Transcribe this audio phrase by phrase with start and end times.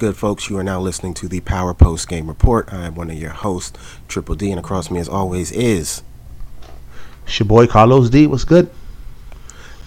[0.00, 0.48] good, folks?
[0.48, 2.72] You are now listening to the Power Post Game Report.
[2.72, 3.78] I am one of your hosts,
[4.08, 6.02] Triple D, and across me, as always, is
[7.26, 8.26] It's your boy Carlos D.
[8.26, 8.70] What's good?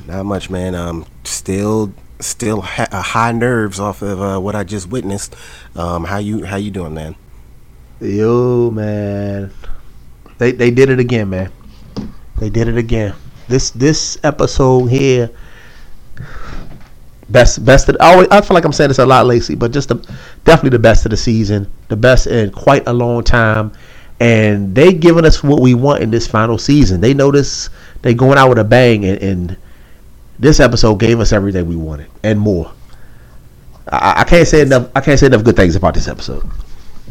[0.05, 0.75] not much, man.
[0.75, 5.35] Um, still, still ha- uh, high nerves off of uh, what I just witnessed.
[5.75, 7.15] Um, how you, how you doing, man?
[7.99, 9.51] Yo, man.
[10.37, 11.51] They they did it again, man.
[12.37, 13.15] They did it again.
[13.47, 15.31] This this episode here,
[17.29, 17.89] best best.
[17.89, 19.95] Of, I always I feel like I'm saying this a lot lately, but just the,
[20.45, 23.71] definitely the best of the season, the best in quite a long time,
[24.19, 27.01] and they giving us what we want in this final season.
[27.01, 27.69] They notice.
[28.01, 29.57] They going out with a bang, and, and
[30.37, 32.71] this episode gave us everything we wanted and more.
[33.89, 34.89] I, I can't say enough.
[34.95, 36.43] I can't say enough good things about this episode.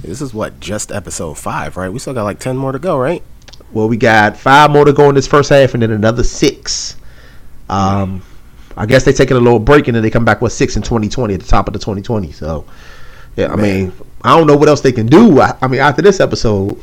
[0.02, 1.90] This is what just episode five, right?
[1.90, 3.22] We still got like ten more to go, right?
[3.72, 6.96] Well, we got five more to go in this first half, and then another six.
[7.70, 8.22] Um,
[8.76, 10.82] I guess they're taking a little break, and then they come back with six in
[10.82, 12.32] 2020 at the top of the 2020.
[12.32, 12.64] So,
[13.36, 13.62] yeah, I Man.
[13.62, 13.92] mean,
[14.22, 15.40] I don't know what else they can do.
[15.40, 16.82] I, I mean, after this episode,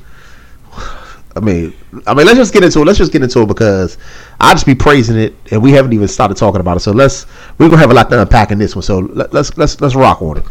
[1.36, 1.74] I mean,
[2.08, 2.86] I mean, let's just get into it.
[2.86, 3.98] Let's just get into it because
[4.40, 6.82] I just be praising it, and we haven't even started talking about it.
[6.82, 7.26] So let's
[7.58, 8.84] we're gonna have a lot to unpack in this one.
[8.84, 10.46] So let, let's let's let's rock on it.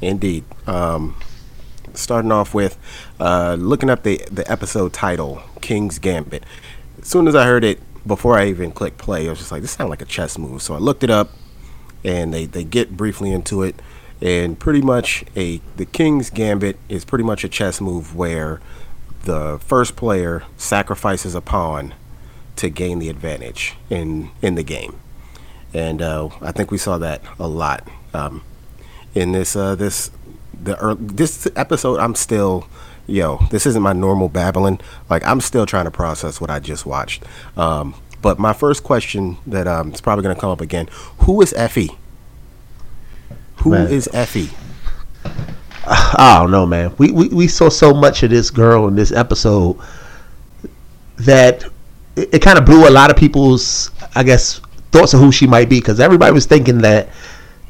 [0.00, 0.44] Indeed.
[0.66, 1.16] Um,
[1.94, 2.78] starting off with
[3.20, 6.44] uh, looking up the the episode title, King's Gambit.
[7.00, 9.62] As soon as I heard it, before I even clicked play, I was just like,
[9.62, 11.30] "This sounds like a chess move." So I looked it up,
[12.04, 13.80] and they they get briefly into it,
[14.20, 18.60] and pretty much a the King's Gambit is pretty much a chess move where
[19.24, 21.94] the first player sacrifices a pawn
[22.56, 24.98] to gain the advantage in in the game,
[25.74, 27.86] and uh, I think we saw that a lot.
[28.14, 28.42] Um,
[29.16, 30.10] in this uh this
[30.62, 32.68] the ear this episode i'm still
[33.06, 36.84] yo this isn't my normal babbling like i'm still trying to process what i just
[36.86, 37.22] watched
[37.56, 40.88] um but my first question that um is probably going to come up again
[41.20, 41.90] who is effie
[43.58, 44.22] Who is Man.
[44.22, 44.50] effie
[45.88, 46.92] I don't know, man.
[46.98, 49.78] We, we we saw so much of this girl in this episode
[51.18, 51.62] that
[52.16, 55.46] it, it kind of blew a lot of people's, I guess, thoughts of who she
[55.46, 57.10] might be because everybody was thinking that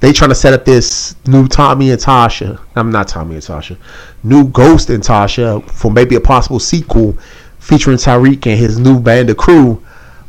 [0.01, 2.61] they trying to set up this new Tommy and Tasha.
[2.75, 3.77] I'm not Tommy and Tasha,
[4.23, 7.17] new Ghost and Tasha for maybe a possible sequel
[7.59, 9.83] featuring Tariq and his new band of crew.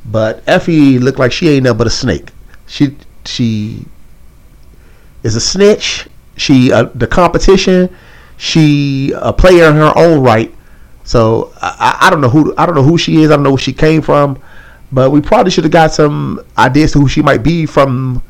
[0.05, 2.29] But Effie looked like she ain't nothing but a snake.
[2.65, 2.95] She
[3.25, 3.85] she
[5.23, 6.07] is a snitch.
[6.37, 7.93] She uh, the competition.
[8.37, 10.53] She a player in her own right.
[11.03, 13.31] So I, I don't know who I don't know who she is.
[13.31, 14.41] I don't know where she came from.
[14.91, 18.23] But we probably should have got some ideas to who she might be from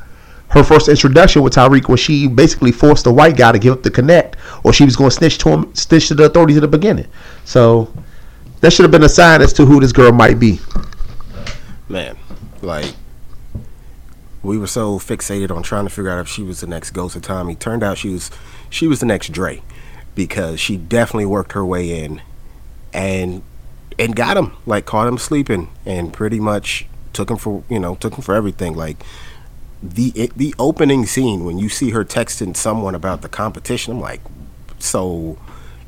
[0.50, 3.82] her first introduction with Tariq, where she basically forced the white guy to give up
[3.82, 6.60] the connect, or she was going to snitch to him, snitch to the authorities at
[6.60, 7.06] the beginning.
[7.44, 7.92] So
[8.60, 10.60] that should have been a sign as to who this girl might be.
[11.88, 12.16] man
[12.62, 12.94] like
[14.42, 17.16] we were so fixated on trying to figure out if she was the next ghost
[17.16, 18.30] of tommy turned out she was
[18.68, 19.62] she was the next dre
[20.14, 22.20] because she definitely worked her way in
[22.92, 23.42] and
[23.98, 27.94] and got him like caught him sleeping and pretty much took him for you know
[27.96, 29.02] took him for everything like
[29.82, 34.00] the it, the opening scene when you see her texting someone about the competition i'm
[34.00, 34.20] like
[34.78, 35.38] so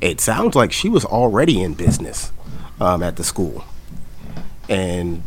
[0.00, 2.32] it sounds like she was already in business
[2.80, 3.64] um, at the school.
[4.68, 5.22] And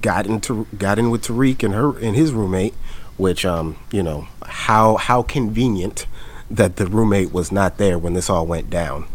[0.00, 2.74] got into got in with Tariq and her and his roommate,
[3.16, 6.06] which um you know how how convenient
[6.50, 9.06] that the roommate was not there when this all went down,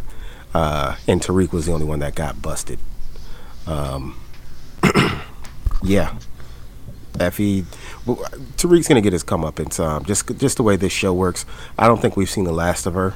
[0.54, 2.80] uh, and Tariq was the only one that got busted.
[3.68, 4.18] Um,
[5.84, 6.18] yeah,
[7.20, 7.66] Effie,
[8.08, 8.18] well,
[8.58, 9.80] Tariq's gonna get his comeuppance.
[9.84, 11.46] Um, just just the way this show works,
[11.78, 13.14] I don't think we've seen the last of her,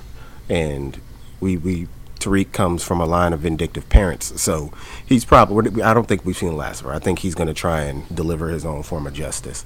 [0.50, 1.00] and
[1.40, 1.88] we we
[2.20, 4.72] Tariq comes from a line of vindictive parents, so
[5.06, 5.82] he's probably.
[5.82, 6.94] I don't think we've seen the last of her.
[6.94, 9.66] I think he's going to try and deliver his own form of justice.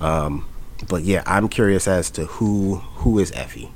[0.00, 0.46] Um,
[0.88, 3.70] but yeah, I'm curious as to who who is Effie.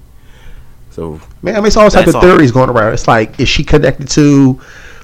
[0.90, 2.22] So Man, I mean, it's all type That's of all.
[2.22, 2.94] theories going around.
[2.94, 4.60] It's like, is she connected to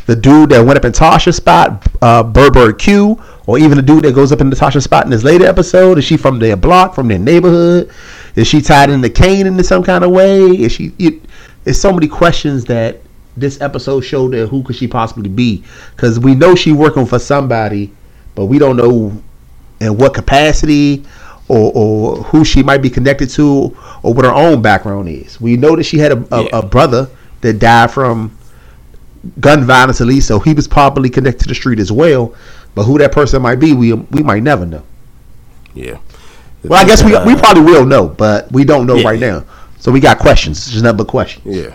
[0.07, 3.21] the dude that went up in Tasha's spot, uh, Burberry Q,
[3.51, 5.99] or even the dude that goes up in Natasha's spot in this later episode?
[5.99, 7.91] Is she from their block, from their neighborhood?
[8.37, 10.47] Is she tied into Kane in some kind of way?
[10.47, 10.93] Is she?
[11.01, 11.21] It,
[11.65, 13.01] it's so many questions that
[13.37, 15.65] this episode showed that who could she possibly be?
[15.97, 17.93] Because we know she working for somebody,
[18.37, 19.21] but we don't know
[19.81, 21.05] in what capacity
[21.49, 25.41] or, or who she might be connected to or what her own background is.
[25.41, 26.49] We know that she had a, a, Yeah.
[26.53, 27.11] a brother
[27.41, 28.39] that died from
[29.41, 32.33] gun violence at least, so he was probably connected to the street as well.
[32.75, 34.83] But who that person might be, we we might never know.
[35.75, 35.99] yeah.
[36.63, 39.09] Well, I guess we Uh, we probably will know, but we don't know Yeah.
[39.09, 39.45] right now.
[39.79, 40.59] So we got questions.
[40.59, 41.57] It's just nothing but questions.
[41.57, 41.75] Yeah,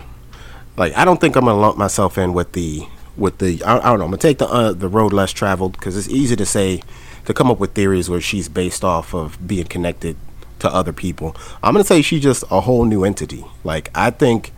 [0.77, 2.85] like I don't think I'm gonna lump myself in with the
[3.17, 4.05] with the I, I don't know.
[4.05, 6.81] I'm gonna take the uh, the road less traveled because it's easy to say
[7.25, 10.15] to come up with theories where she's based off of being connected
[10.59, 11.35] to to other people.
[11.63, 13.43] I'm gonna say she's just a whole new entity.
[13.63, 14.53] Like I think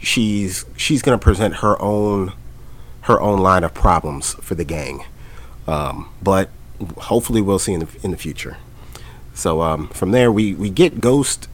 [0.00, 2.32] she's she's gonna present her own
[3.02, 5.04] her own line of problems for the gang.
[5.66, 6.50] Um, but
[6.98, 8.56] hopefully we'll see in the in the future.
[9.34, 11.48] So um, from there we we get Ghost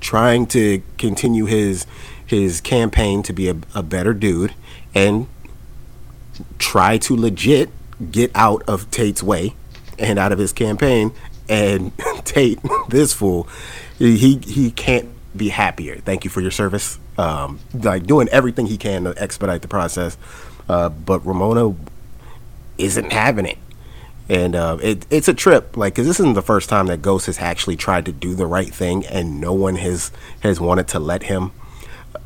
[0.00, 1.86] trying to continue his
[2.26, 4.54] his campaign to be a, a better dude
[4.94, 5.26] and
[6.58, 7.70] try to legit
[8.10, 9.54] get out of Tate's way
[9.98, 11.12] and out of his campaign.
[11.48, 11.92] And
[12.24, 13.48] Tate, this fool,
[13.98, 15.96] he he can't be happier.
[15.98, 16.98] Thank you for your service.
[17.18, 20.16] Um, like doing everything he can to expedite the process.
[20.68, 21.74] Uh, but Ramona
[22.82, 23.58] isn't having it.
[24.28, 27.26] And uh, it, it's a trip, like, because this isn't the first time that Ghost
[27.26, 30.98] has actually tried to do the right thing, and no one has has wanted to
[30.98, 31.52] let him.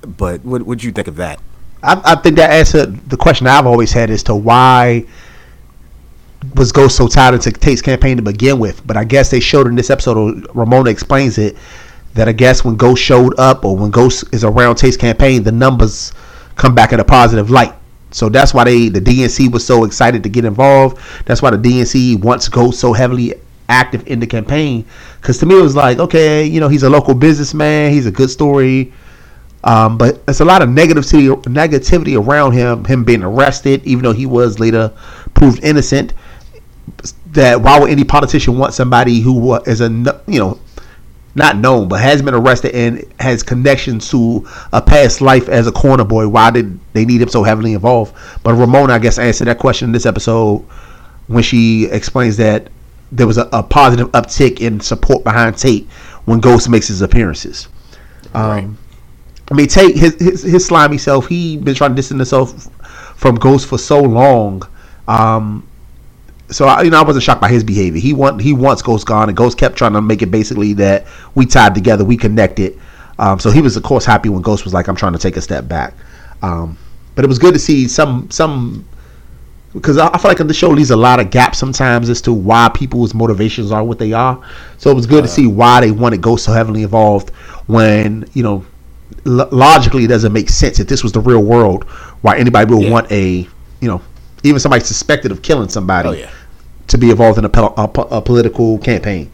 [0.03, 1.41] But what would you think of that?
[1.83, 5.07] I, I think that answered the question I've always had as to why
[6.55, 8.87] was Ghost so tied into Tate's campaign to begin with.
[8.87, 11.57] But I guess they showed in this episode, Ramona explains it,
[12.15, 15.53] that I guess when Ghost showed up or when Ghost is around Tate's campaign, the
[15.53, 16.13] numbers
[16.55, 17.75] come back in a positive light.
[18.11, 20.99] So that's why they the DNC was so excited to get involved.
[21.27, 23.35] That's why the DNC wants Ghost so heavily
[23.69, 24.85] active in the campaign.
[25.21, 27.93] Because to me, it was like, okay, you know, he's a local businessman.
[27.93, 28.93] He's a good story.
[29.65, 34.13] Um, but it's a lot of negativity negativity around him, him being arrested, even though
[34.13, 34.93] he was later
[35.35, 36.15] proved innocent.
[37.33, 39.89] That why would any politician want somebody who is a
[40.29, 40.61] you know
[41.37, 45.73] not known but has been arrested and has connections to a past life as a
[45.73, 46.27] corner boy?
[46.27, 48.15] Why did they need him so heavily involved?
[48.43, 50.65] But Ramona, I guess, answered that question in this episode
[51.29, 52.69] when she explains that
[53.13, 55.87] there was a, a positive uptick in support behind Tate
[56.25, 57.69] when Ghost makes his appearances.
[58.35, 58.69] Um, right.
[59.51, 61.29] I mean, Tate his, his his slimy self.
[61.29, 62.69] He been trying to distance himself
[63.17, 64.63] from Ghost for so long.
[65.07, 65.69] Um,
[66.51, 68.01] so I, you know, I wasn't shocked by his behavior.
[68.01, 71.07] He want he wants Ghost gone, and Ghost kept trying to make it basically that
[71.35, 72.79] we tied together, we connected.
[73.19, 75.37] Um, so he was of course happy when Ghost was like, "I'm trying to take
[75.37, 75.95] a step back."
[76.43, 76.79] Um,
[77.15, 78.87] but it was good to see some some
[79.73, 82.33] because I, I feel like the show leaves a lot of gaps sometimes as to
[82.33, 84.43] why people's motivations are what they are.
[84.79, 87.31] So it was good uh, to see why they wanted Ghost so heavily involved
[87.67, 88.65] when you know
[89.25, 91.85] logically it doesn't make sense if this was the real world
[92.23, 92.91] why anybody would yeah.
[92.91, 93.39] want a
[93.81, 94.01] you know
[94.47, 96.31] even somebody suspected of killing somebody oh, yeah.
[96.89, 99.31] to be involved in a, a, a, political campaign.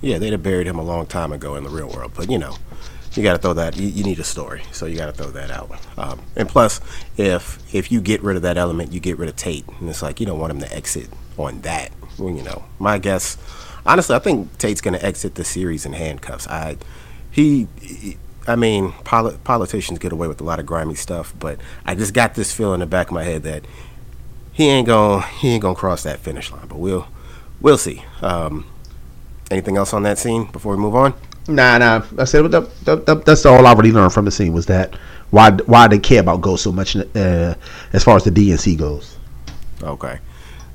[0.00, 2.38] Yeah they'd have buried him a long time ago in the real world but you
[2.38, 2.56] know
[3.12, 5.30] you got to throw that you, you, need a story so you got to throw
[5.30, 5.70] that out.
[5.96, 6.80] Um, and plus
[7.16, 10.02] if if you get rid of that element you get rid of tate and it's
[10.02, 11.08] like you don't want him to exit
[11.38, 12.64] on that well, you know.
[12.78, 13.36] My guess
[13.84, 16.46] honestly i think tate's going to exit the series in handcuffs.
[16.46, 16.76] I
[17.30, 18.16] he, he
[18.48, 22.14] I mean, poli- politicians get away with a lot of grimy stuff, but I just
[22.14, 23.64] got this feeling in the back of my head that
[24.56, 26.66] he ain't gonna he ain't gonna cross that finish line.
[26.66, 27.06] But we'll
[27.60, 28.02] we'll see.
[28.22, 28.64] Um,
[29.50, 31.12] anything else on that scene before we move on?
[31.46, 32.02] Nah, nah.
[32.18, 34.94] I said that, that, that, that's all I already learned from the scene was that
[35.30, 37.54] why why they care about Ghost so much uh,
[37.92, 39.18] as far as the DNC goes.
[39.82, 40.20] Okay,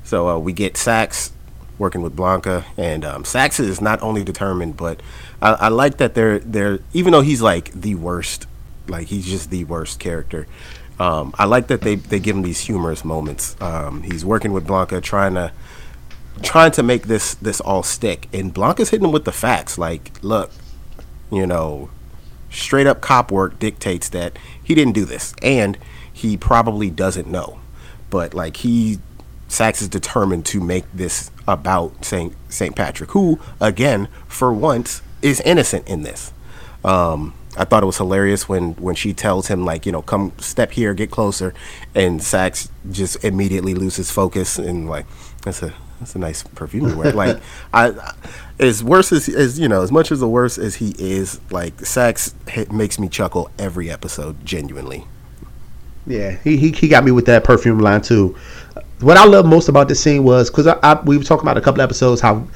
[0.04, 1.32] so uh, we get Saxe
[1.76, 5.02] working with Blanca, and um, Saxe is not only determined, but
[5.40, 8.46] I, I like that they're they're even though he's like the worst,
[8.86, 10.46] like he's just the worst character.
[10.98, 13.56] Um, I like that they, they give him these humorous moments.
[13.60, 15.52] Um, he's working with Blanca, trying to
[16.42, 19.78] trying to make this this all stick, and Blanca's hitting him with the facts.
[19.78, 20.50] Like, look,
[21.30, 21.90] you know,
[22.50, 25.78] straight up cop work dictates that he didn't do this, and
[26.12, 27.58] he probably doesn't know.
[28.10, 28.98] But like he
[29.48, 35.40] Saxe is determined to make this about Saint Saint Patrick, who again, for once, is
[35.40, 36.32] innocent in this.
[36.84, 40.32] Um, I thought it was hilarious when when she tells him like you know come
[40.38, 41.52] step here get closer,
[41.94, 45.06] and Saxe just immediately loses focus and like
[45.42, 47.12] that's a that's a nice perfume you wear.
[47.14, 47.40] like
[47.72, 47.92] I,
[48.58, 51.78] as worse as as you know as much as the worst as he is, like
[51.80, 52.34] Saxe
[52.70, 55.04] makes me chuckle every episode genuinely.
[56.06, 58.36] Yeah, he, he he got me with that perfume line too.
[59.00, 61.56] What I love most about this scene was because I, I, we were talking about
[61.56, 62.46] a couple episodes how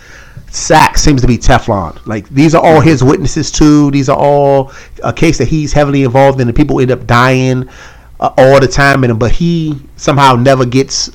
[0.50, 2.04] Saxe seems to be Teflon.
[2.06, 3.90] Like these are all his witnesses too.
[3.90, 4.72] These are all
[5.02, 7.68] a case that he's heavily involved in, and people end up dying
[8.20, 9.04] uh, all the time.
[9.04, 11.10] And but he somehow never gets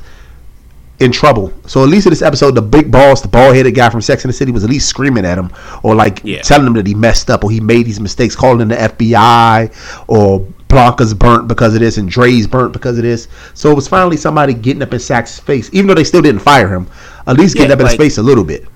[1.02, 1.52] in trouble.
[1.66, 4.24] So at least in this episode, the big boss, the bald headed guy from Sex
[4.24, 6.42] and the City, was at least screaming at him or like yeah.
[6.44, 10.04] telling him that he messed up or he made these mistakes, calling in the FBI
[10.08, 13.28] or Blanca's burnt because of this and Dre's burnt because of this.
[13.56, 16.42] So it was finally somebody getting up in Saxe's face, even though they still didn't
[16.42, 16.88] fire him.
[17.26, 18.68] At least getting yeah, up in like, his face a little bit.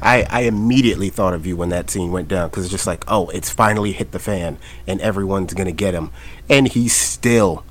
[0.00, 3.04] I, I immediately thought of you when that scene went down because it's just like,
[3.08, 6.10] oh, it's finally hit the fan and everyone's gonna get him,
[6.48, 7.64] and he's still,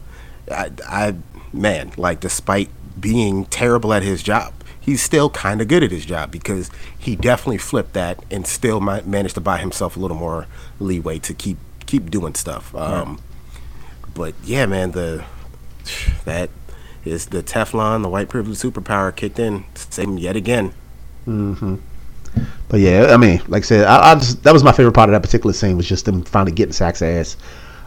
[0.51, 1.15] I, I
[1.53, 2.69] man, like despite
[2.99, 7.15] being terrible at his job, he's still kind of good at his job because he
[7.15, 10.47] definitely flipped that and still ma- managed to buy himself a little more
[10.79, 12.75] leeway to keep keep doing stuff.
[12.75, 13.19] Um,
[14.13, 15.23] But yeah, man, the
[16.25, 16.49] that
[17.05, 19.63] is the Teflon, the white privilege superpower kicked in,
[19.95, 20.73] him yet again.
[22.69, 25.09] But yeah, I mean, like I said, I, I just that was my favorite part
[25.09, 27.37] of that particular scene was just them finally getting Sack's ass.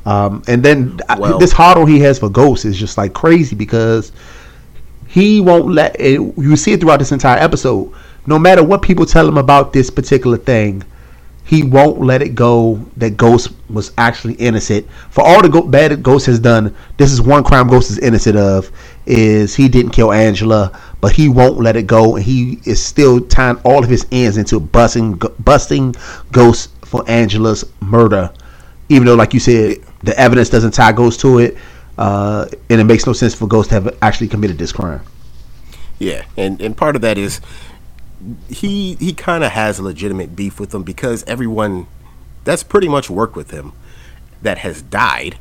[0.07, 4.13] Um, and then I- this hard he has for Ghost is just like crazy because
[5.07, 7.93] he won't let it, you see it throughout this entire episode.
[8.27, 10.85] No matter what people tell him about this particular thing,
[11.45, 14.87] he won't let it go that Ghost was actually innocent.
[15.11, 17.99] For all the go- bad that Ghost has done, this is one crime Ghost is
[17.99, 18.71] innocent of
[19.05, 23.21] is he didn't kill Angela, but he won't let it go, and he is still
[23.21, 25.95] tying all of his ends into busting busting
[26.33, 28.31] Ghost for Angela's murder.
[28.89, 31.57] Even though, like you said, the evidence doesn't tie Ghost to it,
[31.97, 35.01] uh, and it makes no sense for Ghost to have actually committed this crime.
[35.99, 37.41] Yeah, and and part of that is
[38.49, 41.87] he he kind of has a legitimate beef with them because everyone
[42.45, 43.73] that's pretty much worked with him
[44.43, 45.39] that has died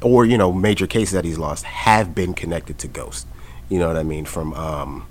[0.00, 3.26] or you know major cases that he's lost have been connected to Ghost.
[3.68, 4.24] You know what I mean?
[4.24, 5.06] From um,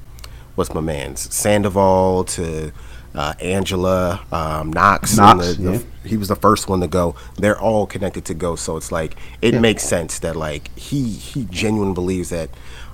[0.55, 2.71] what's my man's Sandoval to
[3.15, 5.17] uh, Angela um, Knox.
[5.17, 7.15] Knox, the- the- he was the first one to go.
[7.35, 9.59] They're all connected to Ghost, so it's like it Yeah.
[9.59, 12.49] makes sense that like he he genuinely believes that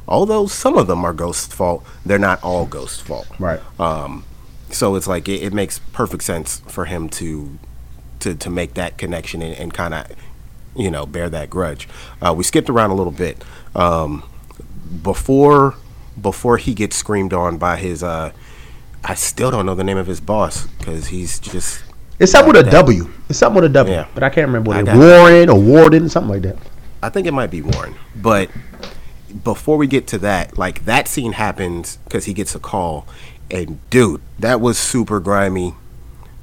[0.07, 3.27] although some of them are Ghost's fault, they're not all Ghost's fault.
[3.39, 3.59] Right.
[3.79, 4.23] Um,
[4.71, 7.59] so it's like it, it makes perfect sense for him to
[8.21, 10.07] to to make that connection and, and kind of
[10.75, 11.87] you know bear that grudge.
[12.21, 13.43] Uh, we skipped around a little bit
[13.75, 14.23] um,
[15.01, 15.75] before
[16.21, 18.03] before he gets screamed on by his.
[18.03, 18.31] Uh,
[19.03, 21.83] I still don't know the name of his boss because he's just
[22.19, 22.71] It's something with a.
[22.71, 23.09] W.
[23.29, 24.07] It's something with a W, Yeah.
[24.13, 24.95] but I can't remember what it.
[24.95, 26.57] Warren or Warden, something like that.
[27.01, 27.95] I think it might be Warren.
[28.15, 28.49] But
[29.43, 33.05] before we get to that, like that scene happens because he gets a call,
[33.51, 35.73] and dude, that was super grimy,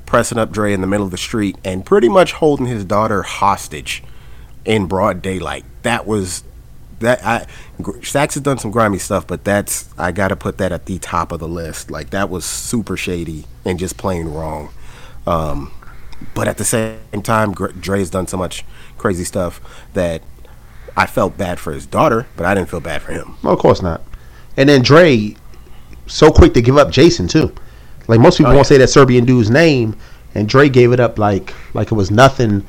[0.05, 3.23] pressing up Dre in the middle of the street and pretty much holding his daughter
[3.23, 4.03] hostage
[4.67, 5.65] in broad daylight.
[5.83, 6.45] That was
[7.01, 7.47] that I
[8.03, 10.99] Saxe has done some grimy stuff, but that's I got to put that at the
[10.99, 11.91] top of the list.
[11.91, 14.71] Like that was super shady and just plain wrong.
[15.27, 15.73] Um,
[16.35, 18.65] but at the same time, Dre's done so much
[18.99, 19.61] crazy stuff
[19.95, 20.23] that
[20.97, 23.37] I felt bad for his daughter, but I didn't feel bad for him.
[23.43, 24.03] Well, of course not.
[24.57, 25.37] And then Dre,
[26.07, 27.55] so quick to give up Jason too.
[28.09, 28.75] Like most people Oh, won't yeah.
[28.75, 29.97] say that Serbian dude's name,
[30.35, 32.67] and Dre gave it up like like it was nothing.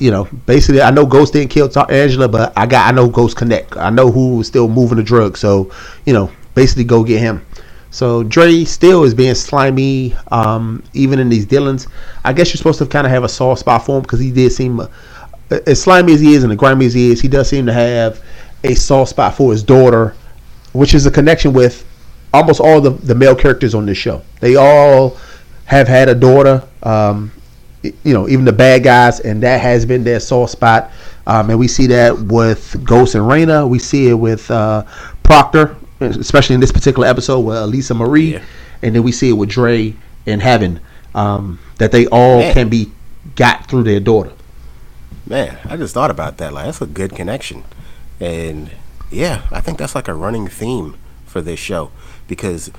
[0.00, 3.36] You know, basically, I know Ghost didn't kill Angela, but I got I know Ghost
[3.36, 3.76] connect.
[3.76, 5.70] I know who was still moving the drugs, so
[6.06, 7.44] you know, basically go get him.
[7.94, 11.86] So Dre still is being slimy, um, even in these dealings.
[12.24, 14.32] I guess you're supposed to kind of have a soft spot for him because he
[14.32, 14.88] did seem, uh,
[15.64, 17.72] as slimy as he is and as grimy as he is, he does seem to
[17.72, 18.20] have
[18.64, 20.16] a soft spot for his daughter,
[20.72, 21.86] which is a connection with
[22.32, 24.22] almost all the, the male characters on this show.
[24.40, 25.16] They all
[25.66, 27.30] have had a daughter, um,
[27.84, 30.90] you know, even the bad guys, and that has been their soft spot.
[31.26, 33.68] Um, and we see that with Ghost and Raina.
[33.68, 34.84] We see it with uh,
[35.22, 38.34] Proctor, especially in this particular episode with Elisa Marie.
[38.34, 38.42] Yeah.
[38.82, 39.94] And then we see it with Dre
[40.26, 40.80] and Heaven,
[41.14, 42.54] um, that they all Man.
[42.54, 42.92] can be
[43.36, 44.32] got through their daughter.
[45.26, 46.52] Man, I just thought about that.
[46.52, 47.64] Like that's a good connection,
[48.20, 48.70] and
[49.10, 51.90] yeah, I think that's like a running theme for this show
[52.28, 52.70] because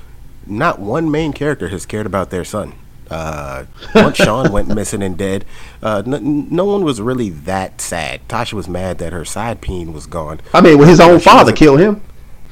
[0.46, 2.74] not one main character has cared about their son.
[3.10, 5.44] Uh, once Sean went missing and dead,
[5.82, 8.26] uh, n- no one was really that sad.
[8.28, 10.40] Tasha was mad that her side peen was gone.
[10.52, 12.00] I mean, when his own father killed him,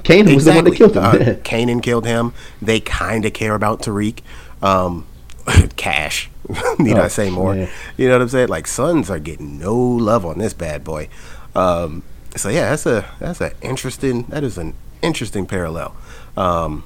[0.05, 1.03] Kane was the one that killed him.
[1.03, 1.13] Uh,
[1.45, 2.33] Kanan killed him.
[2.63, 4.21] They kind of care about Tariq.
[4.63, 5.07] Um,
[5.77, 6.31] Cash.
[6.79, 7.55] Need I Oh, say more?
[7.55, 7.69] man.
[7.97, 8.49] You know what I'm saying?
[8.49, 11.09] Like sons are getting no love on this bad boy.
[11.55, 12.03] Um,
[12.37, 14.25] so yeah, that's a that's an interesting.
[14.25, 15.97] That is an interesting parallel.
[16.37, 16.85] Um,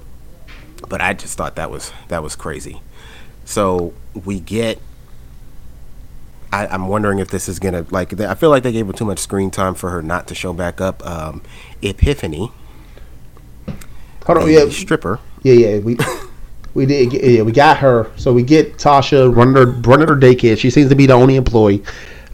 [0.89, 2.81] but I just thought that was that was crazy.
[3.49, 3.95] So
[4.27, 4.79] we get.
[6.53, 8.21] I, I'm wondering if this is gonna like.
[8.21, 10.53] I feel like they gave her too much screen time for her not to show
[10.53, 11.05] back up.
[11.07, 11.41] Um,
[11.81, 12.53] Epiphany,
[14.27, 15.19] Hold on, yeah, stripper.
[15.45, 15.97] Yeah, yeah, we
[16.75, 17.11] we did.
[17.11, 18.13] Get, yeah, we got her.
[18.17, 20.59] So we get Tasha running her running her daycare.
[20.59, 21.83] She seems to be the only employee.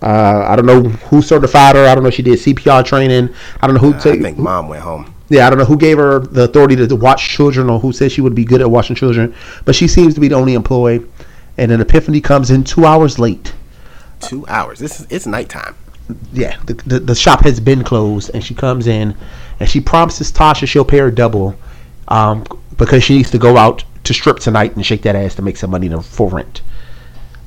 [0.02, 1.86] Uh, I don't know who certified her.
[1.86, 3.32] I don't know if she did CPR training.
[3.60, 3.92] I don't know who.
[3.92, 5.13] Took I ta- think mom went home.
[5.34, 7.92] Yeah, I don't know who gave her the authority to, to watch children or who
[7.92, 9.34] said she would be good at watching children.
[9.64, 11.04] But she seems to be the only employee.
[11.58, 13.52] And an Epiphany comes in two hours late.
[14.20, 14.78] Two hours.
[14.78, 15.74] This is it's nighttime.
[16.32, 19.16] Yeah, the, the, the shop has been closed, and she comes in,
[19.58, 21.56] and she promises Tasha she'll pay her double,
[22.08, 22.44] um,
[22.76, 25.56] because she needs to go out to strip tonight and shake that ass to make
[25.56, 26.60] some money for rent.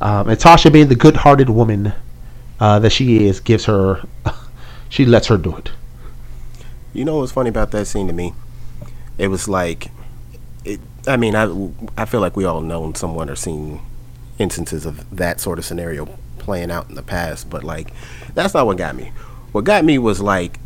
[0.01, 1.93] Um, and Tasha, being the good-hearted woman
[2.59, 4.01] uh, that she is, gives her,
[4.89, 5.71] she lets her do it.
[6.97, 8.33] You know what's funny about that scene to me?
[9.19, 9.91] It was like,
[10.65, 10.79] it.
[11.05, 11.45] I mean, I
[11.95, 13.81] I feel like we all known someone or seen
[14.39, 16.07] instances of that sort of scenario
[16.39, 17.93] playing out in the past, but like
[18.33, 19.11] that's not what got me.
[19.51, 20.59] What got me was like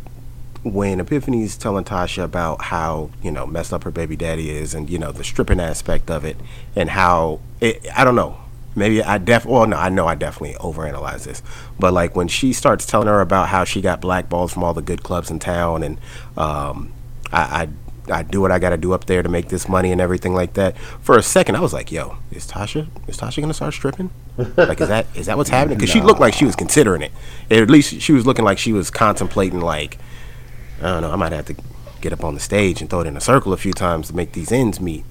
[0.62, 4.88] when Epiphany's telling Tasha about how you know messed up her baby daddy is, and
[4.88, 6.38] you know the stripping aspect of it,
[6.74, 8.38] and how it, I don't know.
[8.74, 11.42] Maybe I def well no I know I definitely overanalyze this,
[11.78, 14.82] but like when she starts telling her about how she got blackballed from all the
[14.82, 15.98] good clubs in town, and
[16.36, 16.92] um,
[17.32, 17.68] I, I
[18.10, 20.34] I do what I got to do up there to make this money and everything
[20.34, 20.76] like that.
[20.76, 24.10] For a second, I was like, "Yo, is Tasha is Tasha gonna start stripping?
[24.56, 27.12] Like, is that is that what's happening?" Because she looked like she was considering it.
[27.50, 29.98] At least she was looking like she was contemplating, like,
[30.80, 31.56] I don't know, I might have to
[32.00, 34.16] get up on the stage and throw it in a circle a few times to
[34.16, 35.04] make these ends meet.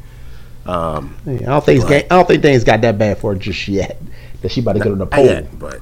[0.65, 3.39] Um, Yeah, I don't think ga- I don't think things got that bad for her
[3.39, 4.01] just yet.
[4.41, 5.81] That she about to get on the yet, but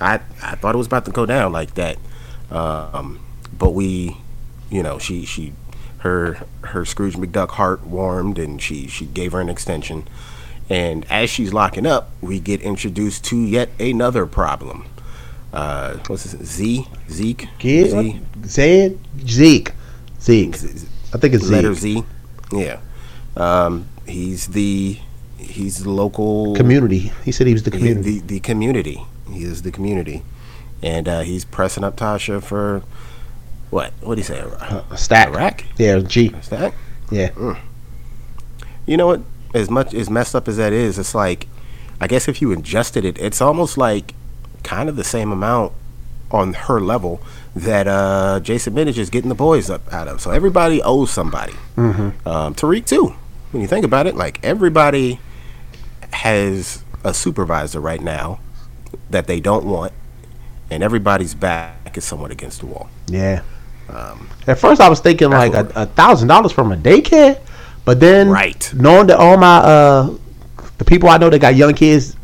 [0.00, 1.96] I I thought it was about to go down like that.
[2.50, 3.20] Um,
[3.58, 4.16] but we,
[4.70, 5.52] you know, she she
[5.98, 10.06] her her Scrooge McDuck heart warmed and she she gave her an extension.
[10.70, 14.86] And as she's locking up, we get introduced to yet another problem.
[15.52, 16.46] Uh, what's this?
[16.46, 19.72] Z Zeke Kid, Z Zed, Zeke,
[20.20, 20.54] Zeke.
[21.12, 21.74] I think it's letter.
[21.74, 22.04] Z.
[22.52, 22.78] Yeah.
[23.36, 24.98] Um, he's the
[25.38, 27.12] he's the local Community.
[27.24, 28.18] He said he was the He- community.
[28.20, 29.02] The, the community.
[29.30, 30.22] He is the community,
[30.82, 32.82] and uh, he's pressing up Tasha for
[33.70, 33.92] what?
[34.02, 34.38] What do you say?
[34.38, 35.28] A, A stack.
[35.28, 35.64] a rack?
[35.78, 36.26] Yeah, G.
[36.26, 36.74] Is that?
[37.10, 37.30] Yeah.
[38.86, 39.20] You know what?
[39.54, 41.46] As much as messed up as that is, it's like
[42.00, 44.14] I guess if you adjusted it, it's almost like
[44.62, 45.72] kind of the same amount
[46.30, 47.20] on her level
[47.54, 50.20] that uh, Jason Micic is getting the boys up out of.
[50.20, 51.52] So everybody owes somebody.
[51.76, 52.26] Mm-hmm.
[52.28, 53.14] Um, Tariq too.
[53.52, 55.20] When you think about it, like everybody
[56.12, 58.40] has a supervisor right now
[59.10, 59.92] that they don't want,
[60.70, 62.88] and everybody's back is somewhat against the wall.
[63.08, 63.42] Yeah.
[64.46, 67.38] At first, I was thinking like a a thousand dollars from a daycare,
[67.84, 68.72] but then Right.
[68.74, 70.10] knowing that all my uh
[70.78, 72.16] the people I know that got young kids,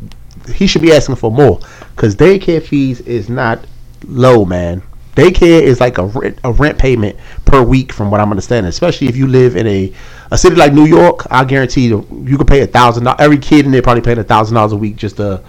[0.54, 1.60] he should be asking for more
[1.94, 3.58] because daycare fees is not
[4.06, 4.82] low, man.
[5.18, 8.68] Daycare is like a rent a rent payment per week, from what I'm understanding.
[8.68, 9.92] Especially if you live in a
[10.30, 13.20] a city like New York, I guarantee you you could pay a thousand dollars.
[13.20, 15.42] Every kid in there probably paying a thousand dollars a week just to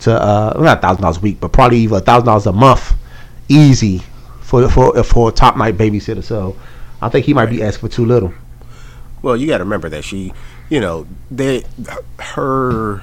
[0.00, 2.52] to uh not a thousand dollars a week, but probably even a thousand dollars a
[2.52, 2.92] month,
[3.48, 4.02] easy
[4.42, 6.22] for for for a top night babysitter.
[6.22, 6.54] So
[7.00, 8.34] I think he might be asking for too little.
[9.22, 10.34] Well, you got to remember that she,
[10.68, 11.64] you know, they
[12.18, 13.02] her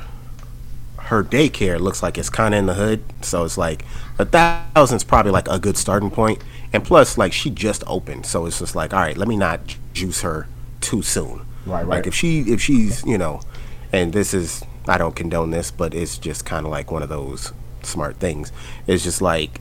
[1.11, 3.83] her daycare looks like it's kind of in the hood, so it's like
[4.17, 6.41] a thousand's probably like a good starting point.
[6.71, 9.75] And plus, like she just opened, so it's just like, all right, let me not
[9.91, 10.47] juice her
[10.79, 11.45] too soon.
[11.65, 11.87] Right, right.
[11.87, 13.41] Like if she if she's you know,
[13.91, 17.09] and this is I don't condone this, but it's just kind of like one of
[17.09, 17.51] those
[17.83, 18.53] smart things.
[18.87, 19.59] It's just like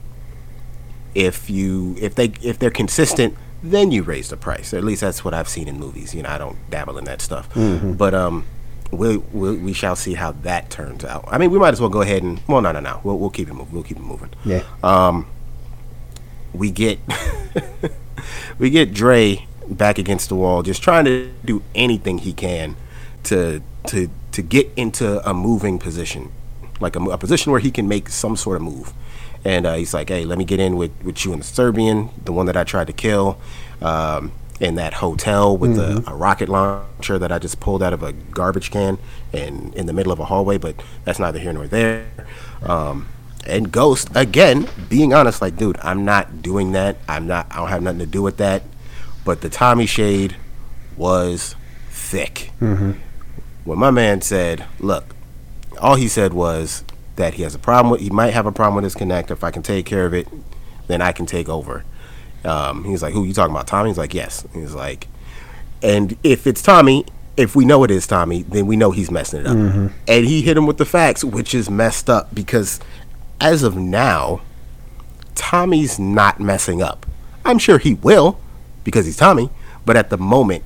[1.13, 5.01] if you if they if they're consistent then you raise the price or at least
[5.01, 7.49] that's what i've seen in movies you know i don't dabble in that stuff
[7.97, 8.45] but um
[8.91, 11.89] we we we shall see how that turns out i mean we might as well
[11.89, 14.03] go ahead and well no no no we'll, we'll keep it moving we'll keep it
[14.03, 14.63] moving Yeah.
[14.83, 15.27] Um,
[16.53, 16.99] we get
[18.59, 22.75] we get Dre back against the wall, just trying to do anything he can
[23.23, 26.31] to to to get into a moving position,
[26.79, 28.93] like a, a position where he can make some sort of move.
[29.43, 32.09] And uh, he's like, "Hey, let me get in with with you and the Serbian,
[32.23, 33.39] the one that I tried to kill."
[33.81, 38.03] Um, in that hotel with a, a rocket launcher that I just pulled out of
[38.03, 38.99] a garbage can
[39.33, 42.05] and in the middle of a hallway, but that's neither here nor there.
[42.61, 43.07] Um,
[43.47, 46.97] and Ghost again being honest, like, dude, I'm not doing that.
[47.09, 47.47] I'm not.
[47.49, 48.61] I don't have nothing to do with that.
[49.25, 50.35] But the Tommy shade
[50.95, 51.55] was
[51.89, 52.51] thick.
[53.63, 55.15] When my man said, "Look,"
[55.79, 56.83] all he said was
[57.15, 58.01] that he has a problem with.
[58.01, 59.31] He might have a problem with his connector.
[59.31, 60.27] If I can take care of it,
[60.85, 61.83] then I can take over.
[62.43, 65.07] Um, he's like, "Who you talking about, Tommy?" He's like, "Yes." He's like,
[65.83, 67.05] and if it's Tommy,
[67.37, 69.55] if we know it is Tommy, then we know he's messing it up.
[70.07, 72.79] And he hit him with the facts, which is messed up because
[73.39, 74.41] as of now,
[75.35, 77.05] Tommy's not messing up.
[77.43, 78.39] I'm sure he will
[78.83, 79.49] because he's Tommy,
[79.85, 80.63] but at the moment,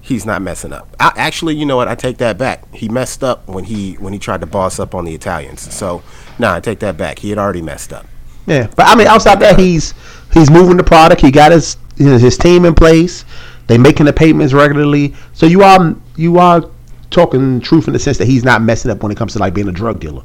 [0.00, 0.94] he's not messing up.
[1.00, 1.88] I, actually, you know what?
[1.88, 2.72] I take that back.
[2.74, 5.72] He messed up when he when he tried to boss up on the Italians.
[5.72, 6.02] So,
[6.38, 7.20] nah, I take that back.
[7.20, 8.06] He had already messed up.
[8.46, 9.94] Yeah, but I mean, outside that, he's
[10.32, 11.20] he's moving the product.
[11.20, 13.24] He got his his team in place.
[13.66, 15.14] They making the payments regularly.
[15.32, 16.68] So you are you are
[17.10, 19.54] talking truth in the sense that he's not messing up when it comes to like
[19.54, 20.22] being a drug dealer.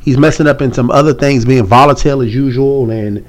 [0.00, 3.26] He's messing up in some other things, being volatile as usual, and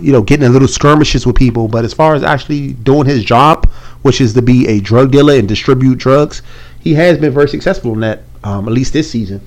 [0.00, 1.66] you know getting in little skirmishes with people.
[1.66, 3.68] But as far as actually doing his job,
[4.02, 6.42] which is to be a drug dealer and distribute drugs,
[6.78, 8.22] he has been very successful in that.
[8.42, 9.46] Um, at least this season,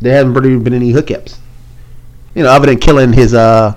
[0.00, 1.36] there haven't really been any hookups.
[2.34, 3.76] You know, other than killing his uh,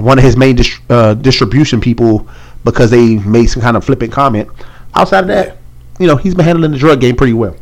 [0.00, 2.26] one of his main uh, distribution people
[2.64, 4.48] because they made some kind of flippant comment.
[4.94, 5.58] Outside of that,
[5.98, 7.56] you know he's been handling the drug game pretty well.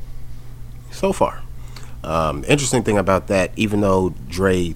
[0.91, 1.43] so far.
[2.03, 4.75] Um, interesting thing about that, even though Dre,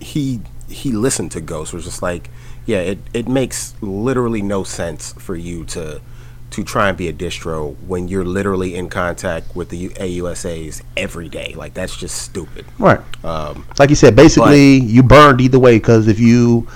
[0.00, 2.28] he he listened to Ghost, was just like,
[2.66, 6.02] yeah, it, it makes literally no sense for you to
[6.50, 11.28] to try and be a distro when you're literally in contact with the AUSAs every
[11.28, 11.52] day.
[11.56, 12.64] Like that's just stupid.
[12.78, 13.00] Right.
[13.24, 16.66] Um, Like you said, basically you burned either way because if you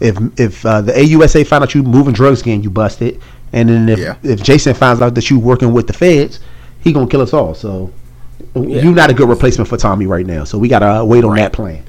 [0.00, 3.20] if if uh, the AUSA found out you moving drugs again, you busted,
[3.54, 4.16] and then if Yeah.
[4.22, 6.38] if Jason finds out that you working with the feds,
[6.80, 7.54] he gonna kill us all.
[7.54, 7.90] So
[8.54, 8.82] Yeah.
[8.82, 10.44] you're not a good replacement for Tommy right now.
[10.44, 11.38] So we gotta wait on Right.
[11.40, 11.82] that plan.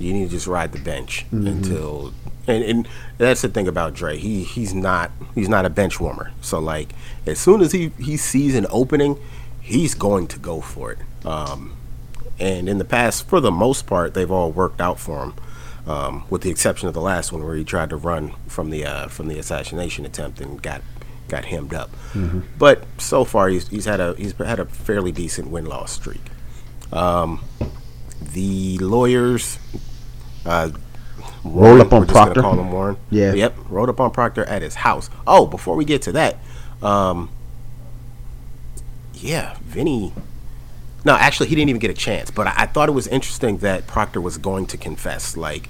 [0.00, 2.12] you need to just ride the bench until
[2.48, 4.16] and, and that's the thing about Dre.
[4.16, 6.32] He he's not he's not a bench warmer.
[6.40, 6.92] So like
[7.26, 9.18] as soon as he he sees an opening,
[9.60, 10.98] he's going to go for it.
[11.26, 11.76] Um,
[12.40, 15.34] and in the past, for the most part, they've all worked out for him,
[15.86, 18.84] um, with the exception of the last one where he tried to run from the
[18.84, 20.82] uh, from the assassination attempt and got
[21.28, 21.90] got hemmed up.
[22.58, 26.22] But so far, he's he's had a he's had a fairly decent win loss streak.
[26.92, 27.44] Um,
[28.20, 29.58] the lawyers.
[30.46, 30.70] Uh,
[31.44, 32.40] Roll up on Proctor.
[32.42, 32.96] Call him Warren.
[33.10, 33.32] Yeah.
[33.32, 33.56] Yep.
[33.68, 35.08] Rolled up on Proctor at his house.
[35.26, 36.36] Oh, before we get to that,
[36.82, 37.30] um,
[39.14, 40.12] yeah, Vinny.
[41.04, 42.30] No, actually, he didn't even get a chance.
[42.30, 45.36] But I, I thought it was interesting that Proctor was going to confess.
[45.36, 45.68] Like,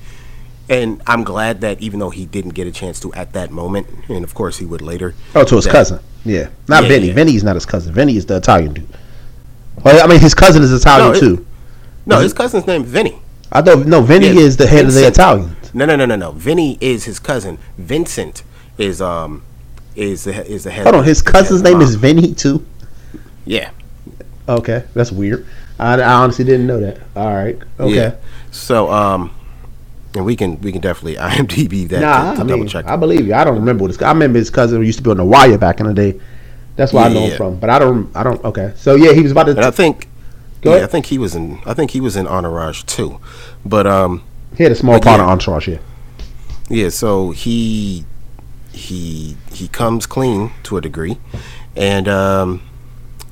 [0.68, 3.87] and I'm glad that even though he didn't get a chance to at that moment,
[4.09, 5.14] and of course he would later.
[5.35, 6.00] Oh, to his that- cousin.
[6.24, 7.07] Yeah, not Yeah, Vinny.
[7.09, 7.14] yeah.
[7.14, 7.94] Vinny's not his cousin.
[7.94, 8.88] Vinny is the Italian dude.
[9.85, 11.46] Well, I mean, his cousin is Italian No, it- too.
[12.07, 13.20] No, his cousin's name Vinny.
[13.52, 15.07] I thought no, Vinny Yeah, is the head of the
[15.72, 15.74] Vincent.
[15.74, 16.33] No, no, no, no, no.
[16.33, 17.59] Vinny is his cousin.
[17.76, 18.42] Vincent
[18.76, 19.42] is um
[19.96, 20.85] is the is the head.
[20.85, 22.64] Hold on, his cousin's name is Vinny too.
[23.44, 23.70] Yeah.
[24.48, 25.46] Okay, that's weird.
[25.78, 26.98] I, I honestly didn't know that.
[27.14, 27.59] All right.
[27.78, 27.94] Okay.
[27.94, 28.14] Yeah.
[28.50, 29.35] So um,
[30.14, 32.87] and we can we can definitely IMDb that Nah, to, to I double check.
[32.87, 33.35] I believe you.
[33.35, 34.00] I don't remember what his.
[34.02, 36.20] I remember his cousin used to be on the Wire back in the day.
[36.76, 37.28] That's where I know Yeah.
[37.31, 37.59] him from.
[37.61, 38.14] But I don't.
[38.16, 38.42] I don't.
[38.44, 38.72] Okay.
[38.76, 39.72] So yeah, he was about and I to.
[39.72, 40.09] think
[40.61, 40.88] Go yeah, ahead.
[40.88, 43.20] I think he was in I think he was in Entourage too.
[43.64, 44.22] But um
[44.59, 45.25] He had a small But part yeah.
[45.25, 45.68] of Entourage.
[45.68, 45.79] Yeah.
[46.68, 48.05] Yeah, so he
[48.73, 51.16] he he comes clean to a degree,
[51.77, 52.62] and um,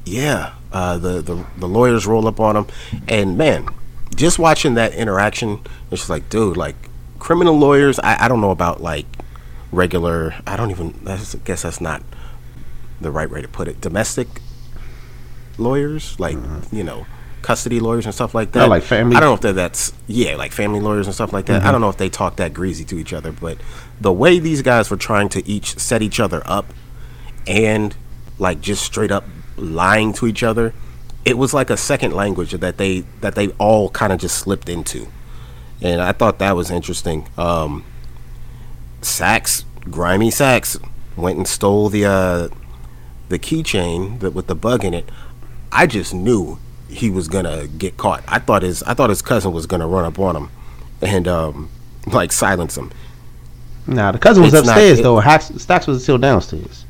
[0.04, 2.66] yeah, uh, the, the the lawyers roll up on him,
[3.08, 3.68] and man,
[4.14, 5.60] just watching that interaction,
[5.90, 6.76] it's just like, dude, like
[7.18, 7.98] criminal lawyers.
[7.98, 9.06] I, I don't know about like
[9.72, 10.36] regular.
[10.46, 10.94] I don't even.
[11.06, 12.04] I guess that's not
[13.00, 13.80] the right way to put it.
[13.80, 14.28] Domestic
[15.58, 16.38] lawyers, like
[16.70, 17.04] you know.
[17.46, 18.68] Custody lawyers and stuff like that.
[18.68, 21.46] Like family- I don't know if they're that's yeah, like family lawyers and stuff like
[21.46, 21.62] that.
[21.62, 23.58] I don't know if they talk that greasy to each other, but
[24.00, 26.74] the way these guys were trying to each set each other up
[27.46, 27.94] and
[28.40, 29.22] like just straight up
[29.56, 30.74] lying to each other,
[31.24, 34.68] it was like a second language that they that they all kind of just slipped
[34.68, 35.06] into,
[35.80, 37.28] and I thought that was interesting.
[37.38, 37.84] Um,
[39.02, 40.76] Saxe, grimy Saxe,
[41.14, 42.48] went and stole the uh,
[43.28, 45.08] the keychain that with the bug in it.
[45.70, 46.58] I just knew
[46.96, 48.22] he was gonna get caught.
[48.26, 50.48] I thought his I thought his cousin was gonna run up on him
[51.02, 51.68] and um,
[52.06, 52.90] like silence him.
[53.86, 55.18] Nah, the cousin was It's not- upstairs it- though.
[55.20, 56.84] Hax, Stacks was still downstairs.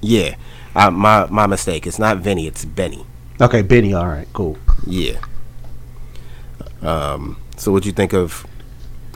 [0.00, 0.34] Yeah,
[0.74, 1.86] uh, my my mistake.
[1.86, 2.46] It's not Vinny.
[2.46, 3.06] It's Benny.
[3.40, 3.94] Okay, Benny.
[3.94, 4.58] All right, cool.
[4.86, 5.16] Yeah.
[6.82, 7.36] Um.
[7.56, 8.46] So what do you think of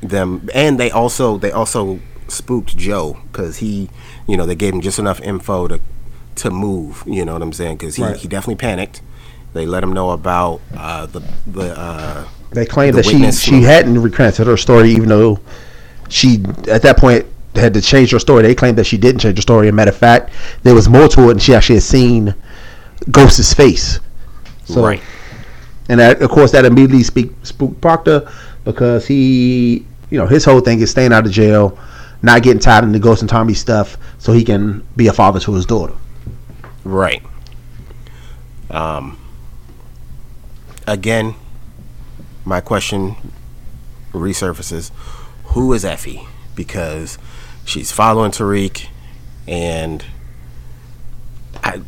[0.00, 0.48] them?
[0.54, 3.88] And they also they also spooked Joe because he,
[4.28, 5.80] you know, they gave him just enough info to
[6.37, 7.02] to move.
[7.06, 7.76] You know what I'm saying?
[7.78, 8.16] Because he, Right.
[8.16, 9.00] he definitely panicked.
[9.57, 13.62] They let him know about uh, the the uh, They claimed The that she she
[13.62, 15.40] hadn't recanted her story, even though
[16.11, 18.42] she at that point had to change her story.
[18.42, 19.69] They claimed that she didn't change her story.
[19.69, 20.31] As a matter of fact,
[20.62, 22.35] there was more to it, and she actually had seen
[23.11, 23.99] Ghost's face.
[24.66, 25.01] So, right.
[25.88, 28.31] and that, of course, that immediately speak, spooked Proctor
[28.64, 31.79] because he, you know, his whole thing is staying out of jail,
[32.21, 35.55] not getting tied into Ghost and Tommy stuff, so he can be a father to
[35.55, 35.95] his daughter.
[36.85, 37.23] Right.
[38.71, 39.16] Um.
[40.87, 41.35] Again,
[42.44, 43.16] my question
[44.12, 44.90] resurfaces:
[45.46, 46.27] Who is Effie?
[46.55, 47.18] Because
[47.64, 48.87] she's following Tariq,
[49.49, 50.05] and
[51.62, 51.81] I,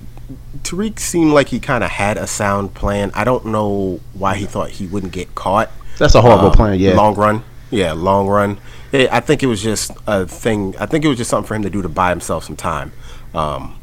[0.62, 3.10] Tariq seemed like he kind of had a sound plan.
[3.14, 5.70] I don't know why he thought he wouldn't get caught.
[5.98, 6.78] That's a horrible Um, plan.
[6.78, 7.42] Yeah, Long run.
[7.70, 8.58] Yeah, long run.
[8.92, 10.74] It, I think it was just a thing.
[10.80, 12.92] I think it was just something for him to do to buy himself some time.
[13.34, 13.78] Um,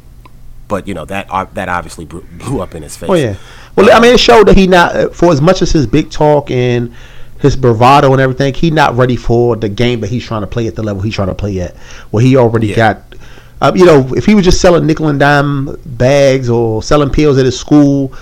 [0.67, 3.09] but you know that ob- that obviously blew, blew up in his face.
[3.09, 3.35] Oh yeah.
[3.75, 6.09] Well, I mean, it showed that he not uh, for as much as his big
[6.09, 6.93] talk and
[7.39, 10.67] his bravado and everything, he not ready for the game that he's trying to play
[10.67, 11.75] at the level he's trying to play at.
[12.11, 12.75] Where he already Yeah.
[12.75, 13.01] got,
[13.61, 17.37] uh, you know, if he was just selling nickel and dime bags or selling pills
[17.37, 18.13] at his school,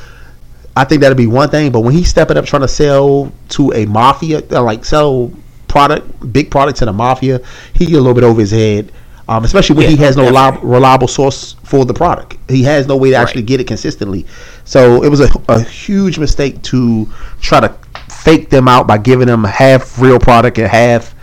[0.76, 1.72] I think that'd be one thing.
[1.72, 5.32] But when he's stepping up trying to sell to a mafia, uh, like sell
[5.68, 7.42] product, big product to the mafia,
[7.74, 8.92] he get a little bit over his head.
[9.30, 12.38] Um, especially when Yeah, he has no reliable, reliable source for the product.
[12.50, 13.48] He has no way to actually Right.
[13.48, 14.26] get it consistently.
[14.66, 17.08] So it was a, a huge mistake to
[17.40, 17.74] try to
[18.10, 21.16] fake them out by giving them half real product and half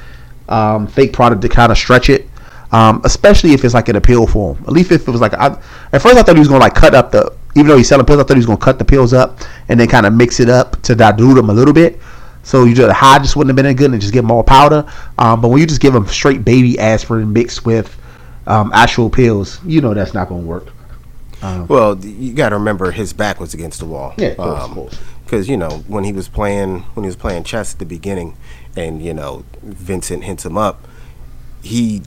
[0.49, 2.27] um, fake product to kind of stretch it.
[2.73, 4.57] Um, especially if it's like an appeal form.
[4.69, 5.59] At least if it was like, I,
[5.93, 8.07] at first I thought he was gonna like cut up the, even though he's selling
[8.07, 10.39] pills, I thought he was gonna cut the pills up and then kind of mix
[10.39, 11.99] it up to dilute them a little bit.
[12.43, 14.43] So you just high just wouldn't have been that good and just give them all
[14.43, 14.91] powder.
[15.19, 17.97] Um, but when you just give them straight baby aspirin mixed with
[18.47, 20.69] um, actual pills, you know that's not gonna work.
[21.43, 24.15] Well, you got to remember his back was against the wall.
[24.19, 24.35] Yeah.
[25.25, 28.37] Because you know when he was playing when he was playing chess at the beginning,
[28.77, 30.87] and you know Vincent hints him up,
[31.63, 32.03] he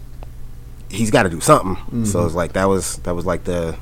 [0.90, 1.76] he's got to do something.
[1.76, 2.06] Mm-hmm.
[2.06, 3.78] So it's like that was that was like the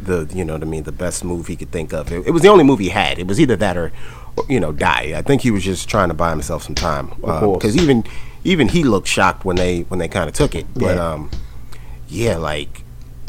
[0.00, 2.12] the you know what I mean the best move he could think of.
[2.12, 3.18] It, it was the only move he had.
[3.18, 3.92] It was either that or,
[4.48, 5.12] you know die.
[5.16, 7.08] I think he was just trying to buy himself some time.
[7.20, 8.04] Because even
[8.44, 10.66] even he looked shocked when they when they kind of took it.
[10.74, 11.12] But Yeah.
[11.12, 11.30] um,
[12.08, 12.82] yeah, like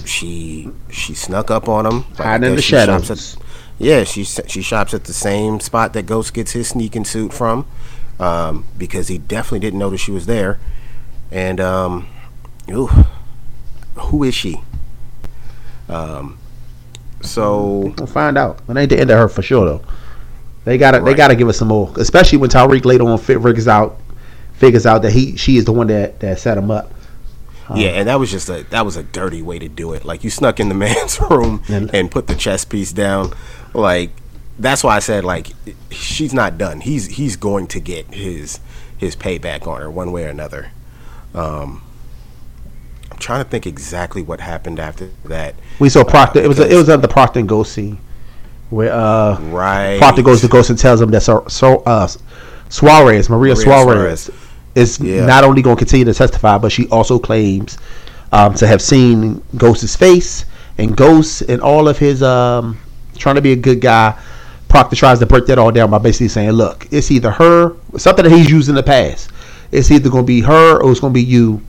[0.05, 1.97] she she snuck up on him.
[2.11, 3.09] Like, Hiding in the shadows.
[3.11, 3.35] at-
[3.79, 7.65] yeah, she she shops at the same spot that Ghost gets his sneaking suit from,
[8.19, 10.59] um, because he definitely didn't notice she was there.
[11.31, 12.07] And um,
[12.71, 12.89] ooh,
[13.95, 14.61] who is she?
[15.89, 16.37] Um,
[17.21, 18.59] so We'll find out.
[18.67, 19.81] It ain't the end of her for sure though.
[20.67, 24.01] They gotta they gotta give us some more, especially when Tariq later on figures out
[24.51, 26.93] figures out that he she is the one that that set him up.
[27.73, 30.03] yeah, and that was just a that was a dirty way to do it.
[30.03, 33.31] Like you snuck in the man's room And- and put the chess piece down.
[33.73, 34.11] Like
[34.59, 35.53] that's why I said like
[35.89, 36.81] she's not done.
[36.81, 38.59] He's he's going to get his
[38.97, 40.71] his payback on her one way or another.
[41.33, 41.81] Um,
[43.09, 45.55] I'm trying to think exactly what happened after that.
[45.79, 46.39] We saw Proctor.
[46.39, 47.99] Uh, it was a, it was at the Proctor and Ghost scene
[48.69, 49.97] where uh right.
[49.99, 52.07] Proctor goes to Ghost and tells him that so, so uh
[52.69, 54.31] Suarez Maria, Maria Suarez, Suarez.
[54.75, 55.25] is Yeah.
[55.25, 57.77] not only going to continue to testify, but she also claims
[58.33, 60.43] um, to have seen Ghost's face
[60.77, 62.77] and Ghost and all of his um
[63.17, 64.13] trying to be a good guy.
[64.67, 68.23] Proctor tries to break that all down by basically saying, "Look, it's either her, something
[68.25, 69.29] that he's used in the past.
[69.71, 71.61] It's either going to be her or it's going to be you.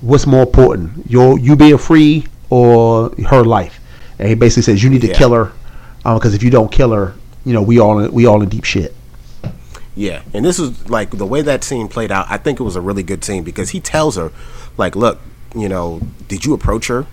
[0.00, 3.78] What's more important, your you being free or her life?"
[4.18, 5.14] And he basically says, "You need to Yeah.
[5.14, 5.52] kill her,
[6.04, 8.48] Um, because if you don't kill her, you know we all in, we all in
[8.48, 8.94] deep shit."
[9.94, 12.26] Yeah, and this is like the way that scene played out.
[12.30, 14.32] I think it was a really good scene because he tells her,
[14.76, 15.20] like, "Look,
[15.54, 17.06] you know, did you approach her?"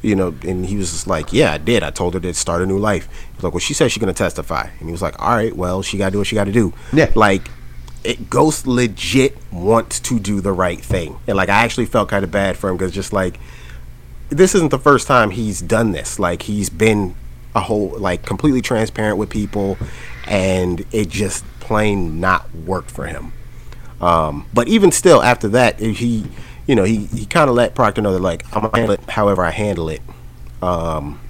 [0.00, 1.82] You know, and he was just like, "Yeah, I did.
[1.82, 4.12] I told her to start a new life." He's like, "Well, she said she's gonna
[4.12, 6.72] testify," and he was like, "All right, well, she gotta do what she gotta do."
[6.92, 7.10] Yeah.
[7.14, 7.50] like.
[8.04, 12.24] It Ghost legit wants to do the right thing, and like I actually felt kind
[12.24, 13.38] of bad for him because just like
[14.28, 16.18] this isn't the first time he's done this.
[16.18, 17.14] Like he's been
[17.54, 19.78] a whole like completely transparent with people,
[20.26, 23.32] and it just plain not worked for him.
[24.00, 26.26] Um, but even still, after that, he,
[26.66, 29.10] you know, he he kind of let Proctor know that like I'm gonna handle it
[29.10, 30.02] however I handle it.
[30.60, 31.20] Um,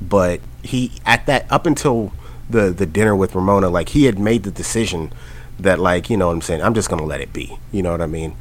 [0.00, 2.12] but he at that up until
[2.50, 5.12] the the dinner with Ramona, like he had made the decision
[5.58, 7.58] that like you know what I'm saying I'm just gonna let it be.
[7.72, 8.36] You know what I mean?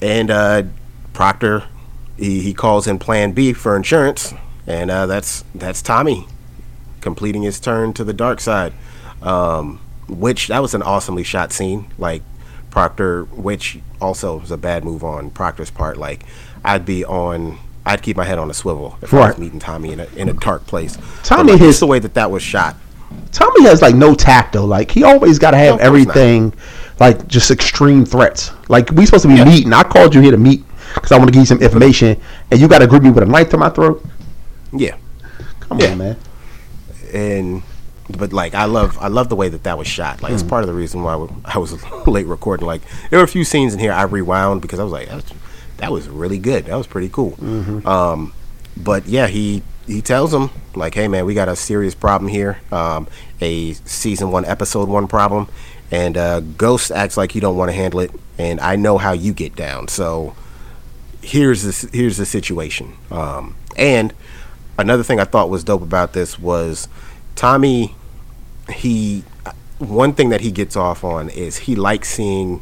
[0.00, 0.64] And uh,
[1.12, 1.64] Proctor,
[2.16, 4.34] he, he calls in Plan B for insurance,
[4.66, 6.26] and uh, that's that's Tommy
[7.00, 8.72] completing his turn to the dark side.
[9.22, 11.86] Um, which that was an awesomely shot scene.
[11.98, 12.22] Like
[12.70, 15.96] Proctor, which also was a bad move on Proctor's part.
[15.96, 16.24] Like
[16.64, 17.58] I'd be on.
[17.84, 19.28] I'd keep my head on a swivel if I Right.
[19.30, 20.96] was meeting Tommy in a, in a dark place.
[21.24, 22.76] Tommy like, his- the way that that was shot.
[23.32, 24.64] Tommy has like no tact though.
[24.64, 25.84] Like he always got to have No, not.
[25.86, 26.52] everything,
[27.00, 28.52] like just extreme threats.
[28.68, 29.44] Like we supposed to be Yeah.
[29.44, 29.72] meeting.
[29.72, 32.20] I called you here to meet because I want to give you some information,
[32.50, 34.04] and you got to grip me with a knife to my throat.
[34.72, 34.96] Yeah,
[35.60, 35.92] Come Yeah.
[35.92, 36.16] on, man.
[37.12, 37.62] and
[38.18, 40.22] but like I love I love the way that that was shot.
[40.22, 42.66] Like it's part of the reason why I was late recording.
[42.66, 45.14] Like there were a few scenes in here I rewound because I was like that
[45.16, 45.24] was,
[45.78, 46.66] that was really good.
[46.66, 47.36] That was pretty cool.
[47.86, 48.32] Um,
[48.76, 52.60] but yeah, he he tells him like, hey man, we got a serious problem here.
[52.70, 53.06] Um,
[53.40, 55.48] a season one episode one problem,
[55.90, 59.12] and uh, Ghost acts like you don't want to handle it, and I know how
[59.12, 59.88] you get down.
[59.88, 60.34] So
[61.22, 62.94] here's this here's the situation.
[63.10, 64.12] Um, and
[64.78, 66.88] another thing I thought was dope about this was
[67.34, 67.94] Tommy.
[68.72, 69.24] He
[69.78, 72.60] one thing that he gets off on is he likes seeing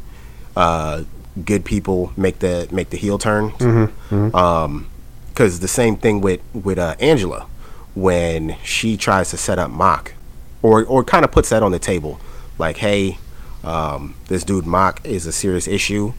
[0.57, 1.05] uh,
[1.45, 3.53] good people make the make the heel turn.
[4.35, 4.89] Um,
[5.29, 7.47] because the same thing with with uh, Angela
[7.95, 10.13] when she tries to set up Mock,
[10.63, 12.21] or or kind of puts that on the table,
[12.59, 13.19] like, hey,
[13.65, 16.13] um, this dude Mock is a serious issue.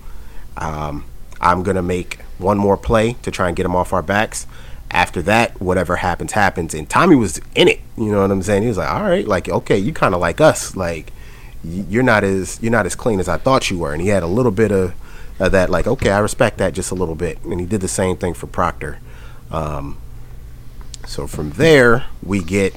[0.58, 1.06] Um,
[1.40, 4.48] I'm gonna make one more play to try and get him off our backs.
[4.92, 6.74] After that, whatever happens, happens.
[6.74, 7.80] And Tommy was in it.
[7.98, 8.64] You know what I'm saying?
[8.64, 10.76] He was like, all right, like, okay, you kind of like us.
[10.76, 11.14] Like,
[11.64, 13.94] you're not as you're not as clean as I thought you were.
[13.94, 14.94] And he had a little bit of
[15.40, 17.88] uh, that like okay, I respect that just a little bit, and he did the
[17.88, 19.00] same thing for Proctor.
[19.50, 19.98] Um,
[21.06, 22.74] so from there we get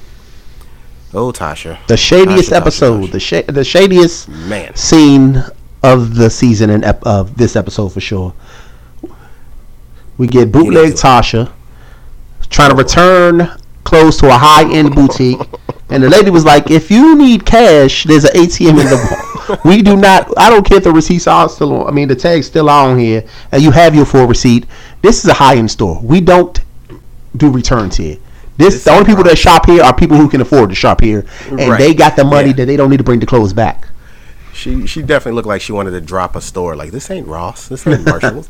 [1.13, 3.11] oh Tasha, The shadiest Tasha, Tasha, episode, Tasha.
[3.11, 4.75] the sh- the shadiest Man.
[4.75, 5.43] scene
[5.83, 8.33] of the season and ep- of this episode for sure.
[10.17, 10.93] We get bootleg.
[10.93, 11.51] Tasha
[12.49, 13.49] trying to return
[13.83, 15.39] clothes to a high end boutique,
[15.89, 18.95] and the lady was like, "If you need cash, there's an ATM in the
[19.47, 19.59] mall.
[19.63, 20.31] We do not.
[20.37, 21.87] I don't care if the receipts are still on.
[21.87, 24.65] I mean, the tags still on here, and you have your full receipt.
[25.01, 25.99] This is a high end store.
[26.01, 26.59] We don't
[27.37, 28.17] do returns here."
[28.57, 31.01] This, This the only people that shop here are people who can afford to shop
[31.01, 31.77] here, and Right.
[31.77, 32.53] they got the money Yeah.
[32.53, 33.89] that they don't need to bring the clothes back.
[34.53, 36.73] She she definitely looked like she wanted to drop a store.
[36.77, 38.47] Like this ain't Ross, this ain't Marshalls.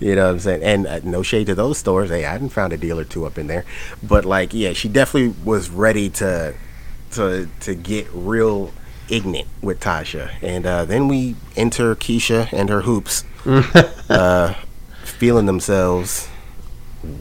[0.00, 0.62] You know what I'm saying?
[0.62, 2.10] And uh, no shade to those stores.
[2.10, 3.64] Hey, I hadn't found a deal or two up in there,
[4.02, 6.54] but like yeah, she definitely was ready to
[7.12, 8.72] to to get real
[9.08, 10.30] ignorant with Tasha.
[10.42, 13.24] And uh, then we enter Keisha and her hoops,
[14.10, 14.54] uh,
[15.04, 16.28] feeling themselves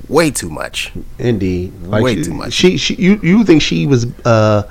[0.07, 0.91] way too much.
[1.19, 2.53] Indeed, like Way she, too much.
[2.53, 4.69] She, she, you, you think she was uh,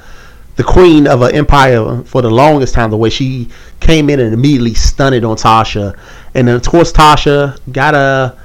[0.57, 2.91] the queen of an empire for the longest time?
[2.91, 3.49] The way she
[3.81, 5.99] came in and immediately stunned on Tasha,
[6.35, 8.37] and then of course Tasha gotta,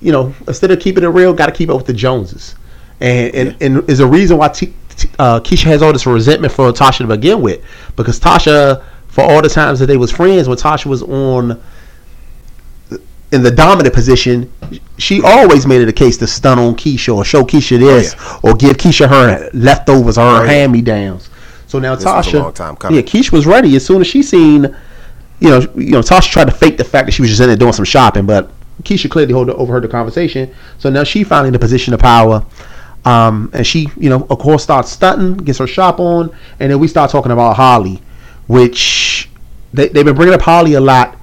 [0.00, 2.54] you know, instead of keeping it real, gotta keep up with the Joneses,
[3.00, 6.52] and and, and is a reason why T, T- uh, Keisha has all this resentment
[6.52, 7.62] for Tasha to begin with,
[7.96, 11.60] because Tasha, for all the times that they was friends, when Tasha was on
[13.30, 14.52] in the dominant position,
[14.98, 18.52] she always made it a case to stun on Keisha or show Keisha this or
[18.54, 20.50] give Keisha her leftovers or her Oh, yeah.
[20.50, 21.30] hand me downs.
[21.66, 22.96] So now This was a Tasha, long time coming.
[22.96, 24.76] yeah, Keisha was ready as soon as she seen,
[25.42, 27.48] you know, you know, Tasha tried to fake the fact that she was just in
[27.48, 28.50] there doing some shopping, but
[28.82, 30.54] Keisha clearly overheard the conversation.
[30.78, 32.46] So now she finally in a position of power.
[33.04, 36.78] Um, and she, you know, of course, starts stunting, gets her shop on, and then
[36.78, 38.00] we start talking about Holly,
[38.46, 39.28] which
[39.72, 41.18] they, they've been bringing up Holly a lot.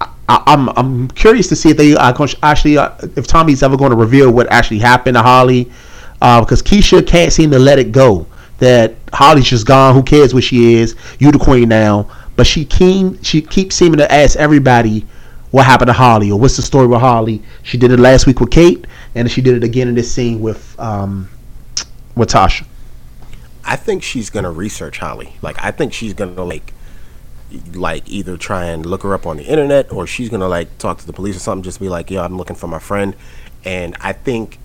[0.00, 3.90] I, I'm I'm curious to see if they to actually uh, if Tommy's ever going
[3.90, 5.72] to reveal what actually happened to Holly,
[6.20, 8.26] uh, because Keisha can't seem to let it go
[8.58, 9.94] that Holly's just gone.
[9.94, 10.94] Who cares what she is?
[11.18, 12.10] You the queen now.
[12.40, 15.06] But she keen she keeps seeming to ask everybody
[15.50, 17.42] what happened to Holly or what's the story with Holly.
[17.64, 20.40] She did it last week with Kate, and she did it again in this scene
[20.40, 21.28] with um
[22.16, 22.64] with Tasha.
[23.62, 25.34] I think she's gonna research Holly.
[25.42, 26.72] Like I think she's gonna like
[27.74, 30.96] like either try and look her up on the internet or she's gonna like talk
[30.96, 33.14] to the police or something, just be like, yo, I'm looking for my friend.
[33.66, 34.58] And I think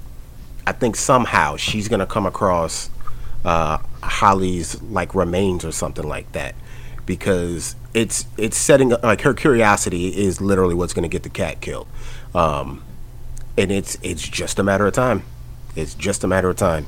[0.65, 2.89] I think somehow she's gonna come across
[3.43, 6.55] uh, Holly's like remains or something like that.
[7.05, 11.87] Because it's it's setting like her curiosity is literally what's gonna get the cat killed.
[12.33, 12.83] Um,
[13.57, 15.23] and it's it's just a matter of time.
[15.75, 16.87] It's just a matter of time.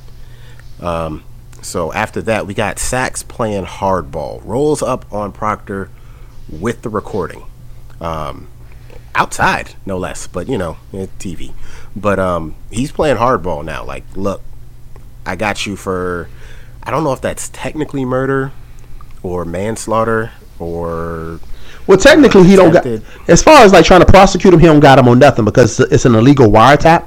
[0.80, 1.24] Um,
[1.62, 5.90] so after that, we got Saxe playing hardball, rolls up on Proctor
[6.48, 7.44] with the recording,
[8.00, 8.48] um,
[9.14, 11.52] outside no less, but you know, TV.
[11.96, 13.84] But um, he's playing hardball now.
[13.84, 14.42] Like, look,
[15.26, 16.28] I got you for.
[16.82, 18.52] I don't know if that's technically murder,
[19.22, 21.40] or manslaughter, or
[21.86, 22.86] Well, technically, he don't got
[23.28, 24.60] as far as like trying to prosecute him.
[24.60, 27.04] He don't got him on nothing because it's an illegal wiretap.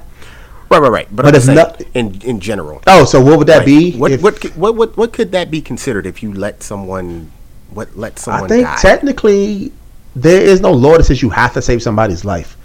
[0.70, 1.08] right, right, right.
[1.16, 2.82] But, But it's not- in in general.
[2.88, 3.66] Oh, so what would that Right.
[3.66, 3.92] be?
[3.94, 7.32] What, if- what could- what what what could that be considered if you let someone
[7.74, 8.78] what let someone I think die?
[8.82, 9.72] technically
[10.16, 12.58] there is no law that says you have to save somebody's life.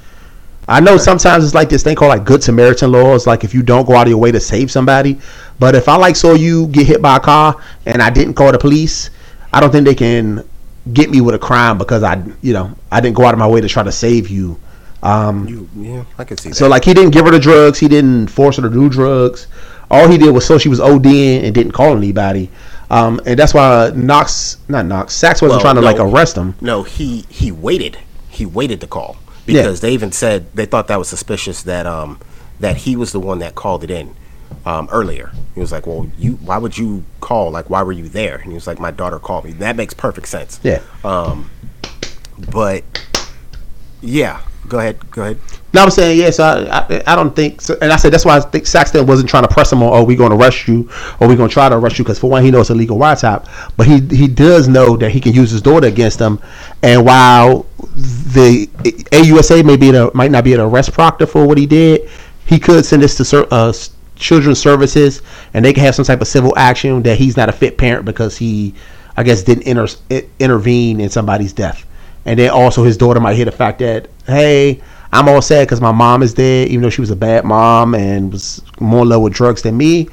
[0.69, 3.63] I know sometimes it's like this thing called like Good Samaritan laws, like if you
[3.63, 5.17] don't go out of your way to save somebody.
[5.61, 7.55] But if I like saw you get hit by a car
[7.87, 9.11] and I didn't call the police,
[9.57, 10.47] I don't think they can
[10.93, 13.47] get me with a crime because I, you know, I didn't go out of my
[13.49, 14.61] way to try to save you.
[15.03, 16.55] Um, you, yeah, I can see that.
[16.57, 19.47] so like he didn't give her the drugs, he didn't force her to do drugs.
[19.91, 22.51] All he did was so she was ODing and didn't call anybody.
[22.91, 26.55] Um, and that's why Knox, not Knox, Saxe wasn't Well, trying to like arrest him.
[26.61, 27.99] no, he he waited.
[28.29, 29.63] He waited to call Yeah.
[29.63, 32.19] because they even said they thought that was suspicious that um
[32.61, 34.15] that he was the one that called it in
[34.67, 35.33] um earlier.
[35.55, 37.51] He was like, "Well, you why would you call?
[37.51, 39.95] Like, why were you there?" And he was like, "My daughter called me." That makes
[39.95, 40.61] perfect sense.
[40.63, 40.83] Yeah.
[41.05, 41.51] Um,
[42.53, 42.85] but
[44.03, 45.39] yeah, go ahead, go ahead.
[45.73, 46.41] No, I'm saying yes.
[46.41, 49.29] I, I I don't think, so, and I said that's why I think Saxton wasn't
[49.29, 49.93] trying to press him on.
[49.93, 50.91] Oh, we going to arrest you,
[51.21, 52.75] or we going to try to arrest you because for one, he knows it's a
[52.75, 56.41] legal wiretap, but he he does know that he can use his daughter against him.
[56.83, 58.69] And while the
[59.13, 62.09] AUSA may be in a, might not be an arrest proctor for what he did,
[62.47, 63.73] he could send this to uh,
[64.17, 65.23] children's services,
[65.55, 68.05] and they can have some type of civil action that he's not a fit parent
[68.05, 68.75] because he,
[69.17, 71.87] I guess, didn't inter- intervene in somebody's death.
[72.25, 75.81] And then also his daughter might hear the fact that, hey, I'm all sad because
[75.81, 79.09] my mom is dead, even though she was a bad mom and was more in
[79.09, 80.09] love with drugs than me.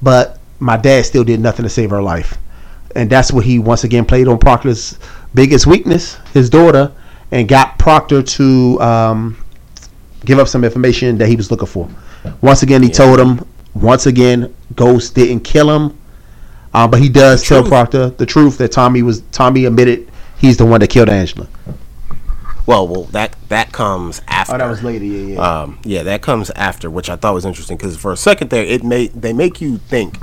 [0.00, 2.38] But my dad still did nothing to save her life.
[2.96, 4.98] And that's what he once again played on Proctor's
[5.34, 6.92] biggest weakness, his daughter.
[7.30, 9.36] and got Proctor to um,
[10.24, 11.88] give up some information that he was looking for.
[12.40, 13.44] Once again, he told him.
[13.74, 15.96] Once again, Ghost didn't kill him,
[16.74, 17.70] uh, but he does tell truth.
[17.70, 21.46] Proctor the truth that Tommy was Tommy admitted he's the one that killed Angela.
[22.66, 24.54] Well, well, that that comes after.
[24.54, 25.04] Oh, that was later.
[25.04, 25.40] Yeah, yeah.
[25.40, 28.64] Um, yeah, that comes after, which I thought was interesting because for a second there,
[28.64, 30.18] it may they make you think,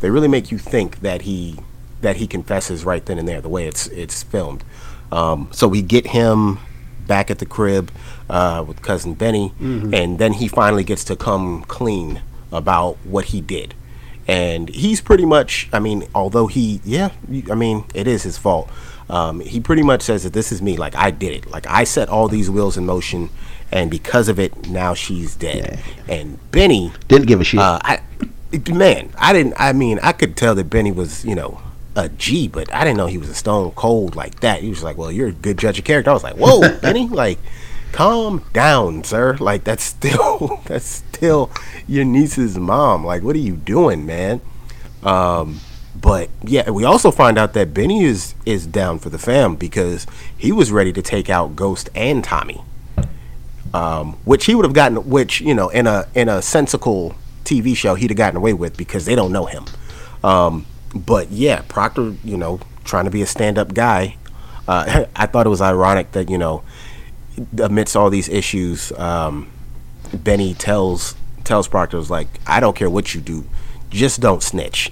[0.00, 1.58] they really make you think that he
[2.02, 4.62] that he confesses right then and there the way it's it's filmed.
[5.10, 6.58] Um, so we get him
[7.06, 7.90] back at the crib
[8.28, 12.20] uh, with cousin Benny, and then he finally gets to come clean
[12.52, 13.74] about what he did.
[14.28, 17.10] And he's pretty much, I mean, although he, yeah,
[17.50, 18.68] I mean, it is his fault.
[19.08, 21.84] Um, he pretty much says that this is me, like I did it, like I
[21.84, 23.30] set all these wheels in motion,
[23.70, 25.78] and because of it, now she's dead.
[26.08, 27.60] And Benny, Didn't give a shit.
[27.60, 28.00] uh, I,
[28.68, 29.54] man, I didn't.
[29.58, 31.60] I mean, I could tell that Benny was, you know,
[31.96, 34.60] a G, but I didn't know he was a stone cold like that.
[34.60, 37.08] He was like, "Well, you're a good judge of character." I was like, "Whoa, Benny,
[37.08, 37.38] like,
[37.92, 39.36] calm down, sir.
[39.40, 41.50] Like, that's still that's still
[41.88, 43.04] your niece's mom.
[43.04, 44.40] Like, what are you doing, man?"
[45.02, 45.60] Um,
[46.00, 50.06] but yeah, we also find out that Benny is is down for the fam because
[50.36, 52.62] he was ready to take out Ghost and Tommy
[53.76, 57.76] um, which he would have gotten, which you know, in a in a sensical TV
[57.76, 59.64] show, he'd have gotten away with because they don't know him.
[60.24, 60.66] Um,
[60.98, 64.16] but yeah, Proctor, you know, trying to be a stand-up guy.
[64.68, 66.62] Uh, I thought it was ironic that you know,
[67.58, 69.50] amidst all these issues, um,
[70.14, 73.44] Benny tells tells Proctor was like, I don't care what you do,
[73.90, 74.90] just don't snitch.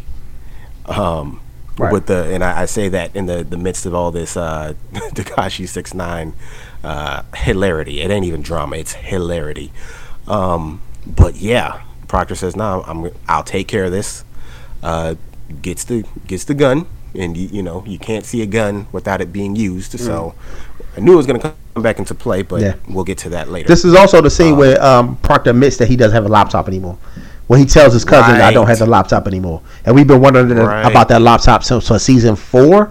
[0.86, 1.40] Um,
[1.76, 1.92] Right.
[1.92, 4.74] with the and I, I say that in the the midst of all this uh,
[4.92, 6.32] Tekashi six nine
[6.84, 8.00] uh, hilarity.
[8.00, 9.72] It ain't even drama; it's hilarity.
[10.28, 14.22] Um, but yeah, Proctor says, "No, I'm I'll take care of this."
[14.84, 15.16] Uh,
[15.62, 19.20] gets the gets the gun, and you, you know you can't see a gun without
[19.20, 19.98] it being used.
[19.98, 20.34] So
[20.96, 22.74] I knew it was going to come back into play, but Yeah.
[22.88, 23.68] we'll get to that later.
[23.68, 26.68] This is also the scene where um, Proctor admits that he doesn't have a laptop
[26.68, 26.98] anymore.
[27.46, 30.48] When he tells his cousin, "I don't have the laptop anymore," and we've been wondering
[30.48, 30.86] Right.
[30.90, 32.90] about that laptop since uh, season four.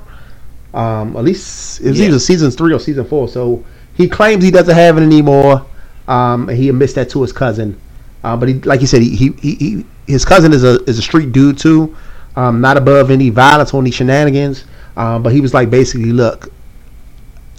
[0.74, 2.08] Um, at least it was Yeah.
[2.08, 3.28] either season three or season four.
[3.28, 3.64] So
[3.96, 5.66] he claims he doesn't have it anymore.
[6.08, 7.78] Um, and he admits that to his cousin.
[8.24, 11.00] Uh, but he, like you said, he, he, he, he his cousin is a is
[11.00, 11.96] a street dude too.
[12.36, 14.66] Um, not above any violence or any shenanigans.
[14.96, 16.52] Um, but he was like basically, look,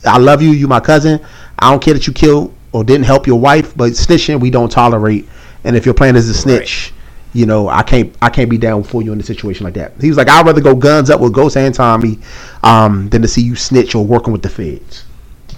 [0.05, 0.51] I love you.
[0.51, 1.25] You my cousin.
[1.59, 4.71] I don't care that you killed or didn't help your wife, but snitching we don't
[4.71, 5.29] tolerate.
[5.65, 6.93] And if your plan is to snitch,
[7.33, 9.93] you know I can't I can't be down for you in a situation like that.
[10.01, 12.19] He was like, I'd rather go guns up with Ghost and Tommy
[12.63, 15.05] um, than to see you snitch or working with the feds.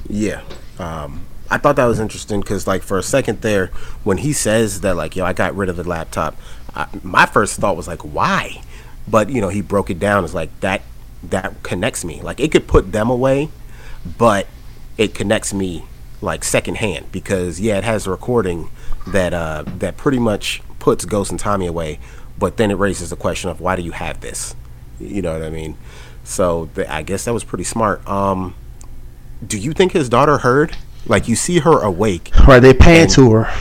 [0.08, 0.42] Yeah.
[0.78, 3.68] Um, I thought that was interesting because, like, for a second there,
[4.02, 6.36] when he says that, like, yo, I got rid of the laptop,
[6.74, 8.62] I, my first thought was like, why?
[9.08, 10.82] But you know, he broke it down as like that.
[11.22, 12.20] That connects me.
[12.22, 13.48] Like, it could put them away,
[14.18, 14.46] but
[14.96, 15.84] it connects me
[16.22, 18.68] like secondhand because yeah, it has a recording
[19.08, 21.98] that uh, that pretty much puts Ghost and Tommy away,
[22.38, 24.54] but then it raises the question of why do you have this?
[25.00, 25.76] You know what I mean?
[26.22, 28.06] So th- I guess that was pretty smart.
[28.08, 28.54] Um,
[29.44, 30.76] do you think his daughter heard?
[31.06, 32.60] Like you see her awake, Right?
[32.60, 33.54] They pan And- to her.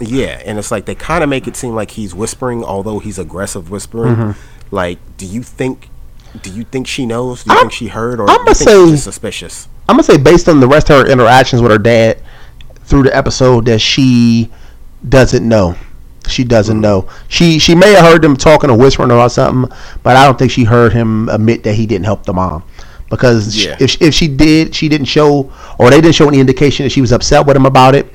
[0.00, 3.18] yeah, and it's like they kind of make it seem like he's whispering, although he's
[3.18, 4.16] aggressive whispering.
[4.16, 4.40] Mm-hmm.
[4.70, 5.88] Like, do you think?
[6.42, 7.42] Do you think she knows?
[7.44, 9.66] Do you I'm- think she heard, or you think say- she's suspicious?
[9.88, 12.18] I'm gonna say based on the rest of her interactions with her dad
[12.84, 14.48] through the episode that she
[15.08, 15.74] doesn't know.
[16.28, 16.82] She doesn't Mm.
[16.82, 17.06] know.
[17.26, 19.68] She she may have heard them talking or whispering about something,
[20.04, 22.62] but I don't think she heard him admit that he didn't help the mom.
[23.08, 23.74] Because Yeah.
[23.80, 27.00] if if she did, she didn't show or they didn't show any indication that she
[27.00, 28.12] was upset with him about it.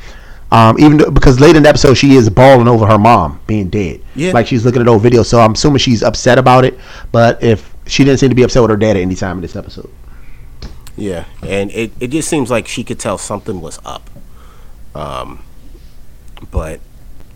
[0.56, 3.68] Um, even though, because late in the episode she is bawling over her mom being
[3.70, 4.02] dead.
[4.16, 4.32] Yeah.
[4.32, 6.80] Like she's looking at old videos, so I'm assuming she's upset about it.
[7.12, 9.42] But if she didn't seem to be upset with her dad at any time in
[9.42, 9.92] this episode.
[10.96, 14.10] Yeah, and it, it just seems like she could tell something was up.
[14.94, 15.44] Um,
[16.52, 16.80] but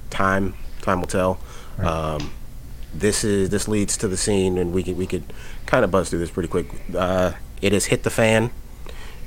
[0.09, 1.41] time time will tell.
[1.78, 2.32] Um,
[2.93, 5.34] this is this leads to the scene, and we could we could
[5.65, 6.67] kind of buzz through this pretty quick.
[6.95, 8.51] Uh, it has hit the fan,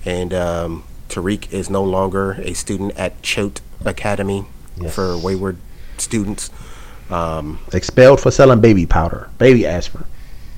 [0.07, 4.45] and um, Tariq is no longer a student at Choate Academy
[4.80, 4.95] Yes.
[4.95, 5.57] for wayward
[5.99, 6.51] students.
[7.11, 10.05] Um, expelled for selling baby powder, baby aspirin.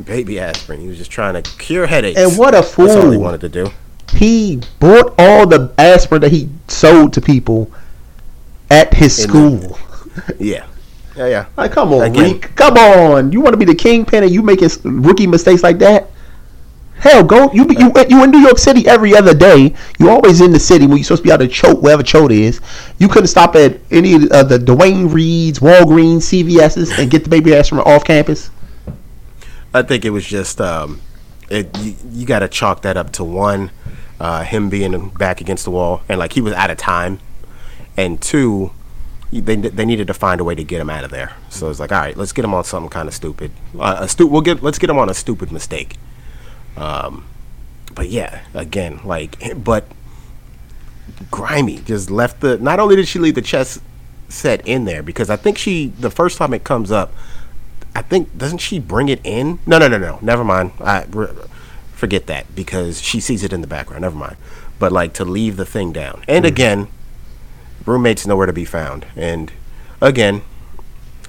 [0.05, 0.81] baby aspirin.
[0.81, 2.19] He was just trying to cure headaches.
[2.21, 3.71] And what a That's all he wanted to do.
[4.13, 7.73] He bought all the aspirin that he sold to people
[8.71, 9.79] at his In school.
[10.39, 10.65] Yeah,
[11.17, 11.47] yeah, yeah.
[11.57, 12.35] Like, come on, Again.
[12.35, 12.55] Reek.
[12.55, 13.33] Come on.
[13.33, 16.09] You want to be the kingpin and you making rookie mistakes like that?
[17.05, 17.53] Hell, go.
[17.53, 19.75] You you you in New York City every other day.
[19.99, 22.33] You always in the city when you're supposed to be out of Choate wherever Choate
[22.33, 22.63] is.
[22.99, 27.55] You couldn't stop at any of the Duane Reades, Walgreens, CVS's and get the baby
[27.55, 28.51] ass from off campus.
[29.75, 31.03] I think it was just um,
[31.51, 31.77] it.
[31.79, 33.71] You, you got to chalk that up to one.
[34.19, 37.21] uh, him being back against the wall, and like he was out of time,
[37.97, 38.71] and two,
[39.31, 41.37] they they needed to find a way to get him out of there.
[41.51, 43.51] So it's like, all right, let's get him on something kind of stupid.
[43.79, 45.97] Uh, a stu- we'll get let's get him on a stupid mistake.
[46.77, 47.25] Um,
[47.95, 49.87] but yeah, again, like, but
[51.31, 52.59] grimy just left the.
[52.59, 53.81] Not only did she leave the chess
[54.29, 57.13] set in there because I think she the first time it comes up,
[57.95, 59.59] I think doesn't she bring it in?
[59.67, 60.19] No, no, no, no.
[60.21, 60.73] Never mind.
[60.81, 61.07] I
[61.93, 64.03] forget that because she sees it in the background.
[64.03, 64.37] Never mind.
[64.79, 66.89] But like to leave the thing down, and mm again,
[67.87, 69.07] roommates nowhere to be found.
[69.15, 69.53] And
[70.01, 70.43] again,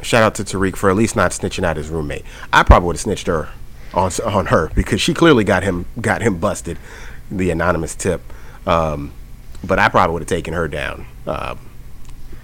[0.01, 2.23] shout out to Tariq for at least not snitching out his roommate.
[2.51, 3.49] I probably would have snitched her
[3.95, 6.77] on on her because she clearly got him got him busted.
[7.31, 8.21] The anonymous tip.
[8.67, 9.11] Um,
[9.63, 11.07] but I probably would have taken her down.
[11.25, 11.55] Uh,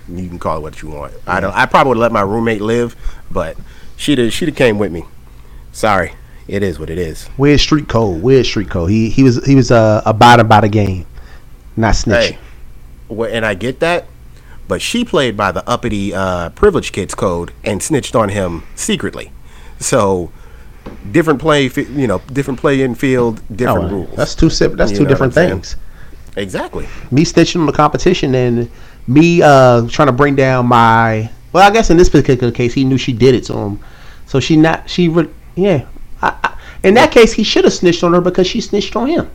[0.09, 1.13] you can call it what you want.
[1.27, 1.53] I don't.
[1.53, 2.95] I probably would let my roommate live,
[3.29, 3.57] but
[3.95, 5.05] she'd have, she'd have came with me.
[5.71, 6.13] Sorry,
[6.47, 7.29] it is what it is.
[7.37, 8.21] Weird street code.
[8.21, 8.89] Weird street code.
[8.89, 11.05] He he was he was uh, abiding by the game,
[11.77, 12.31] not snitching.
[12.31, 12.37] Hey,
[13.07, 14.07] well, and I get that,
[14.67, 19.31] but she played by the uppity uh, privilege kids code and snitched on him secretly.
[19.79, 20.31] So
[21.11, 24.15] different play, you know, different play in field, different oh, rules.
[24.15, 25.75] That's two That's you two different things.
[26.35, 26.87] Exactly.
[27.09, 28.69] Me snitching on the competition and
[29.07, 31.29] me uh, trying to bring down my.
[31.51, 33.79] Well, I guess in this particular case, he knew she did it to him,
[34.25, 35.85] so she not she re- yeah.
[36.21, 39.07] I, I, in that case, he should have snitched on her because she snitched on
[39.09, 39.29] him,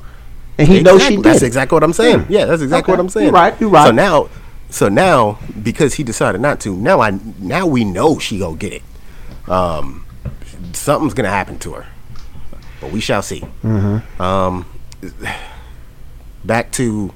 [0.57, 0.99] and he exactly.
[0.99, 1.25] knows she did.
[1.25, 2.21] That's exactly what I'm saying.
[2.21, 2.97] Yeah, yeah that's exactly okay.
[2.97, 3.27] what I'm saying.
[3.27, 3.61] You're right.
[3.61, 3.87] You're right.
[3.87, 4.29] So now,
[4.71, 8.73] so now because he decided not to, now I now we know she go get
[8.73, 8.83] it.
[9.47, 10.06] Um,
[10.77, 11.87] something's gonna happen to her,
[12.81, 13.41] but we shall see.
[13.62, 14.22] Mm-hmm.
[14.22, 14.66] Um
[16.45, 17.12] back to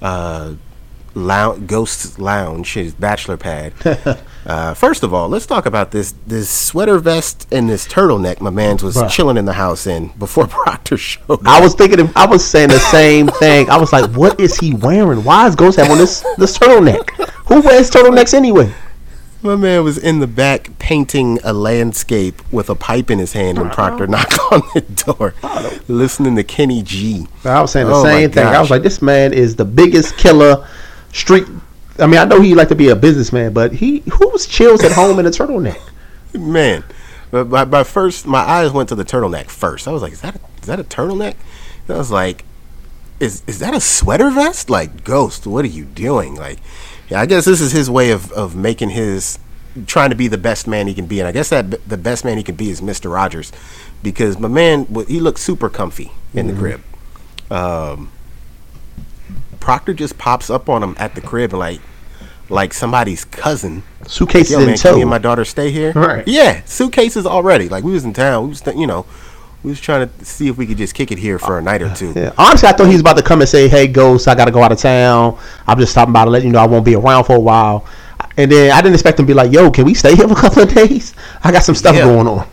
[0.00, 0.54] uh,
[1.14, 3.74] Lounge, Ghost Lounge, his bachelor pad.
[4.46, 8.50] uh, first of all, let's talk about this this sweater vest and this turtleneck my
[8.50, 9.10] man's was Bruh.
[9.10, 11.46] chilling in the house in before Proctor showed up.
[11.46, 13.68] I was thinking, of, I was saying the same thing.
[13.68, 15.22] I was like, what is he wearing?
[15.22, 17.08] Why is Ghost having this this turtleneck?
[17.46, 18.72] Who wears turtlenecks anyway?
[19.44, 23.58] My man was in the back painting a landscape with a pipe in his hand
[23.58, 25.34] when Proctor knocked on the door,
[25.88, 27.26] listening to Kenny G.
[27.44, 28.46] I was saying the oh same thing.
[28.46, 30.68] I was like, this man is the biggest killer
[31.12, 31.44] street.
[31.98, 34.92] I mean, I know he like to be a businessman, but he who's chills at
[34.92, 35.80] home in a turtleneck?
[36.34, 36.84] Man,
[37.32, 39.88] but my, my first, my eyes went to the turtleneck first.
[39.88, 41.34] I was like, is that a, is that a turtleneck?
[41.88, 42.44] And I was like,
[43.18, 44.70] is is that a sweater vest?
[44.70, 46.36] Like, Ghost, what are you doing?
[46.36, 46.60] Like
[47.12, 49.38] yeah, I guess this is his way of, of making his
[49.86, 52.24] trying to be the best man he can be, and I guess that the best
[52.24, 53.52] man he can be is Mister Rogers,
[54.02, 56.54] because my man he looks super comfy in mm-hmm.
[56.54, 56.82] the crib.
[57.50, 58.10] Um,
[59.60, 61.82] Proctor just pops up on him at the crib like
[62.48, 63.82] like somebody's cousin.
[64.06, 64.96] Suitcases like, in tow.
[64.96, 65.92] Me and my daughter stay here.
[65.92, 66.26] Right.
[66.26, 67.68] Yeah, suitcases already.
[67.68, 68.44] Like we was in town.
[68.44, 69.04] We was you know
[69.62, 71.82] we was trying to see if we could just kick it here for a night
[71.82, 72.12] or two.
[72.16, 72.32] Yeah.
[72.36, 74.50] Honestly, I thought he was about to come and say, "Hey, Ghost, I got to
[74.50, 75.38] go out of town.
[75.66, 77.86] I'm just stopping by to let you know I won't be around for a while."
[78.36, 80.34] And then I didn't expect him to be like, "Yo, can we stay here for
[80.34, 81.14] a couple of days?
[81.44, 82.04] I got some stuff yeah.
[82.04, 82.46] going on."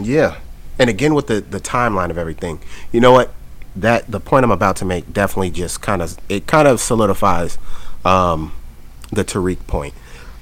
[0.00, 0.38] Yeah,
[0.78, 2.60] and again with the the timeline of everything,
[2.90, 3.32] you know what?
[3.76, 7.58] That the point I'm about to make definitely just kind of it kind of solidifies
[8.04, 8.52] um,
[9.12, 9.94] the Tariq point.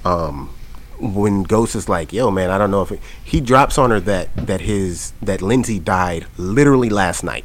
[0.07, 0.56] Um,
[1.01, 4.01] when Ghost is like, "Yo, man, I don't know if it, he drops on her
[4.01, 7.45] that that his that Lindsay died literally last night."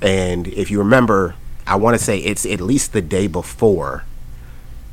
[0.00, 1.34] And if you remember,
[1.66, 4.04] I want to say it's at least the day before.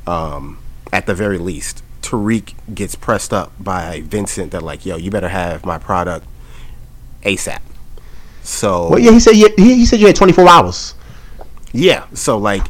[0.06, 0.60] Um,
[0.92, 5.30] at the very least, Tariq gets pressed up by Vincent that like, "Yo, you better
[5.30, 6.26] have my product
[7.24, 7.62] ASAP."
[8.44, 10.96] So, well, yeah, he said he, he said you had 24 hours.
[11.72, 12.64] Yeah, so like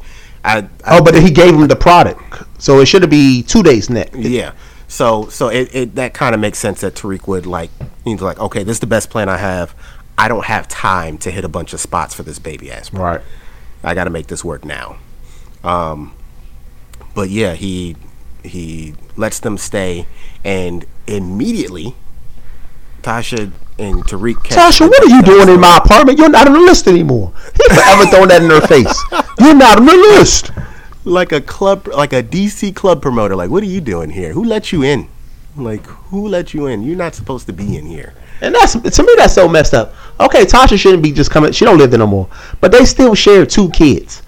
[0.44, 3.90] I, I oh, but he gave him the product, so it should be two days
[3.90, 4.16] next.
[4.18, 4.54] Yeah.
[4.88, 7.72] So so it, it that kind of makes sense that Tariq would like
[8.04, 9.74] he's like okay this is the best plan I have.
[10.18, 12.94] I don't have time to hit a bunch of spots for this baby ass.
[12.94, 13.22] Right.
[13.84, 14.98] I got to make this work now.
[15.64, 16.14] Um,
[17.16, 17.96] but yeah, he
[18.44, 20.06] he lets them stay,
[20.44, 21.96] and immediately
[23.02, 24.36] Tasha and Tariq.
[24.36, 26.18] Tasha, what are you doing in my apartment?
[26.18, 27.34] You're not on the list anymore.
[27.56, 29.02] He forever throwing that in her face.
[29.40, 30.52] You're not on the list.
[31.06, 33.36] Like a club, like a DC club promoter.
[33.36, 34.32] Like, what are you doing here?
[34.32, 35.10] Who let you in?
[35.58, 36.82] Like, who let you in?
[36.82, 38.14] You're not supposed to be in here.
[38.40, 39.94] And that's to me, that's so messed up.
[40.22, 41.52] Okay, Tasha shouldn't be just coming.
[41.52, 42.30] She don't live there no more,
[42.62, 44.22] but they still share two kids,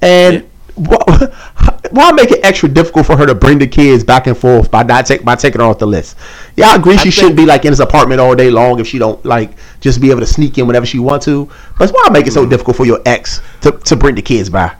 [0.00, 0.36] and.
[0.36, 0.42] Yeah
[1.92, 4.82] why make it extra difficult for her to bring the kids back and forth by
[4.82, 6.16] not take by taking her off the list?
[6.56, 6.96] Yeah, I agree.
[6.96, 9.52] She I shouldn't be like in his apartment all day long if she don't like
[9.80, 11.48] just be able to sneak in whenever she wants to.
[11.78, 12.50] But why make it so mm-hmm.
[12.50, 14.74] difficult for your ex to, to bring the kids by?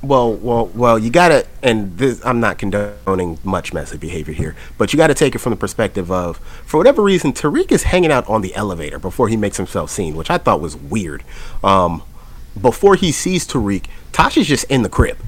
[0.00, 4.92] Well, well, well, you gotta, and this, I'm not condoning much messy behavior here, but
[4.92, 8.28] you gotta take it from the perspective of, for whatever reason, Tariq is hanging out
[8.28, 11.24] on the elevator before he makes himself seen, which I thought was weird.
[11.64, 12.04] Um,
[12.60, 15.18] before he sees Tariq, Tasha's just in the crib.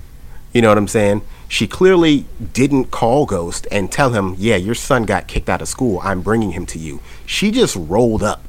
[0.53, 1.23] You know what I'm saying?
[1.49, 5.69] She clearly didn't call Ghost and tell him, "Yeah, your son got kicked out of
[5.69, 6.01] school.
[6.03, 8.43] I'm bringing him to you." She just rolled up.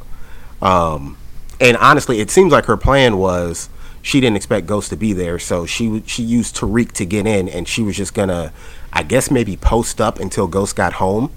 [0.61, 1.17] Um,
[1.59, 3.69] and honestly, it seems like her plan was
[4.01, 7.47] she didn't expect Ghost to be there, so she she used Tariq to get in,
[7.47, 8.51] and she was just gonna,
[8.91, 11.31] I guess, maybe post up until Ghost got home.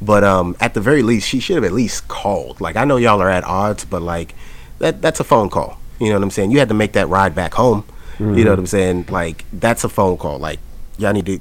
[0.00, 2.60] But um, at the very least, she should have at least called.
[2.60, 4.34] Like I know y'all are at odds, but like
[4.78, 5.78] that that's a phone call.
[5.98, 6.50] You know what I'm saying?
[6.50, 7.84] You had to make that ride back home.
[8.14, 8.38] Mm-hmm.
[8.38, 9.06] You know what I'm saying?
[9.10, 10.38] Like that's a phone call.
[10.38, 10.60] Like
[10.98, 11.40] y'all need to.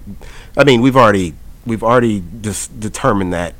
[0.57, 1.33] I mean, we've already
[1.65, 3.55] we've already just determined that.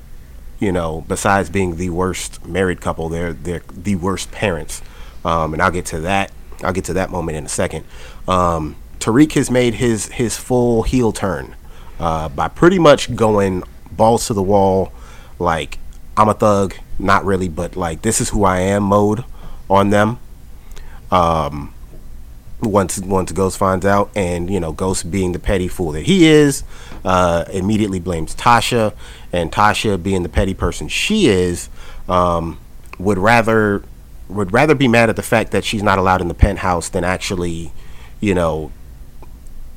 [0.60, 4.82] You know, besides being the worst married couple, they're they're the worst parents.
[5.26, 6.32] Um, and I'll get to that
[6.64, 7.86] I'll get to that moment in a second.
[8.28, 11.56] Um, Tariq has made his his full heel turn
[12.00, 14.92] uh, by pretty much going balls to the wall,
[15.40, 15.78] like
[16.16, 19.26] I'm a thug, not really, but like this is who I am mode
[19.70, 20.20] on them.
[21.12, 21.74] Um,
[22.66, 26.28] once once Ghost finds out, and you know Ghost being the petty fool that he
[26.28, 26.64] is,
[27.06, 28.94] uh, immediately blames Tasha,
[29.32, 31.70] and Tasha being the petty person she is,
[32.08, 32.60] um,
[33.00, 33.84] would rather
[34.30, 37.04] would rather be mad at the fact that she's not allowed in the penthouse than
[37.04, 37.72] actually,
[38.20, 38.72] you know,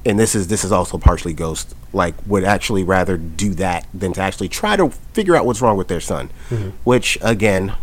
[0.05, 4.13] and this is this is also partially Ghost like would actually rather do that than
[4.13, 6.71] to actually try to figure out what's wrong with their son, mm-hmm.
[6.85, 7.75] which again,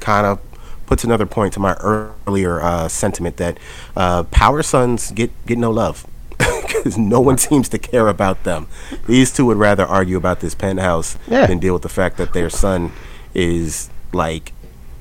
[0.00, 0.40] kind of
[0.92, 3.56] puts another point to my earlier uh, sentiment that
[3.96, 6.06] uh, power sons get get no love
[6.38, 8.66] because no one seems to care about them.
[9.06, 11.46] These two would rather argue about this penthouse yeah.
[11.46, 12.92] than deal with the fact that their son
[13.32, 14.52] is like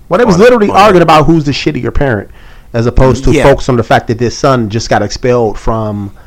[0.08, 2.32] well, they was literally arguing about who's the shittier parent,
[2.72, 3.44] as opposed to yeah.
[3.44, 6.18] focus on the fact that this son just got expelled from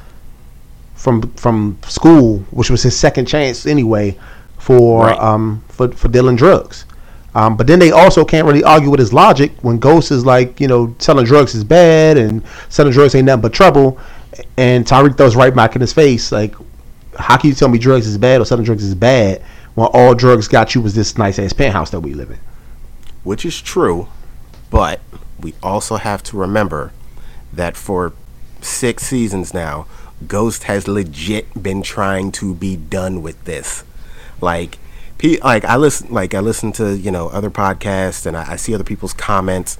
[0.95, 4.15] from from school, which was his second chance anyway
[4.59, 5.19] for right.
[5.19, 6.85] um for for dealing drugs.
[7.35, 10.61] Um, but then they also can't really argue with his logic when Ghost is like,
[10.61, 13.99] you know, selling drugs is bad and selling drugs ain't nothing but trouble,
[14.57, 16.55] and Tariq throws right back in his face like,
[17.19, 19.43] how can you tell me drugs is bad or selling drugs is bad
[19.75, 22.39] when all drugs got you was this nice ass penthouse that we live in?
[23.25, 24.07] which is true,
[24.71, 25.01] but
[25.41, 26.93] we also have to remember
[27.53, 28.13] that for
[28.61, 29.87] six seasons now,
[30.29, 33.83] Ghost has legit been trying to be done with this.
[34.41, 34.79] Like,
[35.43, 38.75] like I listen, like I listen to you know other podcasts and I, I see
[38.75, 39.79] other people's comments.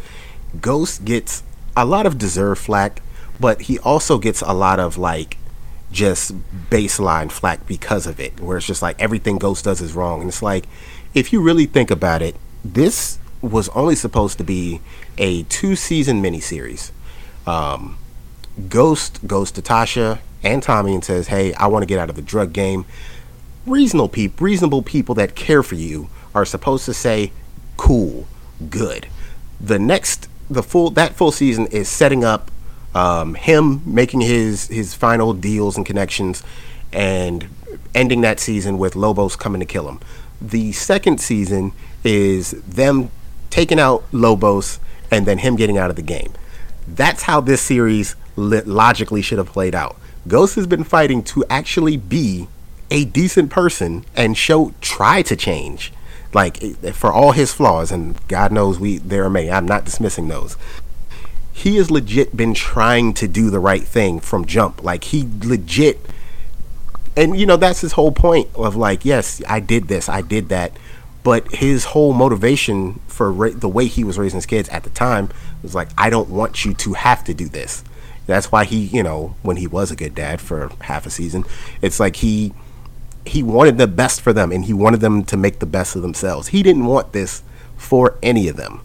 [0.61, 1.43] Ghost gets
[1.77, 3.03] a lot of deserved flack,
[3.41, 5.37] but he also gets a lot of like
[5.91, 6.35] just
[6.71, 10.29] baseline flack because of it, where it's just like everything Ghost does is wrong, and
[10.29, 10.67] it's like
[11.15, 14.81] if you really think about it, this was only supposed to be
[15.19, 16.91] a two season miniseries.
[17.47, 17.99] Um,
[18.69, 22.17] Ghost goes to Tasha and Tommy and says, Hey, I want to get out of
[22.17, 22.85] the drug game.
[23.67, 27.33] Reasonable people, reasonable people that care for you are supposed to say,
[27.77, 28.27] Cool,
[28.71, 29.07] good.
[29.61, 32.51] The next, the full, that full season is setting up
[32.95, 36.43] um, him making his his final deals and connections,
[36.93, 37.49] and
[37.95, 40.01] ending that season with Lobos coming to kill him.
[40.41, 41.73] The second season
[42.05, 43.11] is them
[43.51, 44.79] taking out Lobos
[45.11, 46.33] and then him getting out of the game.
[46.87, 49.97] That's how this series logically should have played out.
[50.27, 52.49] Ghost has been fighting to actually be
[52.95, 55.93] a decent person and show try to change.
[56.33, 56.59] Like
[56.95, 59.51] for all his flaws, and God knows we there are many.
[59.51, 60.57] I'm not dismissing those.
[61.53, 64.83] He has legit been trying to do the right thing from jump.
[64.83, 66.01] Like he legit
[67.17, 70.49] and you know that's his whole point of like yes i did this i did
[70.49, 70.73] that
[71.25, 74.91] but his whole motivation for ra- the way he was raising his kids at the
[74.91, 75.31] time
[75.63, 77.83] was like, I don't want you to have to do this.
[78.27, 81.45] That's why he, you know, when he was a good dad for half a season,
[81.81, 82.53] it's like he
[83.27, 86.03] he wanted the best for them and he wanted them to make the best of
[86.03, 86.49] themselves.
[86.49, 87.43] He didn't want this
[87.77, 88.81] for any of them.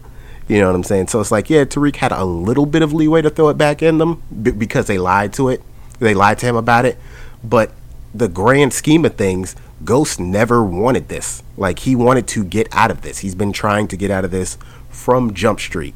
[0.48, 1.08] You know what I'm saying?
[1.08, 3.82] So it's like, yeah, Tariq had a little bit of leeway to throw it back
[3.82, 5.62] in them b- because they lied to it.
[6.00, 6.98] They lied to him about it.
[7.44, 7.72] But
[8.12, 11.42] the grand scheme of things, Ghost never wanted this.
[11.56, 13.18] Like he wanted to get out of this.
[13.18, 15.94] He's been trying to get out of this from Jump Street.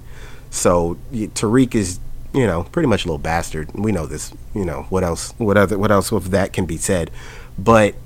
[0.51, 1.99] So Tariq is,
[2.33, 3.73] you know, pretty much a little bastard.
[3.75, 4.33] We know this.
[4.55, 5.35] You know what else?
[5.37, 5.77] What other?
[5.77, 7.11] What else of that can be said?
[7.59, 7.97] But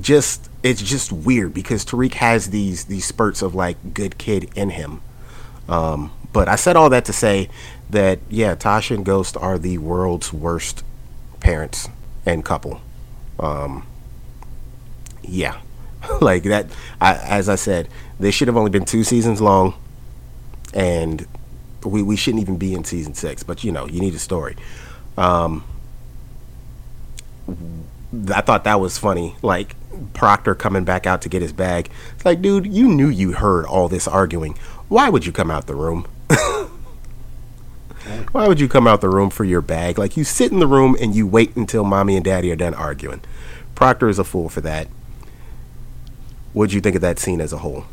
[0.00, 4.70] just it's just weird because Tariq has these these spurts of like good kid in
[4.70, 5.00] him.
[5.68, 7.48] Um, but I said all that to say
[7.90, 10.84] that yeah, Tasha and Ghost are the world's worst
[11.40, 11.88] parents
[12.26, 12.80] and couple.
[13.38, 13.86] Um,
[15.22, 15.60] yeah,
[16.20, 16.66] like that.
[17.00, 19.74] I, as I said, they should have only been two seasons long,
[20.74, 21.26] and
[21.84, 23.42] we we shouldn't even be in season six.
[23.42, 24.56] But you know, you need a story.
[25.16, 25.64] Um,
[28.32, 29.36] I thought that was funny.
[29.42, 29.76] Like
[30.14, 31.90] Proctor coming back out to get his bag.
[32.14, 34.56] It's like, dude, you knew you heard all this arguing.
[34.88, 36.06] Why would you come out the room?
[38.32, 39.98] Why would you come out the room for your bag?
[39.98, 42.74] Like you sit in the room and you wait until mommy and daddy are done
[42.74, 43.20] arguing.
[43.74, 44.88] Proctor is a fool for that.
[46.52, 47.84] What'd you think of that scene as a whole?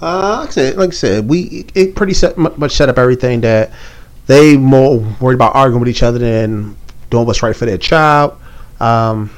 [0.00, 3.70] Uh, like I said, we it pretty set, much set up everything that
[4.26, 6.76] they more worried about arguing with each other than
[7.12, 8.36] doing what's right for their child.
[8.80, 9.30] Um,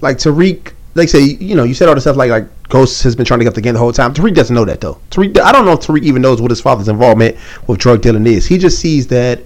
[0.00, 3.16] like Tariq, like say, you know, you said all the stuff like like Ghost has
[3.16, 4.12] been trying to get the game the whole time.
[4.12, 5.00] Tariq doesn't know that though.
[5.10, 8.26] Tariq, I don't know if Tariq even knows what his father's involvement with drug dealing
[8.26, 8.46] is.
[8.46, 9.40] He just sees that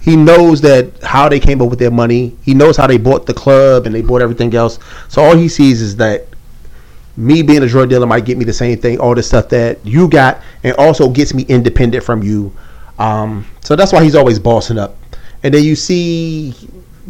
[0.00, 2.36] he knows that how they came up with their money.
[2.42, 4.78] He knows how they bought the club and they bought everything else.
[5.08, 6.28] So all he sees is that
[7.16, 9.84] me being a drug dealer might get me the same thing, all the stuff that
[9.84, 12.54] you got, and also gets me independent from you.
[12.98, 14.96] Um, so that's why he's always bossing up.
[15.42, 16.54] And then you see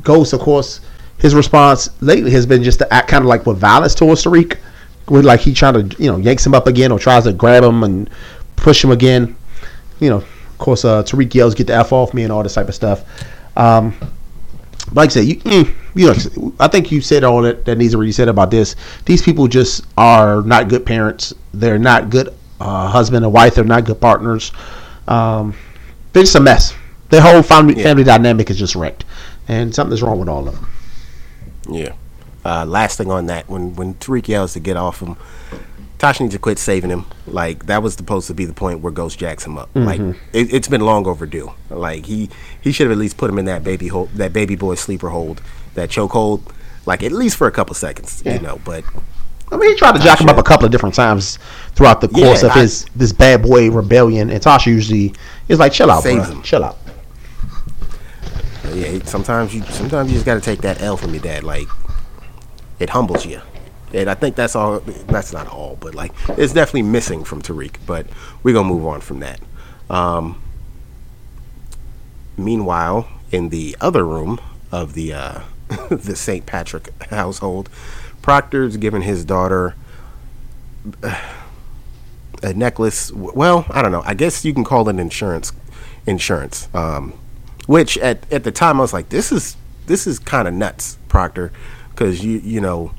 [0.03, 0.81] Ghost, of course,
[1.19, 4.59] his response lately has been just to act kind of like with violence towards Tariq,
[5.09, 7.65] with like he trying to you know yanks him up again or tries to grab
[7.65, 8.11] him and
[8.57, 9.37] push him again.
[10.01, 12.55] You know, of course, uh, Tariq yells, "Get the f off me!" and all this
[12.55, 13.05] type of stuff.
[13.57, 13.95] Um,
[14.93, 17.93] like I said, you, mm, you know, I think you said all that, that needs
[17.93, 18.77] to be said about this.
[19.05, 21.33] These people just are not good parents.
[21.53, 22.29] They're not good
[22.61, 23.55] uh, husband and wife.
[23.55, 24.53] They're not good partners.
[25.09, 25.55] Um,
[26.13, 26.75] they're just a mess.
[27.09, 27.85] Their whole family yeah.
[27.85, 29.05] family dynamic is just wrecked,
[29.49, 30.69] and something's wrong with all of them.
[31.69, 31.95] Yeah.
[32.45, 35.17] Uh, last thing on that, when when Tariq yells to get off him,
[35.99, 37.07] Tasha needs to quit saving him.
[37.27, 39.73] Like that was supposed to be the point where Ghost jacks him up.
[39.75, 39.87] Mm-hmm.
[39.87, 41.53] Like it, has been long overdue.
[41.71, 42.29] Like he
[42.61, 45.09] he should have at least put him in that baby hold, that baby boy sleeper
[45.09, 45.41] hold,
[45.75, 46.53] that choke hold,
[46.85, 48.35] like at least for a couple seconds, yeah.
[48.35, 48.61] you know.
[48.65, 48.85] But
[49.51, 51.39] I mean, he tried to jack him up a couple of different times
[51.75, 55.15] throughout the course yeah, of I, his this bad boy rebellion, and Tasha usually
[55.49, 56.23] is like, "Chill out, bro.
[56.23, 56.43] Him.
[56.43, 56.79] Chill out."
[58.77, 61.45] Yeah, sometimes you sometimes you just got to take that L from your dad.
[61.45, 61.69] Like
[62.79, 63.41] it humbles you
[63.93, 64.81] and I think that's all.
[64.81, 67.77] That's not all, but like it's definitely missing from Tariq.
[67.87, 68.07] But
[68.43, 69.41] we're gonna move on from that.
[69.89, 70.43] Um,
[72.37, 74.41] meanwhile, in the other room
[74.73, 75.41] of the uh,
[75.91, 76.47] the St.
[76.47, 77.69] Patrick household,
[78.23, 79.75] Proctor's giving his daughter
[82.43, 83.13] a necklace.
[83.13, 84.03] Well, I don't know.
[84.05, 85.53] I guess you can call it insurance.
[86.07, 86.69] Insurance.
[86.75, 87.15] Um,
[87.67, 89.57] which at at the time I was like, this is
[89.87, 91.53] this is kind of nuts, Proctor,
[91.91, 92.93] because you you know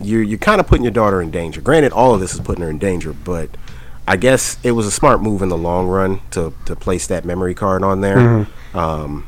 [0.00, 1.60] you're you're kind of putting your daughter in danger.
[1.60, 3.50] Granted, all of this is putting her in danger, but
[4.06, 7.24] I guess it was a smart move in the long run to to place that
[7.24, 8.16] memory card on there.
[8.16, 8.78] Mm-hmm.
[8.78, 9.26] Um,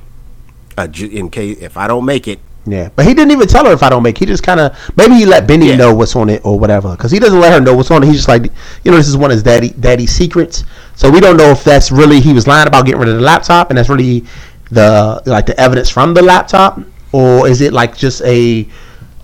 [0.76, 2.40] uh, in case if I don't make it.
[2.68, 4.18] Yeah, but he didn't even tell her if I don't make.
[4.18, 5.76] He just kind of maybe he let Benny yeah.
[5.76, 8.06] know what's on it or whatever, because he doesn't let her know what's on it.
[8.06, 8.50] He's just like,
[8.82, 10.64] you know, this is one of his daddy daddy's secrets.
[10.96, 13.20] So we don't know if that's really he was lying about getting rid of the
[13.22, 14.24] laptop, and that's really
[14.70, 16.80] the like the evidence from the laptop,
[17.12, 18.68] or is it like just a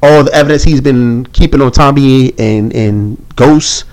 [0.02, 3.84] all the evidence he's been keeping on Tommy and and Ghost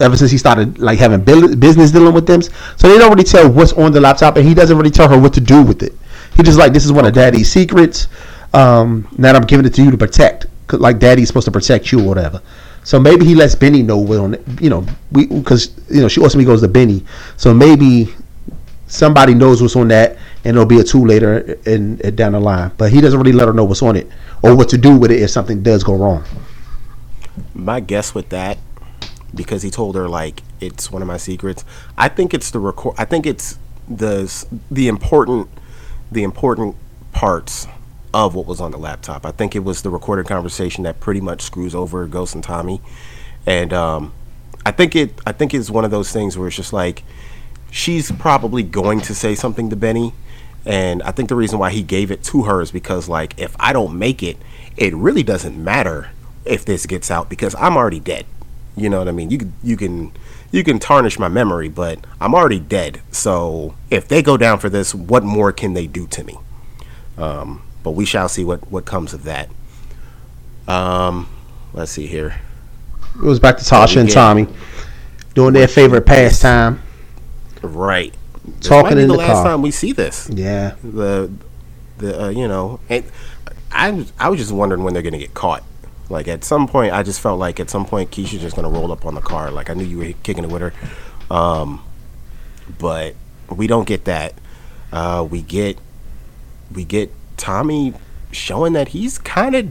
[0.00, 2.42] ever since he started like having business dealing with them.
[2.42, 5.18] So they don't really tell what's on the laptop, and he doesn't really tell her
[5.18, 5.92] what to do with it.
[6.36, 8.08] He just like this is one of Daddy's secrets.
[8.52, 12.00] Um, now I'm giving it to you to protect, like Daddy's supposed to protect you
[12.00, 12.40] or whatever.
[12.84, 14.58] So maybe he lets Benny know what on.
[14.60, 17.04] You know, we because you know she ultimately goes to Benny.
[17.36, 18.14] So maybe
[18.86, 20.16] somebody knows what's on that,
[20.46, 22.70] and it'll be a two later in, in down the line.
[22.78, 24.06] But he doesn't really let her know what's on it
[24.42, 26.24] or what to do with it if something does go wrong.
[27.52, 28.56] My guess with that,
[29.34, 31.64] because he told her like it's one of my secrets.
[31.98, 32.94] I think it's the record.
[32.96, 35.48] I think it's the the important
[36.12, 36.76] the important
[37.12, 37.66] parts
[38.14, 39.26] of what was on the laptop.
[39.26, 42.80] I think it was the recorded conversation that pretty much screws over Ghost and Tommy,
[43.44, 44.12] and um,
[44.64, 45.20] I think it.
[45.26, 47.02] I think it's one of those things where it's just like
[47.68, 50.14] she's probably going to say something to Benny,
[50.66, 53.54] and I think the reason why he gave it to her is because, like, if
[53.60, 54.36] I don't make it,
[54.76, 56.10] it really doesn't matter
[56.44, 58.26] if this gets out because I'm already dead.
[58.76, 59.30] You know what I mean?
[59.30, 60.12] You you can
[60.50, 63.00] you can tarnish my memory, but I'm already dead.
[63.12, 66.36] So if they go down for this, what more can they do to me?
[67.16, 69.48] Um, but we shall see what what comes of that.
[70.66, 71.28] Um,
[71.72, 72.40] let's see here.
[73.14, 74.48] It was back to Tasha and Tommy
[75.32, 76.82] doing their favorite pastime.
[77.62, 78.14] Right
[78.60, 79.44] talking in the, the last car.
[79.44, 80.28] time we see this.
[80.30, 80.76] Yeah.
[80.82, 81.30] The
[81.98, 83.04] the uh, you know, and
[83.72, 85.62] I I was just wondering when they're gonna get caught.
[86.08, 88.92] Like at some point, I just felt like at some point Keisha's just gonna roll
[88.92, 89.50] up on the car.
[89.50, 90.72] Like I knew you were kicking it with her,
[91.34, 91.82] um,
[92.78, 93.14] but
[93.50, 94.34] we don't get that.
[94.92, 95.78] Uh, we get
[96.72, 97.94] we get Tommy
[98.30, 99.68] showing that he's kind of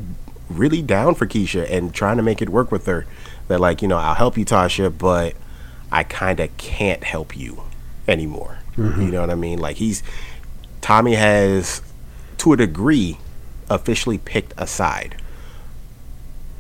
[0.50, 3.06] really down for Keisha and trying to make it work with her.
[3.48, 5.36] That like you know I'll help you Tasha, but
[5.92, 7.64] I kind of can't help you
[8.08, 8.60] anymore.
[8.78, 9.02] Mm-hmm.
[9.02, 9.60] You know what I mean?
[9.60, 10.04] Like he's
[10.82, 11.82] Tommy has,
[12.38, 13.18] to a degree,
[13.70, 15.16] officially picked a side.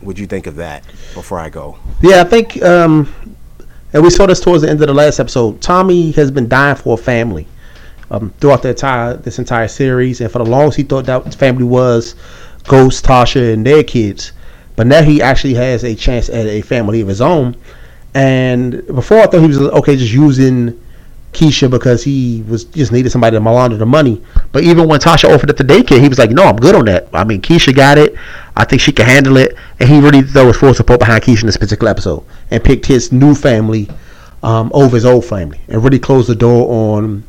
[0.01, 1.77] Would you think of that before I go?
[2.01, 3.13] Yeah, I think um,
[3.93, 5.61] and we saw this towards the end of the last episode.
[5.61, 7.47] Tommy has been dying for a family
[8.11, 11.63] um, throughout the entire this entire series, and for the longest he thought that family
[11.63, 12.15] was
[12.67, 14.31] Ghost, Tasha, and their kids.
[14.75, 17.55] But now he actually has a chance at a family of his own.
[18.13, 20.79] And before I thought he was okay just using
[21.35, 24.21] Keisha because he was just needed somebody to launder the money.
[24.51, 26.85] But even when Tasha offered it to daycare, he was like, "No, I'm good on
[26.85, 27.07] that.
[27.13, 28.15] I mean, Keisha got it.
[28.55, 31.41] I think she can handle it." And he really threw his full support behind Keisha
[31.41, 33.89] in this particular episode and picked his new family
[34.41, 37.23] um, over his old family and really closed the door on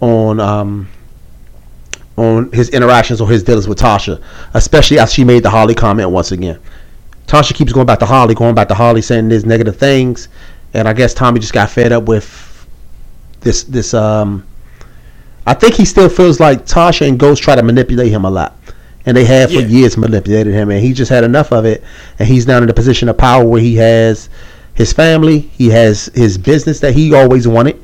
[0.00, 0.88] on um,
[2.16, 4.22] on his interactions or his dealings with Tasha,
[4.54, 6.58] especially as she made the Holly comment once again.
[7.26, 10.28] Tasha keeps going back to Holly, going back to Holly, saying these negative things,
[10.74, 12.49] and I guess Tommy just got fed up with
[13.40, 14.44] this this um
[15.46, 18.56] I think he still feels like Tasha and Ghost try to manipulate him a lot.
[19.06, 19.66] And they have for Yeah.
[19.66, 21.82] years manipulated him and he just had enough of it
[22.18, 24.28] and he's now in a position of power where he has
[24.74, 27.76] his family, he has his business that he always wanted,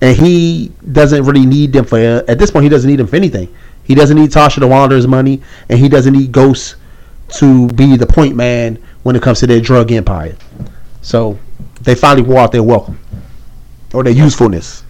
[0.00, 3.16] and he doesn't really need them for at this point he doesn't need them for
[3.16, 3.48] anything.
[3.84, 5.40] He doesn't need Tasha to launder his money
[5.70, 6.76] and he doesn't need Ghost
[7.38, 10.36] to be the point man when it comes to their drug empire.
[11.00, 11.38] So
[11.80, 12.98] they finally wore out their welcome.
[13.94, 14.84] Or their usefulness.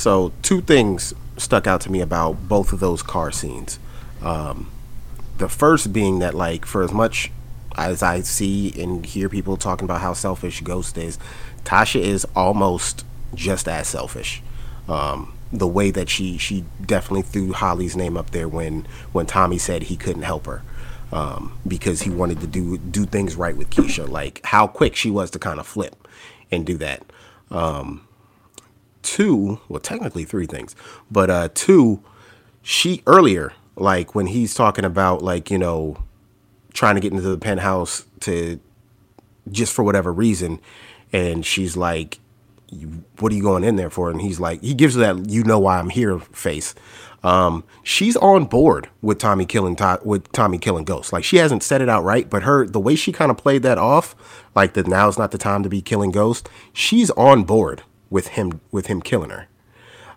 [0.00, 3.78] So two things stuck out to me about both of those car scenes.
[4.22, 4.70] Um,
[5.36, 7.30] the first being that, like, for as much
[7.76, 11.18] as I see and hear people talking about how selfish Ghost is,
[11.64, 14.42] Tasha is almost just as selfish.
[14.88, 19.58] Um, the way that she she definitely threw Holly's name up there when when Tommy
[19.58, 20.62] said he couldn't help her.
[21.12, 25.10] Um, because he wanted to do do things right with Keisha, like how quick she
[25.10, 26.08] was to kind of flip
[26.50, 27.02] and do that.
[27.50, 28.06] Um,
[29.02, 30.74] two, well, technically three things,
[31.10, 32.02] but uh, two,
[32.62, 36.02] she earlier, like when he's talking about like you know,
[36.72, 38.60] trying to get into the penthouse to
[39.50, 40.60] just for whatever reason,
[41.12, 42.18] and she's like,
[43.18, 45.44] "What are you going in there for?" And he's like, he gives her that "you
[45.44, 46.74] know why I'm here" face.
[47.22, 51.12] Um, she's on board with Tommy killing To- with Tommy killing Ghost.
[51.12, 53.78] Like she hasn't said it outright, but her the way she kind of played that
[53.78, 54.14] off,
[54.54, 56.48] like that now's not the time to be killing Ghost.
[56.72, 59.46] She's on board with him with him killing her.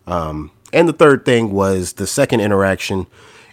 [0.05, 3.07] Um, and the third thing was the second interaction.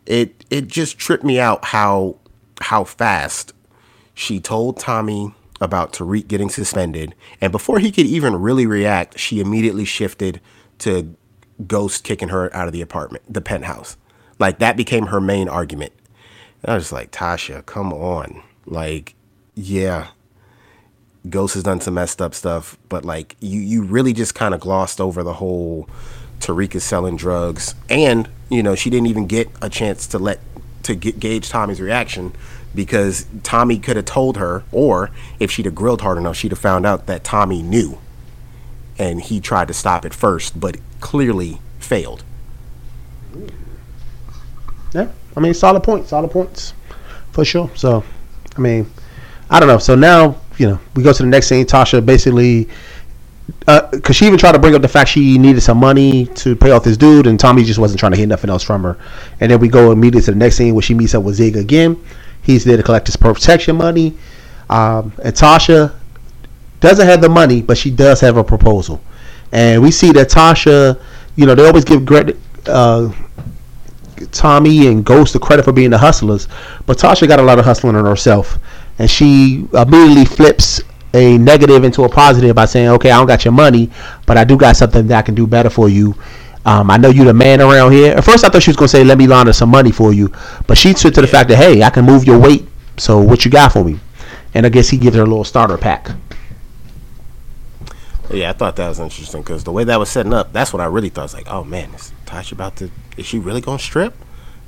[0.06, 2.16] It it just tripped me out how
[2.62, 3.52] how fast
[4.14, 9.40] she told Tommy about Tariq getting suspended, and before he could even really react, she
[9.40, 10.40] immediately shifted
[10.78, 11.14] to
[11.66, 13.96] Ghost kicking her out of the apartment, the penthouse.
[14.38, 15.92] Like that became her main argument.
[16.62, 18.42] And I was like, Tasha, come on.
[18.66, 19.14] Like,
[19.54, 20.08] yeah,
[21.28, 24.60] Ghost has done some messed up stuff, but like you, you really just kind of
[24.60, 25.88] glossed over the whole
[26.40, 30.40] Tariq is selling drugs, and you know she didn't even get a chance to let
[30.84, 32.32] to get, gauge Tommy's reaction
[32.74, 36.58] because Tommy could have told her, or if she'd have grilled hard enough, she'd have
[36.58, 37.98] found out that Tommy knew,
[38.98, 42.24] and he tried to stop it first, but clearly failed.
[44.94, 46.72] Yeah, I mean, solid points, solid points,
[47.32, 47.70] for sure.
[47.74, 48.04] So,
[48.56, 48.90] I mean,
[49.50, 49.78] I don't know.
[49.78, 51.66] So now, you know, we go to the next scene.
[51.66, 52.68] Tasha basically,
[53.66, 56.70] because she even tried to bring up the fact she needed some money to pay
[56.70, 58.96] off this dude, and Tommy just wasn't trying to hear nothing else from her.
[59.40, 61.56] And then we go immediately to the next scene where she meets up with Zig
[61.56, 62.02] again.
[62.42, 64.16] He's there to collect his protection money,
[64.70, 65.94] um, and Tasha
[66.78, 69.02] doesn't have the money, but she does have a proposal.
[69.52, 70.98] And we see that Tasha,
[71.36, 72.38] you know, they always give credit.
[72.66, 73.12] Uh,
[74.32, 76.46] Tommy and Ghost the credit for being the hustlers,
[76.86, 78.58] but Tasha got a lot of hustling on herself,
[79.00, 80.82] and she immediately flips
[81.14, 83.90] a negative into a positive by saying, "Okay, I don't got your money,
[84.26, 86.14] but I do got something that I can do better for you.
[86.66, 88.88] Um, I know you're the man around here." At first, I thought she was gonna
[88.88, 90.30] say, "Let me launder some money for you,"
[90.66, 92.68] but she took to the fact that, "Hey, I can move your weight.
[92.98, 93.98] So what you got for me?"
[94.52, 96.10] And I guess he gives her a little starter pack.
[98.30, 100.82] Yeah, I thought that was interesting because the way that was setting up, that's what
[100.82, 101.22] I really thought.
[101.22, 102.90] I was like, oh man, is Tasha about to?
[103.16, 104.14] Is she really to strip?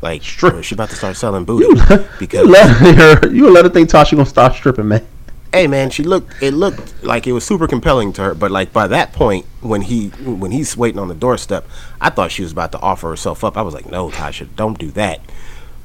[0.03, 0.65] Like, Strip.
[0.65, 1.67] she about to start selling booty?
[1.67, 5.07] you because let her, you let her think Tasha gonna start stripping, man.
[5.53, 6.43] hey man, she looked.
[6.43, 8.35] It looked like it was super compelling to her.
[8.35, 11.67] But like by that point, when he when he's waiting on the doorstep,
[12.01, 13.57] I thought she was about to offer herself up.
[13.57, 15.21] I was like, no, Tasha, don't do that.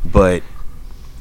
[0.04, 0.42] But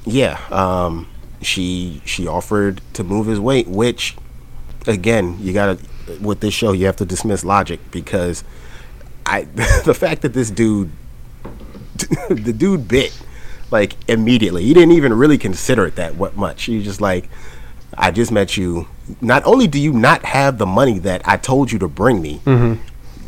[0.07, 1.09] yeah, um,
[1.43, 4.17] she she offered to move his weight, which
[4.87, 5.79] again, you gotta
[6.21, 8.43] with this show, you have to dismiss logic because
[9.27, 9.43] I
[9.85, 10.93] the fact that this dude
[12.31, 13.17] the dude bit
[13.71, 14.65] like immediately.
[14.65, 16.65] He didn't even really consider it that what much.
[16.65, 17.29] He was just like,
[17.97, 18.89] I just met you.
[19.21, 22.41] Not only do you not have the money that I told you to bring me,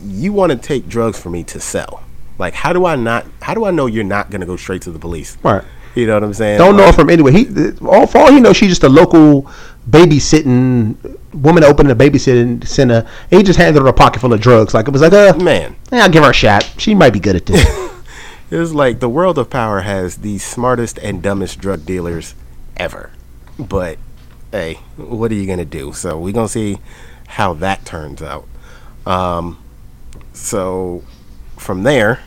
[0.04, 2.02] you want to take drugs for me to sell.
[2.38, 3.26] Like, how do I not?
[3.42, 5.36] How do I know you're not gonna go straight to the police?
[5.42, 5.64] Right.
[5.94, 6.58] You know what I'm saying?
[6.58, 7.32] Don't know Like, her from anywhere.
[7.32, 7.46] He,
[7.84, 9.50] all for all he knows, she's just a local
[9.90, 13.06] babysitting woman to a babysitting center.
[13.30, 14.74] And he just handed her a pocket full of drugs.
[14.74, 16.72] Like it was like, uh, Man, yeah, I'll give her a shot.
[16.78, 17.66] She might be good at this.
[18.50, 22.34] it was like the world of power has the smartest and dumbest drug dealers
[22.76, 23.10] ever.
[23.58, 23.98] But
[24.52, 25.92] hey, what are you gonna do?
[25.92, 26.78] So we're gonna see
[27.28, 28.46] how that turns out.
[29.06, 29.58] Um,
[30.32, 31.02] so
[31.56, 32.20] from there,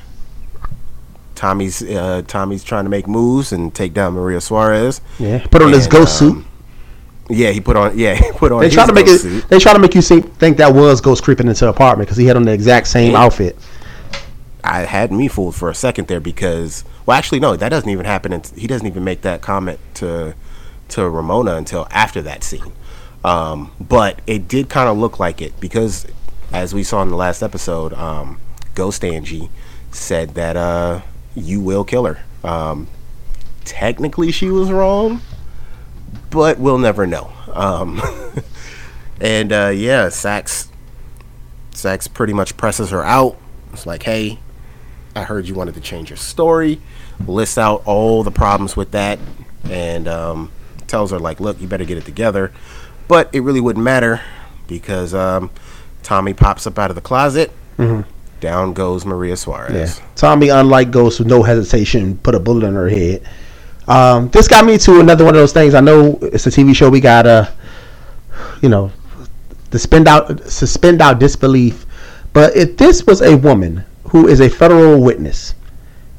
[1.35, 5.01] Tommy's uh, Tommy's trying to make moves and take down Maria Suarez.
[5.19, 6.33] yeah, put on And, ghost suit.
[6.33, 6.45] um,
[7.29, 7.97] Yeah, he put on.
[7.97, 8.59] Yeah, he put on.
[8.59, 9.19] They his try to make it.
[9.19, 9.47] suit.
[9.49, 12.17] They try to make you see, think that was Ghost creeping into the apartment because
[12.17, 13.21] he had on the exact same Yeah.
[13.23, 13.57] outfit.
[14.63, 18.05] I had me fooled for a second there because, well, actually, no, that doesn't even
[18.05, 18.33] happen.
[18.33, 20.35] unt- He doesn't even make that comment to
[20.89, 22.73] to Ramona until after that scene.
[23.23, 26.05] Um, but it did kind of look like it because,
[26.51, 28.39] as we saw in the last episode, um,
[28.75, 29.49] Ghost Angie
[29.91, 31.01] said that uh,
[31.35, 32.19] you will kill her.
[32.43, 32.87] Um,
[33.63, 35.21] technically, she was wrong,
[36.29, 37.31] but we'll never know.
[37.53, 38.01] Um,
[39.21, 40.69] and uh, yeah, Saxe
[41.73, 43.37] Saxe pretty much presses her out.
[43.71, 44.39] It's like, hey,
[45.15, 46.81] I heard you wanted to change your story.
[47.27, 49.19] Lists out all the problems with that,
[49.69, 50.51] and um,
[50.87, 52.51] tells her like, look, you better get it together.
[53.07, 54.21] But it really wouldn't matter
[54.67, 55.51] because um,
[56.03, 57.51] Tommy pops up out of the closet.
[58.39, 59.99] Down goes Maria Suarez.
[59.99, 60.05] Yeah.
[60.15, 63.27] Tommy, unlike Ghost, with no hesitation, put a bullet in her head.
[63.87, 65.75] Um, this got me to another one of those things.
[65.75, 66.89] I know it's a TV show.
[66.89, 67.53] We got to,
[68.61, 68.91] you know,
[69.71, 71.85] suspend out suspend our disbelief.
[72.33, 75.55] But if this was a woman who is a federal witness,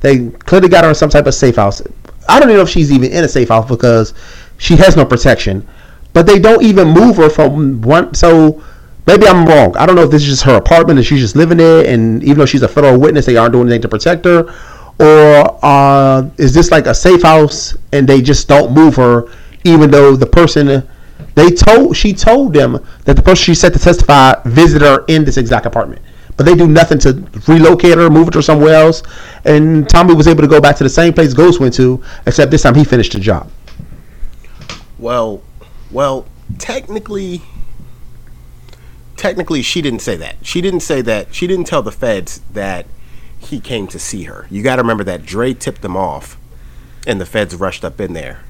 [0.00, 1.82] they clearly got her in some type of safe house.
[2.26, 4.14] I don't even know if she's even in a safe house because
[4.56, 5.68] she has no protection.
[6.14, 8.14] But they don't even move her from one.
[8.14, 8.64] So
[9.06, 9.76] maybe I'm wrong.
[9.76, 11.86] I don't know if this is just her apartment and she's just living there.
[11.86, 14.48] And even though she's a federal witness, they aren't doing anything to protect her.
[14.98, 19.30] Or uh, is this like a safe house and they just don't move her,
[19.64, 20.88] even though the person
[21.34, 25.24] they told she told them that the person she said to testify visited her in
[25.24, 26.02] this exact apartment.
[26.36, 29.02] But they do nothing to relocate her, move her to somewhere else.
[29.44, 32.50] And Tommy was able to go back to the same place Ghost went to, except
[32.50, 33.50] this time he finished the job.
[34.98, 35.42] Well,
[35.90, 36.26] well,
[36.58, 37.42] technically,
[39.16, 40.36] technically, she didn't say that.
[40.42, 41.34] She didn't say that.
[41.34, 42.86] She didn't tell the feds that
[43.38, 44.46] he came to see her.
[44.50, 46.38] You got to remember that Dre tipped them off,
[47.06, 48.40] and the feds rushed up in there,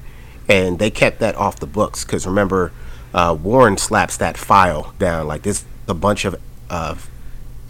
[0.47, 2.71] and they kept that off the books because remember,
[3.13, 5.65] uh, Warren slaps that file down like this.
[5.87, 6.35] A bunch of
[6.69, 7.09] of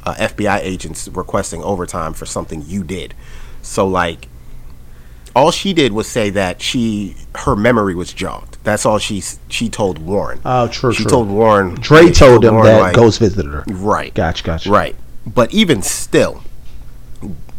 [0.05, 3.13] uh, FBI agents requesting overtime for something you did.
[3.61, 4.27] So like
[5.35, 8.57] all she did was say that she her memory was jogged.
[8.63, 10.39] That's all she she told Warren.
[10.45, 11.09] Oh, true, She true.
[11.11, 11.75] told Warren.
[11.75, 13.63] Dre told him Warren, that like- Ghost visited her.
[13.67, 14.13] Right.
[14.13, 14.69] Gotcha, gotcha.
[14.69, 14.95] Right.
[15.25, 16.43] But even still,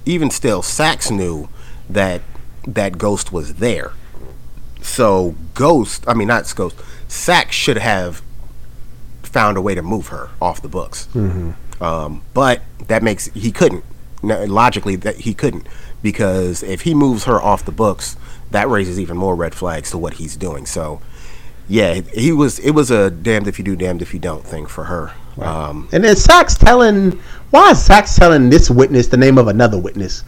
[0.06, 1.48] even still, Saxe knew
[1.88, 2.20] that
[2.66, 3.92] that Ghost was there.
[4.82, 6.76] So Ghost, I mean not Ghost,
[7.08, 8.22] Saxe should have
[9.22, 11.08] found a way to move her off the books.
[11.80, 13.84] Um, but that makes he couldn't.
[14.22, 15.66] No, logically, that he couldn't
[16.02, 18.16] because if he moves her off the books,
[18.50, 20.64] that raises even more red flags to what he's doing.
[20.66, 21.00] So,
[21.68, 22.58] yeah, he was.
[22.58, 25.12] It was a damned if you do, damned if you don't thing for her.
[25.38, 27.18] Um, And then Saxe telling
[27.50, 30.24] why is Saxe telling this witness the name of another witness?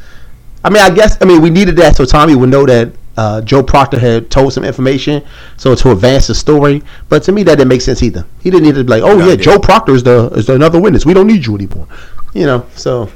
[0.64, 3.40] I mean, I guess I mean we needed that so Tommy would know that uh,
[3.40, 5.22] Joe Proctor had told some information,
[5.56, 6.82] so to advance the story.
[7.08, 8.26] But to me, that didn't make sense either.
[8.42, 9.58] He didn't need to be like, oh No, yeah, Joe.
[9.58, 11.06] Proctor is the is the another witness.
[11.06, 11.88] We don't need you anymore.
[12.34, 13.10] You know, so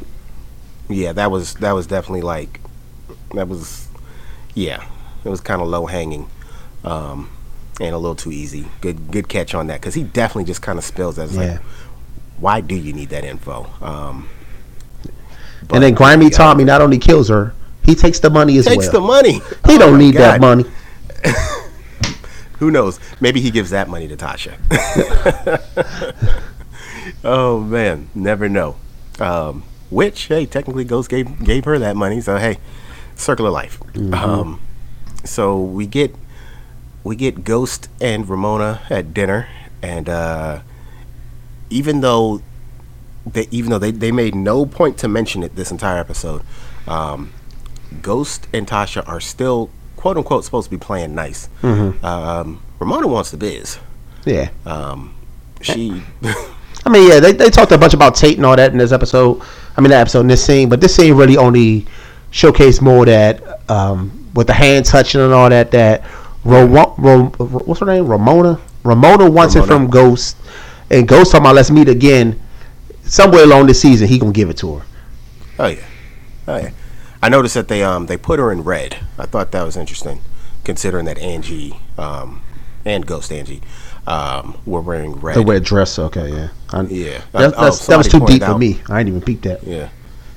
[0.88, 2.60] yeah, that was that was definitely like
[3.34, 3.88] that was
[4.54, 4.84] yeah,
[5.24, 6.28] it was kind of low hanging,
[6.84, 7.30] um,
[7.80, 8.66] and a little too easy.
[8.80, 11.24] Good good catch on that because he definitely just kind of spills that.
[11.24, 11.52] It's Yeah.
[11.52, 11.60] like,
[12.38, 13.66] why do you need that info?
[13.82, 14.28] Um,
[15.72, 17.52] and then Grimy yeah, Tommy not only kills her,
[17.84, 18.86] he takes the money as takes well.
[18.86, 19.32] Takes the money.
[19.32, 20.64] he Oh don't need that money.
[22.58, 23.00] Who knows?
[23.20, 24.54] Maybe he gives that money to Tasha.
[27.24, 28.76] oh man, never know.
[29.18, 32.58] Um, which hey, technically Ghost gave gave her that money, so hey,
[33.16, 33.80] circle of life.
[34.12, 34.60] Um,
[35.24, 36.14] so we get
[37.02, 39.48] we get Ghost and Ramona at dinner,
[39.82, 40.60] and uh,
[41.70, 42.42] even though
[43.26, 46.42] they even though they, they made no point to mention it this entire episode,
[46.86, 47.32] um,
[48.02, 51.48] Ghost and Tasha are still quote unquote supposed to be playing nice.
[51.62, 53.78] Um, Ramona wants the biz.
[54.24, 54.50] Yeah.
[54.64, 55.14] Um,
[55.60, 56.02] she
[56.86, 58.92] I mean, yeah, they, they talked a bunch about Tate and all that in this
[58.92, 59.42] episode.
[59.76, 61.86] I mean, that episode in this scene, but this scene really only
[62.32, 65.70] showcased more that um, with the hand touching and all that.
[65.72, 66.04] That
[66.44, 66.64] Ro,
[66.96, 68.06] Ro, what's her name?
[68.06, 68.58] Ramona.
[68.82, 70.38] Ramona wants it from Ghost,
[70.90, 72.40] and Ghost talking about let's meet again
[73.02, 74.08] somewhere along this season.
[74.08, 74.86] He gonna give it to her.
[75.58, 75.84] oh yeah,
[76.48, 76.70] oh yeah.
[77.22, 78.98] I noticed that they um they put her in red.
[79.18, 80.20] I thought that was interesting,
[80.64, 82.42] considering that Angie um
[82.84, 83.62] and Ghost Angie
[84.06, 85.36] um, were wearing red.
[85.36, 85.98] The red dress.
[85.98, 86.48] Okay, yeah.
[86.72, 87.22] I, Yeah.
[87.32, 88.80] That, Oh, that was too deep for me.
[88.88, 89.64] I didn't even peep that.
[89.64, 89.88] Yeah.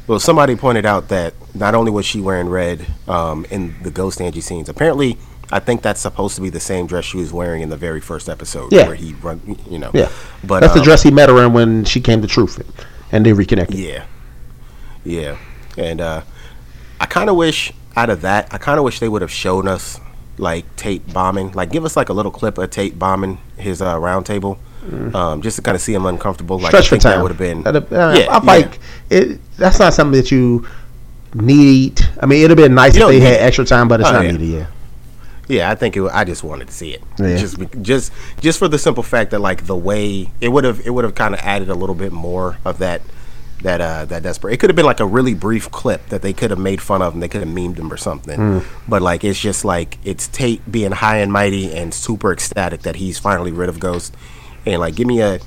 [0.06, 4.20] Well, somebody pointed out that not only was she wearing red um, in the Ghost
[4.20, 5.18] Angie scenes, apparently,
[5.50, 8.02] I think that's supposed to be the same dress she was wearing in the very
[8.02, 8.74] first episode.
[8.74, 8.88] Yeah.
[8.88, 9.92] Where he run, you know.
[9.94, 10.10] Yeah,
[10.44, 12.62] But that's the um, dress he met her in when she came to Truth,
[13.12, 13.80] and they reconnected.
[13.80, 14.06] Yeah.
[15.06, 15.38] Yeah.
[15.78, 16.22] And uh,
[17.00, 19.68] I kind of wish out of that, I kind of wish they would have shown
[19.68, 20.00] us
[20.38, 24.00] like Tate bombing, like give us like a little clip of Tate bombing his uh,
[24.00, 24.58] round table,
[25.14, 26.58] um, just to kind of see him uncomfortable.
[26.60, 26.82] Like Mm.
[26.82, 27.68] Stretch I for think time that would have been.
[27.68, 28.52] Uh, yeah, I'm yeah.
[28.52, 28.80] like,
[29.10, 30.66] it, that's not something that you
[31.36, 32.02] need.
[32.22, 33.42] I mean, it'd have been nice You if they had it.
[33.44, 34.32] extra time, but it's Oh, not yeah.
[34.32, 34.46] needed.
[34.48, 34.66] Yeah,
[35.48, 37.02] Yeah, I think it, I just wanted to see it.
[37.20, 37.38] Yeah.
[37.38, 40.90] Just just just for the simple fact that like the way it would have it
[40.92, 43.02] would have kind of added a little bit more of that
[43.64, 44.54] that uh that desperate.
[44.54, 47.02] It could have been like a really brief clip that they could have made fun
[47.02, 48.40] of and they could have memed him or something.
[48.40, 48.60] Hmm.
[48.88, 52.98] But like it's just like it's Tate being high and mighty and super ecstatic that
[52.98, 54.16] he's finally rid of Ghost.
[54.66, 55.40] And like give me a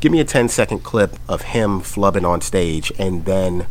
[0.00, 3.66] give me a 10 second clip of him flubbing on stage and then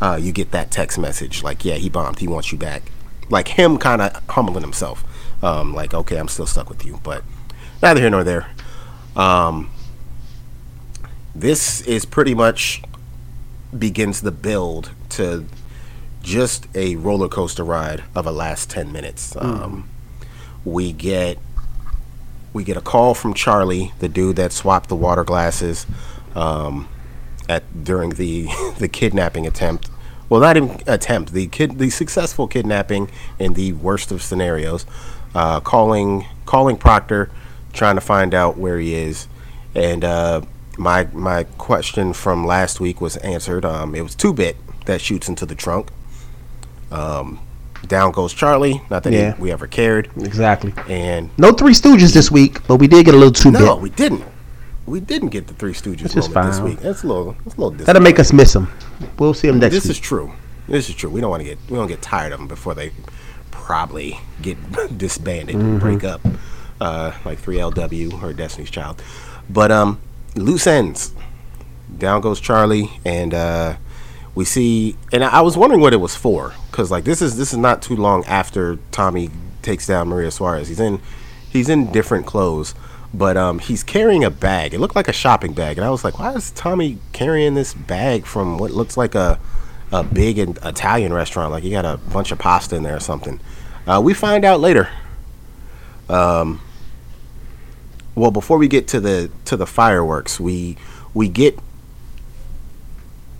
[0.00, 2.90] uh, you get that text message like yeah he bombed he wants you back
[3.28, 5.04] like him kind of humbling himself
[5.42, 7.22] um, like okay i'm still stuck with you but
[7.82, 8.46] neither here nor there
[9.14, 9.70] um,
[11.34, 12.82] this is pretty much
[13.78, 15.46] begins the build to
[16.22, 19.88] just a roller coaster ride of a last 10 minutes um,
[20.64, 21.38] we get
[22.56, 25.86] we get a call from Charlie, the dude that swapped the water glasses
[26.34, 26.88] um,
[27.50, 28.48] at during the
[28.78, 29.90] the kidnapping attempt.
[30.28, 34.86] Well, not even attempt the kid the successful kidnapping in the worst of scenarios.
[35.34, 37.30] Uh, calling calling Proctor,
[37.74, 39.28] trying to find out where he is,
[39.74, 40.40] and uh,
[40.76, 43.64] my my question from last week was answered.
[43.64, 44.56] Um, it was two bit
[44.86, 45.88] that shoots into the trunk.
[46.90, 47.40] Um,
[47.86, 48.82] down goes Charlie.
[48.90, 50.10] Not that he- we ever cared.
[50.20, 50.72] exactly.
[50.88, 53.60] And No Three Stooges this week, but we did get a little two bit.
[53.60, 54.24] no, we didn't.
[54.86, 56.78] We didn't get the Three Stooges Which moment this week.
[56.80, 57.32] That's a little.
[57.44, 57.84] That's a little.
[57.84, 58.70] That'll make us miss them.
[59.18, 59.90] We'll see them next This week.
[59.92, 60.32] is true.
[60.68, 61.10] This is true.
[61.10, 61.58] We don't want to get.
[61.68, 62.92] We don't get tired of them before they
[63.50, 64.56] probably get
[64.98, 66.20] disbanded and break up,
[66.80, 69.02] uh, like 3LW or Destiny's Child.
[69.50, 70.00] But um,
[70.36, 71.12] loose ends.
[71.98, 73.76] Down goes Charlie, and uh,
[74.34, 74.96] we see.
[75.12, 77.82] And I was wondering what it was for, because like this is this is not
[77.82, 79.30] too long after Tommy
[79.62, 80.68] takes down Maria Suarez.
[80.68, 81.00] He's in
[81.50, 82.74] he's in different clothes,
[83.14, 84.74] but um, he's carrying a bag.
[84.74, 87.72] It looked like a shopping bag, and I was like, why is Tommy carrying this
[87.72, 89.38] bag from what looks like a
[89.92, 91.52] a big Italian restaurant?
[91.52, 93.40] Like he got a bunch of pasta in there or something.
[93.86, 94.88] Uh, we find out later.
[96.08, 96.60] Um,
[98.16, 100.76] well, before we get to the to the fireworks, we
[101.14, 101.58] we get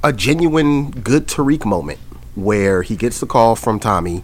[0.05, 1.99] a genuine good Tariq moment
[2.35, 4.23] where he gets the call from Tommy,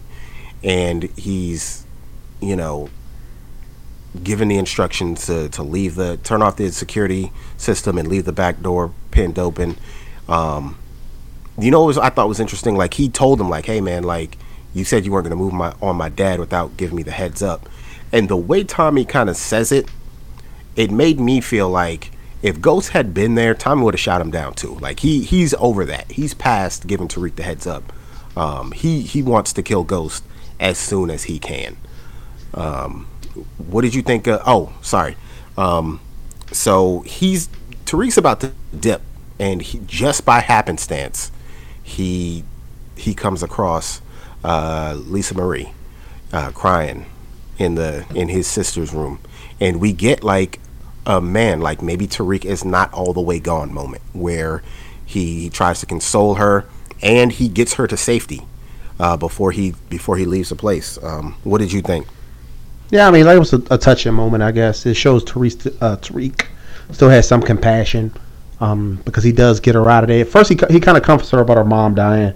[0.63, 1.85] and he's,
[2.39, 2.89] you know,
[4.21, 8.31] given the instructions to, to leave the turn off the security system and leave the
[8.31, 9.75] back door pinned open.
[10.29, 10.77] Um,
[11.57, 12.75] you know, was, I thought was interesting.
[12.75, 14.37] Like he told him, like, "Hey, man, like
[14.75, 17.11] you said you weren't going to move my on my dad without giving me the
[17.11, 17.67] heads up,"
[18.11, 19.89] and the way Tommy kind of says it,
[20.75, 24.31] it made me feel like if Ghost had been there, Tommy would have shot him
[24.31, 24.75] down too.
[24.75, 26.11] Like he he's over that.
[26.11, 27.93] He's past giving Tariq the heads up.
[28.35, 30.23] Um, he he wants to kill Ghost
[30.59, 31.77] as soon as he can.
[32.53, 33.07] Um,
[33.57, 34.27] what did you think?
[34.27, 35.15] Of, oh, sorry.
[35.57, 36.01] Um,
[36.51, 37.47] so he's
[37.85, 39.01] Tariq's about to dip,
[39.39, 41.31] and he, just by happenstance,
[41.81, 42.43] he
[42.95, 44.01] he comes across
[44.43, 45.71] uh, Lisa Marie
[46.33, 47.05] uh, crying
[47.57, 49.19] in the in his sister's room,
[49.59, 50.59] and we get like
[51.05, 54.63] a man like maybe Tariq is not all the way gone moment where
[55.05, 56.65] he tries to console her
[57.01, 58.41] and he gets her to safety
[58.99, 60.97] uh, before he before he leaves the place.
[61.03, 62.07] Um, what did you think?
[62.89, 64.85] Yeah, I mean, like, it was a, a touching moment, I guess.
[64.85, 66.45] It shows Tariq, uh, Tariq
[66.91, 68.13] still has some compassion
[68.59, 70.23] um, because he does get her out of there.
[70.25, 72.35] First, he, he kind of comforts her about her mom dying,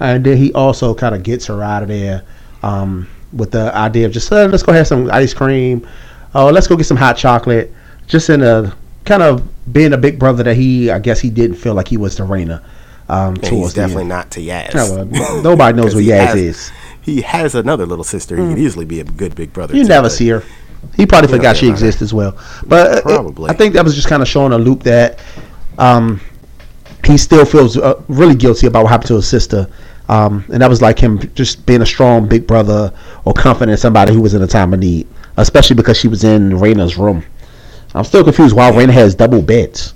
[0.00, 2.24] and then he also kind of gets her out of there
[2.62, 5.86] um, with the idea of just, uh, let's go have some ice cream.
[6.34, 7.72] Oh, let's go get some hot chocolate.
[8.06, 8.74] Just in a
[9.04, 11.96] kind of being a big brother that he, I guess he didn't feel like he
[11.96, 12.62] was to Raina.
[13.08, 13.90] Um, And he's the end.
[13.90, 14.74] definitely not to Yaz.
[14.74, 16.72] Yeah, well, nobody knows what Yaz has- is.
[17.00, 18.36] He has another little sister.
[18.36, 19.74] He could easily be a good big brother.
[19.74, 20.42] You to, never see her.
[20.94, 21.86] He probably forgot she hear about her.
[21.86, 22.38] exists as well.
[22.66, 23.50] But uh, it- Probably.
[23.50, 25.18] I think that was just kind of showing a loop that
[25.78, 26.20] um,
[27.04, 29.66] he still feels uh, really guilty about what happened to his sister.
[30.08, 32.92] Um, and that was like him just being a strong big brother
[33.24, 35.06] or comforting somebody who was in a time of need,
[35.36, 37.24] especially because she was in Raina's room.
[37.94, 39.94] I'm still confused why Raina has double beds.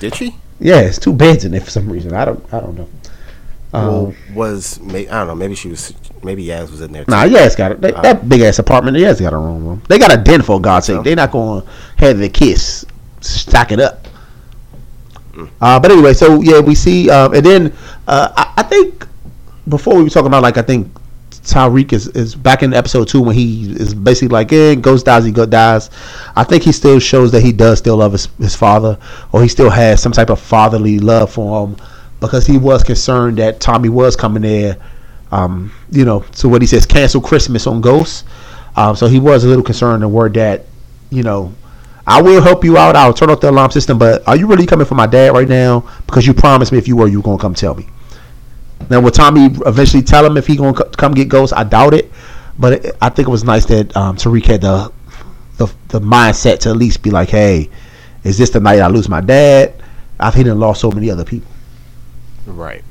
[0.00, 0.36] Did she?
[0.60, 2.14] Yeah, it's two beds in there for some reason.
[2.14, 2.88] I don't I don't know.
[3.72, 5.34] well, was I don't know.
[5.34, 5.92] Maybe she was.
[6.22, 7.04] Maybe Yaz was in there.
[7.04, 7.10] Too.
[7.10, 7.80] Nah, Yaz got it.
[7.80, 8.96] They, that big ass apartment.
[8.96, 9.66] Yaz got a room.
[9.66, 9.82] room.
[9.88, 11.02] They got a den for God's sake.
[11.02, 12.84] They're not going to have the kiss,
[13.20, 14.03] stack it up.
[15.60, 17.72] Uh, but anyway, so yeah, we see, um, and then
[18.06, 19.06] uh, I, I think
[19.68, 20.90] before we were talking about like I think
[21.44, 25.24] Tariq is, is back in episode two when he is basically like, eh, Ghost dies,
[25.24, 25.90] he go dies.
[26.36, 28.98] I think he still shows that he does still love his, his father,
[29.32, 31.76] or he still has some type of fatherly love for him
[32.20, 34.78] because he was concerned that Tommy was coming there,
[35.32, 38.24] um, you know, so what he says, cancel Christmas on Ghost.
[38.76, 40.64] Um, so he was a little concerned and worried that,
[41.10, 41.52] you know,
[42.06, 42.96] I will help you out.
[42.96, 45.48] I'll turn off the alarm system, but are you really coming for my dad right
[45.48, 45.88] now?
[46.06, 47.86] Because you promised me if you were, you were to come tell me.
[48.90, 51.54] Now, will Tommy eventually tell him if he gonna come get Ghost?
[51.54, 52.12] I doubt it,
[52.58, 54.92] but it, I think it was nice that um, Tariq had the,
[55.56, 57.70] the the mindset to at least be like, "Hey,
[58.24, 59.74] is this the night I lose my dad?"
[60.20, 61.50] I've and lost so many other people.
[62.46, 62.84] Right.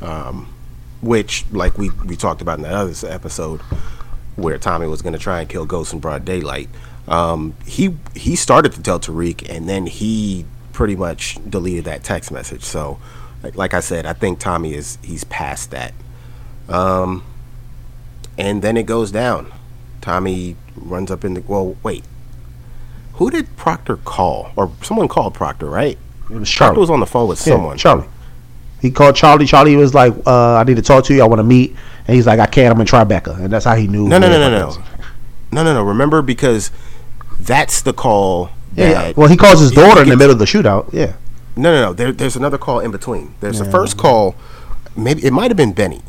[0.00, 0.52] Um,
[1.00, 3.60] which, like we we talked about in that other episode,
[4.36, 6.68] where Tommy was to try and kill Ghost in broad daylight.
[7.12, 12.32] Um, he he started to tell Tariq, and then he pretty much deleted that text
[12.32, 12.62] message.
[12.64, 12.98] So
[13.42, 15.92] like, like I said, I think Tommy is he's past that.
[16.68, 17.22] Um,
[18.38, 19.52] and then it goes down.
[20.00, 21.76] Tommy runs up in the well.
[21.82, 22.04] Wait,
[23.14, 24.50] who did Proctor call?
[24.56, 25.98] Or someone called Proctor, right?
[26.30, 26.70] It was Charlie.
[26.70, 27.76] Proctor was on the phone with Yeah, someone.
[27.76, 28.08] Charlie.
[28.80, 29.46] He called Charlie.
[29.46, 31.22] Charlie was like, uh, "I need to talk to you.
[31.22, 31.76] I want to meet."
[32.06, 32.74] And he's like, "I can't.
[32.74, 34.08] I'm in Tribeca." And that's how he knew.
[34.08, 34.82] No, no, no, no, no,
[35.52, 35.82] no, no, no.
[35.84, 36.70] Remember because
[37.46, 38.50] that's the call.
[38.74, 39.12] Yeah.
[39.16, 40.92] Well, he calls his daughter in the middle of the shootout.
[40.92, 41.14] Yeah.
[41.56, 41.92] No, no, no.
[41.92, 43.34] There, there's another call in between.
[43.40, 44.34] There's the first call.
[44.96, 46.02] Maybe it might have been Benny,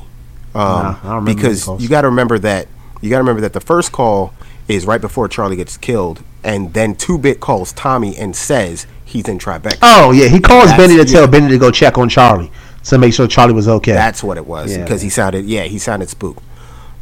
[0.53, 2.67] um, Nah, I don't remember because you got to remember that
[3.01, 4.33] you got to remember that the first call
[4.67, 9.27] is right before Charlie gets killed, and then Two Bit calls Tommy and says he's
[9.29, 9.77] in Tribeca.
[9.81, 11.27] Oh yeah, he calls That's- Benny to tell yeah.
[11.27, 12.51] Benny to go check on Charlie
[12.85, 13.93] to make sure Charlie was okay.
[13.93, 14.83] That's what it was Yeah.
[14.83, 16.43] because he sounded yeah he sounded spooked.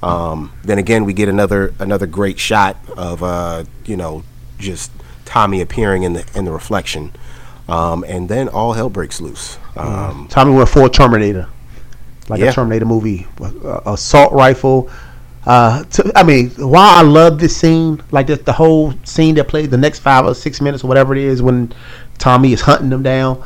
[0.04, 4.24] Um, then again, we get another another great shot of uh, you know
[4.58, 4.92] just
[5.26, 7.12] Tommy appearing in the in the reflection,
[7.70, 9.58] um, and then all hell breaks loose.
[9.76, 11.48] Um, Tommy went full Terminator,
[12.30, 12.50] like Yeah.
[12.50, 13.28] a Terminator movie,
[13.86, 14.90] assault rifle.
[15.46, 19.48] Uh, to, I mean, why I love this scene, like the, the whole scene that
[19.48, 21.74] plays the next five or six minutes or whatever it is when
[22.20, 23.44] Tommy is hunting them down.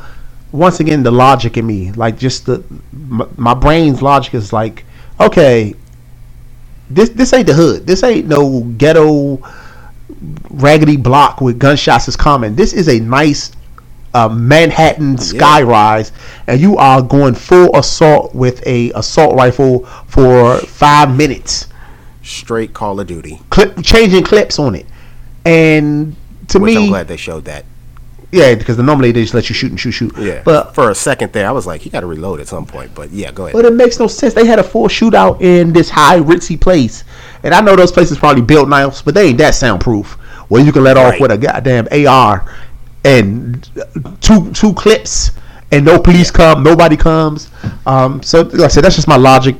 [0.52, 2.62] Once again, the logic in me, like just the
[2.92, 4.84] my, my brain's logic is like,
[5.20, 5.74] okay,
[6.90, 7.86] this this ain't the hood.
[7.86, 9.40] This ain't no ghetto
[10.50, 12.56] raggedy block with gunshots is common.
[12.56, 13.52] This is a nice
[14.14, 16.12] uh, Manhattan skyrise,
[16.46, 21.66] and you are going full assault with a assault rifle for five minutes,
[22.22, 23.40] straight Call of Duty.
[23.50, 24.86] clip changing clips on it.
[25.44, 26.16] And
[26.48, 27.64] to Which I'm me, glad they showed that.
[28.36, 30.12] Yeah, because normally they just let you shoot and shoot, shoot.
[30.18, 30.42] Yeah.
[30.44, 32.94] but for a second there, I was like, he got to reload at some point.
[32.94, 33.54] But yeah, go ahead.
[33.54, 34.34] But it makes no sense.
[34.34, 37.04] They had a full shootout in this high ritzy place,
[37.42, 40.12] and I know those places probably built nice, but they ain't that soundproof.
[40.48, 41.20] Where you can let off Right.
[41.20, 42.44] with a goddamn AR
[43.04, 43.68] and
[44.20, 45.32] two two clips,
[45.72, 47.50] and no police come, nobody comes.
[47.86, 49.56] Um, so like I said, that's just my logic.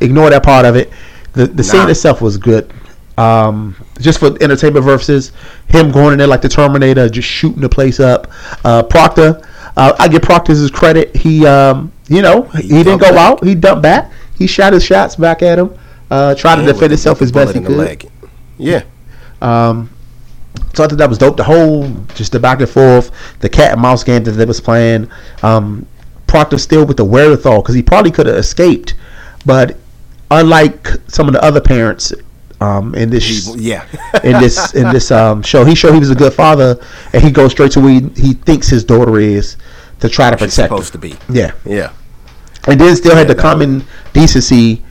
[0.00, 0.90] Ignore that part of it.
[1.34, 2.72] The the scene itself was good.
[3.20, 5.32] Um, just for entertainment purposes,
[5.68, 8.28] him going in there like the Terminator, just shooting the place up.
[8.64, 11.14] Uh, Proctor, uh, I give Proctor his credit.
[11.14, 13.32] He, um, you know, he, didn't go back.
[13.32, 13.44] out.
[13.44, 14.10] He dumped back.
[14.38, 15.78] He shot his shots back at him.
[16.10, 17.76] Uh, tried to And defend himself as best he could.
[17.76, 18.10] leg.
[18.56, 18.84] Yeah.
[19.42, 19.90] Um,
[20.74, 21.36] so I thought that was dope.
[21.36, 23.10] The whole, just the back and forth,
[23.40, 25.10] the cat and mouse game that they was playing.
[25.42, 25.86] Um,
[26.26, 28.94] Proctor still with the wherewithal because he probably could have escaped,
[29.44, 29.76] but
[30.30, 32.12] unlike some of the other parents
[32.60, 33.86] um, in this yeah.
[34.24, 36.78] in this in this um, show, he showed he was a good father,
[37.12, 39.56] and he goes straight to where he, he thinks his daughter is
[40.00, 40.76] to try to She's protect her.
[40.76, 41.16] supposed to be.
[41.28, 41.92] Yeah, Yeah.
[42.68, 44.82] and then still had Yeah, the that common decency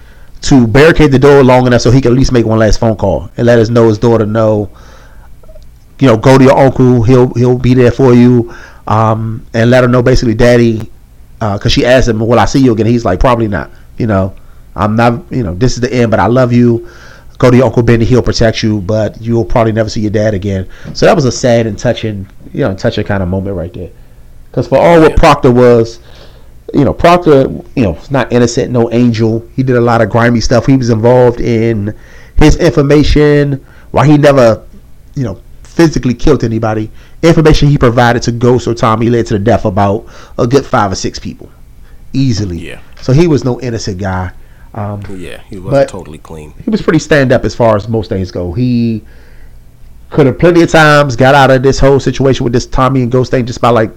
[0.41, 2.95] to barricade the door long enough so he could at least make one last phone
[2.95, 4.69] call and let us know his daughter know.
[5.99, 7.03] You know, go to your uncle.
[7.03, 8.53] He'll he'll be there for you,
[8.87, 10.89] um, and let her know basically, daddy,
[11.39, 14.33] because she asked him, "Will I see you again?" He's like, "Probably not." You know,
[14.77, 15.29] I'm not.
[15.29, 16.87] You know, this is the end, but I love you.
[17.39, 18.05] Go to your uncle Benny.
[18.05, 20.69] He'll protect you, but you'll probably never see your dad again.
[20.93, 23.89] So that was a sad and touching, you know, touching kind of moment right there.
[24.51, 25.99] Because for all what Proctor was,
[26.73, 27.43] you know, Proctor,
[27.75, 29.47] you know, not innocent, no angel.
[29.55, 30.65] He did a lot of grimy stuff.
[30.65, 31.97] He was involved in
[32.35, 34.65] his information while he never,
[35.15, 36.91] you know, physically killed anybody.
[37.23, 40.05] Information he provided to Ghost or Tommy led to the death of about
[40.37, 41.49] a good five or six people,
[42.11, 42.57] easily.
[42.57, 42.81] Yeah.
[43.01, 44.33] So he was no innocent guy.
[44.79, 45.41] Um, Yeah.
[45.49, 46.53] He wasn't totally clean.
[46.63, 48.53] he was pretty stand up as far as most things go.
[48.53, 49.03] He
[50.09, 53.11] could have plenty of times got out of this whole situation with this Tommy and
[53.11, 53.91] Ghost thing just by like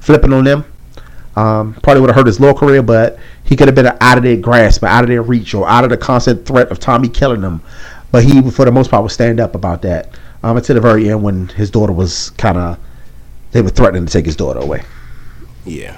[0.00, 0.64] flipping on them.
[1.36, 4.24] Um, probably would have hurt his law career, but he could have been out of
[4.24, 7.42] their grasp, out of their reach, or out of the constant threat of Tommy killing
[7.42, 7.62] them.
[8.10, 10.10] But he, for the most part, would stand up about that
[10.42, 12.78] um, until the very end when his daughter was kind of
[13.52, 14.82] they were threatening to take his daughter away.
[15.64, 15.96] Yeah,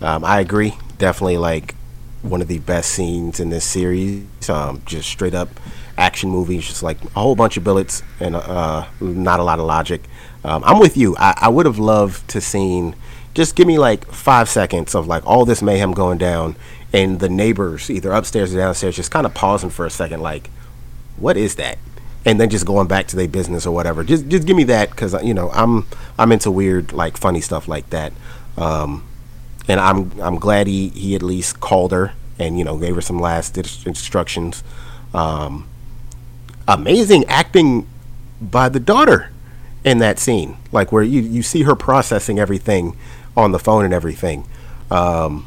[0.00, 0.74] um, I agree.
[0.98, 1.74] Definitely like
[2.22, 4.24] one of the best scenes in this series.
[4.48, 5.48] Um, just straight up
[5.98, 9.66] action movies, just like a whole bunch of bullets and uh, not a lot of
[9.66, 10.02] logic.
[10.44, 11.16] Um, I'm with you.
[11.18, 12.94] I, I would have loved to seen.
[13.34, 16.56] Just give me like five seconds of like all this mayhem going down,
[16.92, 20.50] and the neighbors either upstairs or downstairs just kind of pausing for a second, like,
[21.16, 21.78] what is that?
[22.24, 24.04] And then just going back to their business or whatever.
[24.04, 25.86] Just just give me that because you know I'm
[26.18, 28.12] I'm into weird like funny stuff like that.
[28.56, 29.04] Um,
[29.68, 33.00] and I'm I'm glad he, he at least called her and you know gave her
[33.00, 33.56] some last
[33.86, 34.62] instructions.
[35.14, 35.68] Um,
[36.66, 37.86] amazing acting
[38.40, 39.30] by the daughter
[39.84, 42.96] in that scene, like where you you see her processing everything
[43.36, 44.46] on the phone and everything.
[44.90, 45.46] Um,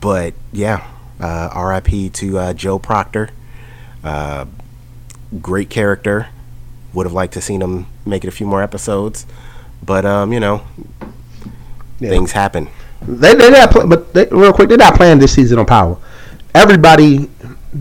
[0.00, 0.86] but yeah,
[1.20, 2.10] uh, R.I.P.
[2.10, 3.30] to uh, Joe Proctor.
[4.02, 4.46] Uh,
[5.40, 6.28] great character.
[6.92, 9.26] Would have liked to seen him make it a few more episodes,
[9.82, 10.62] but um, you know,
[12.00, 12.10] yeah.
[12.10, 12.68] things happen.
[13.02, 15.98] They they not play, but they, real quick, they're not playing this season on Power.
[16.54, 17.28] Everybody,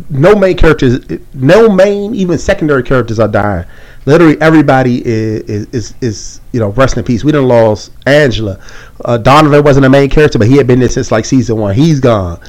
[0.10, 1.00] no main characters,
[1.34, 3.66] no main even secondary characters are dying.
[4.06, 7.24] Literally everybody is is, is, is you know rest in peace.
[7.24, 8.60] We done lost Angela.
[9.06, 11.74] Uh, Donovan wasn't a main character, but he had been there since like season one.
[11.74, 12.40] He's gone.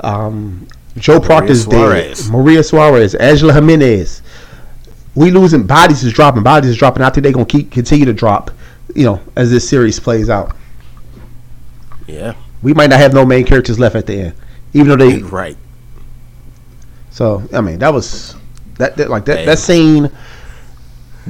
[0.00, 0.68] Um,
[0.98, 2.18] Joe Proctor's dead.
[2.30, 4.22] Maria Suarez, Angela Jimenez.
[5.14, 6.42] We losing bodies is dropping.
[6.42, 7.02] Bodies is dropping.
[7.02, 8.50] I think they're gonna keep continue to drop.
[8.94, 10.57] You know, as this series plays out.
[12.08, 12.34] Yeah.
[12.62, 14.34] We might not have no main characters left at the end,
[14.72, 15.56] even though they right.
[17.10, 18.34] So I mean, that was
[18.78, 20.10] that, that like that that scene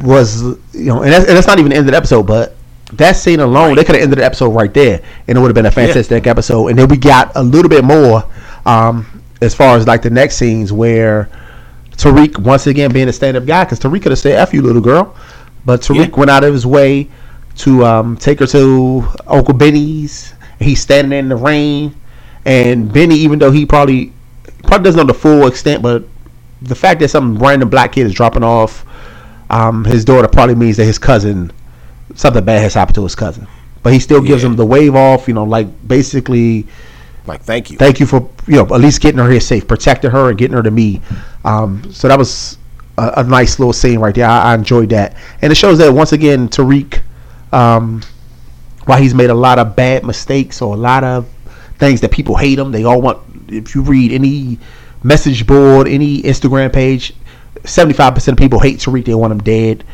[0.03, 2.55] was you know, and that's, and that's not even the end of the episode, but
[2.95, 3.77] that scene alone, right.
[3.77, 6.25] they could have ended the episode right there, and it would have been a fantastic
[6.25, 6.31] yeah.
[6.31, 6.69] episode.
[6.69, 8.25] And then we got a little bit more
[8.65, 11.29] um, as far as like the next scenes where
[11.93, 14.81] Tariq once again being a stand-up guy because Tariq could have said "f you, little
[14.81, 15.15] girl,"
[15.65, 16.17] but Tariq yeah.
[16.17, 17.09] went out of his way
[17.57, 21.95] to um, take her to Uncle Benny's he's standing in the rain,
[22.45, 24.13] and Benny, even though he probably
[24.65, 26.05] probably doesn't know the full extent, but
[26.63, 28.85] the fact that some random black kid is dropping off
[29.51, 31.53] um, his daughter probably means that his cousin
[32.15, 33.47] something bad has happened to his cousin.
[33.83, 34.51] But he still gives yeah.
[34.51, 36.67] him the wave off, you know, like basically
[37.27, 40.11] like thank you, thank you for you know at least getting her here safe, protecting
[40.11, 41.01] her and getting her to me.
[41.45, 42.59] Um, so that was
[42.97, 44.27] a, a, nice little scene right there.
[44.27, 47.03] I, I, enjoyed that, and it shows that once again Tariq
[47.53, 48.03] um,
[48.89, 51.29] why he's made a lot of bad mistakes or a lot of
[51.79, 52.73] things that people hate him.
[52.73, 53.19] They all want.
[53.49, 54.59] If you read any
[55.03, 57.15] message board, any Instagram page,
[57.65, 59.05] seventy-five percent of people hate Tariq.
[59.05, 59.85] They want him dead.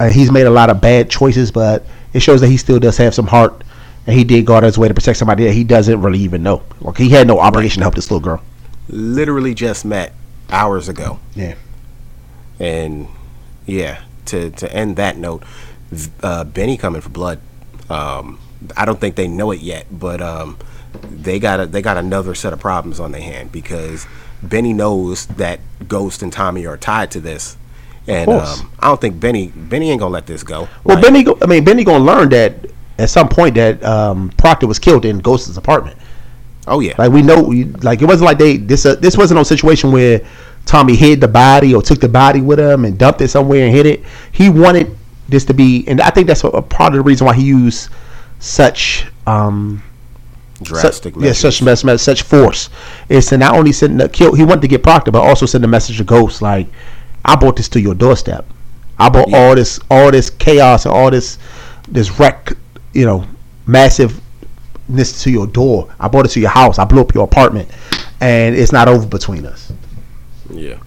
[0.00, 2.96] Uh, he's made a lot of bad choices, but it shows that he still does
[2.98, 3.64] have some heart,
[4.06, 6.20] and he did go out of his way to protect somebody that he doesn't really
[6.20, 6.62] even know.
[6.80, 8.42] Like he had no obligation to help this little girl.
[8.88, 10.12] Literally just met
[10.50, 11.18] hours ago.
[11.34, 11.54] Yeah.
[12.60, 13.08] And
[13.66, 15.42] yeah, to to end that note,
[16.22, 17.40] uh, Benny coming for blood.
[17.90, 18.38] Um,
[18.76, 20.58] I don't think they know it yet, but um,
[21.10, 24.06] they got a, they got another set of problems on their hand because
[24.42, 27.56] Benny knows that Ghost and Tommy are tied to this,
[28.06, 30.68] and um, I don't think Benny Benny ain't gonna let this go.
[30.84, 32.54] Well, like, Benny, go, I mean, Benny gonna learn that
[32.98, 35.96] at some point that um, Proctor was killed in Ghost's apartment.
[36.66, 37.40] Oh yeah, like we know,
[37.82, 40.20] like it wasn't like they this uh, this wasn't no situation where
[40.66, 43.74] Tommy hid the body or took the body with him and dumped it somewhere and
[43.74, 44.04] hid it.
[44.32, 44.94] He wanted
[45.28, 47.44] this to be, and I think that's a, a part of the reason why he
[47.44, 47.90] used
[48.38, 49.82] such um,
[50.62, 52.70] drastic, such, yeah, such mess, such force
[53.08, 54.34] is to not only send the kill.
[54.34, 56.66] He wanted to get Proctor, but also send a message to Ghost like,
[57.24, 58.46] "I brought this to your doorstep.
[58.98, 59.38] I brought yeah.
[59.38, 61.38] all this, all this chaos and all this,
[61.86, 62.52] this wreck,
[62.94, 63.24] you know,
[63.66, 65.94] massiveness to your door.
[66.00, 66.78] I brought it to your house.
[66.78, 67.68] I blew up your apartment,
[68.20, 69.72] and it's not over between us."
[70.50, 70.78] Yeah.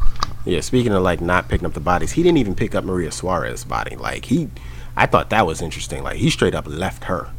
[0.45, 3.11] Yeah, speaking of like not picking up the bodies, he didn't even pick up Maria
[3.11, 3.95] Suarez's body.
[3.95, 4.49] Like he,
[4.95, 6.03] I thought that was interesting.
[6.03, 7.29] Like he straight up left her.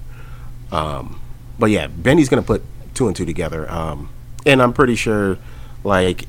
[0.71, 1.21] Um,
[1.59, 2.63] but yeah, Benny's gonna put
[2.95, 3.71] two and two together.
[3.71, 4.09] Um,
[4.47, 5.39] and I'm pretty sure,
[5.85, 6.25] like,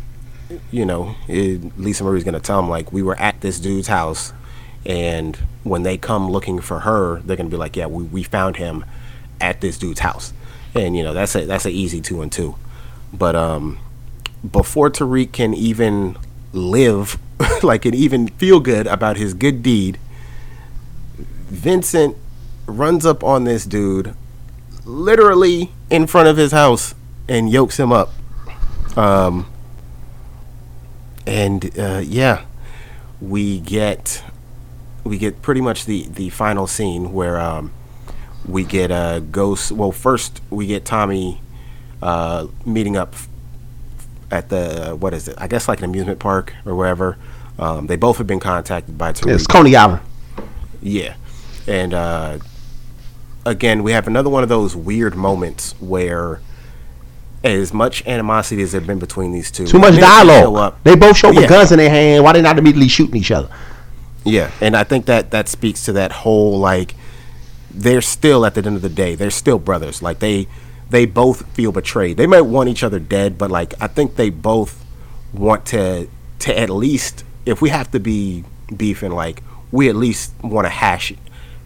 [0.72, 4.34] you know, it, Lisa Marie's gonna tell him like we were at this dude's house,
[4.86, 8.58] and when they come looking for her, they're gonna be like, yeah, we, we found
[8.58, 8.84] him
[9.40, 10.34] at this dude's house,
[10.74, 12.56] and you know that's a that's an easy two and two.
[13.14, 13.78] But um,
[14.50, 16.18] before Tariq can even
[16.54, 17.18] live
[17.64, 20.00] like and even feel good about his good deed,
[21.48, 22.16] Vincent
[22.66, 24.16] runs up on this dude
[24.86, 26.96] literally in front of his house
[27.28, 28.10] and yokes him up.
[28.96, 29.48] Um,
[31.26, 32.46] and uh, yeah,
[33.22, 34.24] we get
[35.04, 37.72] we get pretty much the the final scene where um,
[38.46, 39.72] we get uh, Ghost.
[39.72, 41.42] Well, first we get Tommy
[42.02, 43.16] uh, meeting up
[44.34, 45.36] at the what is it?
[45.38, 47.18] I guess like an amusement park or wherever.
[47.60, 49.36] Um, they both have been contacted by Tariq.
[49.36, 50.02] It's Coney Island.
[50.82, 51.14] Yeah,
[51.68, 52.40] and uh,
[53.46, 56.42] again, we have another one of those weird moments where,
[57.44, 60.56] as much animosity as there been between these two, Too much dialogue.
[60.58, 61.48] up- They both show with Yeah.
[61.48, 62.24] guns in their hand.
[62.24, 63.50] Why they not immediately shooting each other?
[64.26, 66.96] Yeah, and I think that that speaks to that whole like
[67.70, 70.02] they're still at the end of the day they're still brothers.
[70.02, 70.48] Like they
[70.94, 72.18] they both feel betrayed.
[72.18, 74.86] They might want each other dead, but like I think they both
[75.34, 76.08] want to
[76.40, 78.44] to at least if we have to be
[78.78, 79.42] beefing, like
[79.72, 81.18] we at least want to hash it,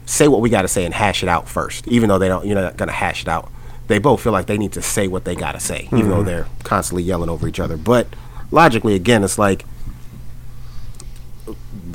[0.05, 1.89] say what we got to say and hash it out first.
[1.89, 3.51] Even though they don't, you're not gonna hash it out.
[3.87, 6.17] They both feel like they need to say what they got to say, even though
[6.17, 6.25] mm-hmm.
[6.25, 7.75] they're constantly yelling over each other.
[7.75, 8.07] But
[8.49, 9.65] logically, again, it's like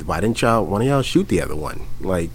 [0.05, 1.81] why didn't y'all one of y'all shoot the other one?
[1.99, 2.29] Like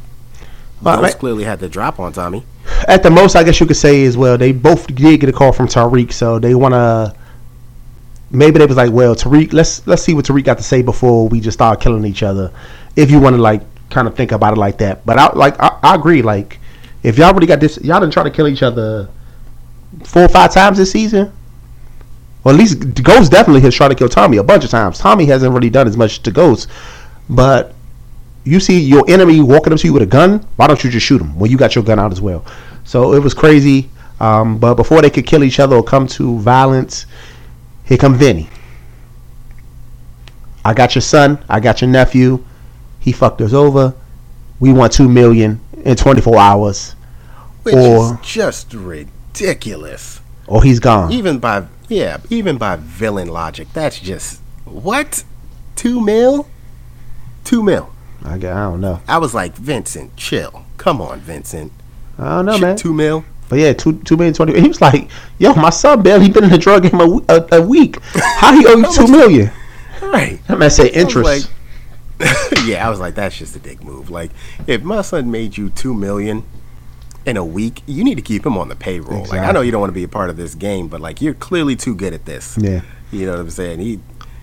[0.82, 2.44] Well, those I- clearly had the drop on Tommy.
[2.86, 5.32] At the most, I guess you could say is well, they both did get a
[5.32, 7.14] call from Tariq, so they want to.
[8.30, 11.28] Maybe they was like, well, Tariq, let's let's see what Tariq got to say before
[11.28, 12.52] we just start killing each other.
[12.96, 15.58] If you want to like kind of think about it like that, but I like
[15.58, 16.22] I, I agree.
[16.22, 16.58] Like,
[17.02, 19.08] if y'all already got this, y'all done try to kill each other
[20.04, 21.32] four or five times this season.
[22.44, 24.98] Well, at least Ghost definitely has tried to kill Tommy a bunch of times.
[24.98, 26.68] Tommy hasn't really done as much to Ghost,
[27.28, 27.74] but
[28.48, 31.06] you see your enemy walking up to you with a gun, why don't you just
[31.06, 32.44] shoot him when you got your gun out as well?
[32.84, 33.90] So it was crazy.
[34.20, 37.06] Um, but before they could kill each other or come to violence,
[37.84, 38.48] here come Vinny.
[40.64, 41.42] I got your son.
[41.48, 42.44] I got your nephew.
[42.98, 43.94] He fucked us over.
[44.60, 46.94] We want two million in 24 hours,
[47.62, 50.20] Which Or- is just ridiculous.
[50.46, 51.12] or he's gone.
[51.12, 55.22] Even by yeah, even by villain logic, that's just what?
[55.76, 56.48] Two mil?
[57.44, 57.90] Two mil.
[58.24, 59.00] I, I don't know.
[59.08, 60.64] I was like, Vincent, chill.
[60.76, 61.72] Come on, Vincent.
[62.18, 62.76] I don't know, Shit, man.
[62.76, 63.24] Two mil?
[63.48, 64.60] But yeah, two two million twenty.
[64.60, 65.08] He was like,
[65.38, 67.96] "Yo, my son barely been in the drug game a week.
[68.14, 69.50] How he owe you two million?
[70.02, 70.38] Right.
[70.48, 71.24] That man say interest.
[71.24, 71.42] like-
[72.66, 74.10] yeah, I was like, that's just a dick move.
[74.10, 74.32] Like,
[74.66, 76.42] if my son made you two million
[77.24, 79.24] in a week, you need to keep him on the payroll.
[79.26, 81.22] Like, I know you don't want to be a part of this game, but like,
[81.22, 82.58] you're clearly too good at this.
[82.60, 82.80] Yeah.
[83.12, 83.78] You know what I'm saying?
[83.78, 84.00] He,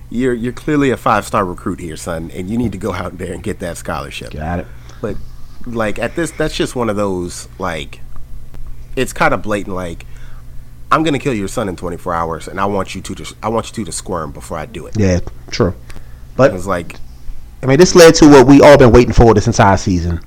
[0.10, 3.18] you're you're clearly a five star recruit here, son, and you need to go out
[3.18, 4.32] there and get that scholarship.
[4.32, 4.68] Got it.
[5.02, 5.18] But
[5.66, 8.00] like at this, that's just one of those like,
[8.96, 9.76] it's kind of blatant.
[9.76, 10.06] Like,
[10.92, 13.50] I'm gonna kill your son in 24 hours, and I want you to just I
[13.50, 14.98] want you two to squirm before I do it.
[14.98, 15.20] Yeah,
[15.50, 15.74] true.
[16.36, 16.96] But It's like
[17.64, 20.20] I mean, this led to what we all been waiting for this entire season.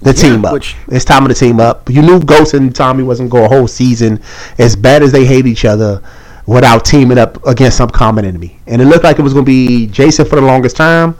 [0.00, 0.52] The team up.
[0.52, 1.88] which- it's time of the team up.
[1.90, 4.20] You knew Ghost and Tommy wasn't going a whole season
[4.58, 6.02] as bad as they hate each other
[6.46, 8.58] without teaming up against some common enemy.
[8.66, 11.16] And it looked like it was going to be Jason for the longest time,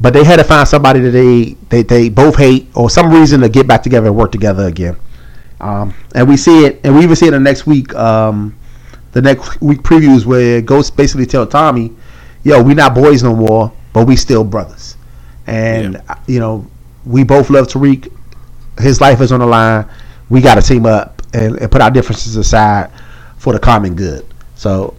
[0.00, 3.40] but they had to find somebody that they, they, they both hate or some reason
[3.42, 4.96] to get back together and work together again.
[5.60, 7.94] Um, and we see it, and we even see it the next week.
[7.94, 8.56] Um,
[9.12, 11.92] the next week previews where Ghost basically tell Tommy,
[12.42, 14.96] "Yo, we not boys no more, but we still brothers."
[15.46, 16.66] And uh, you know,
[17.06, 18.12] we both love Tariq.
[18.78, 19.88] His life is on the line.
[20.28, 22.90] We got to team up and, and put our differences aside
[23.38, 24.26] for the common good.
[24.64, 24.94] So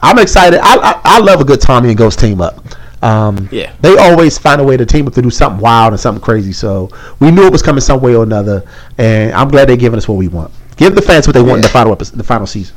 [0.00, 0.60] I'm excited.
[0.62, 2.64] I, I, I love a good Tommy and Ghost team up.
[3.02, 3.72] Um, Yeah.
[3.80, 6.52] they always find a way to team up to do something wild and something crazy.
[6.52, 6.88] So
[7.18, 8.62] we knew it was coming some way or another,
[8.96, 10.52] and I'm glad they're giving us what we want.
[10.76, 12.76] Give the fans what they want in the final episode, the final season.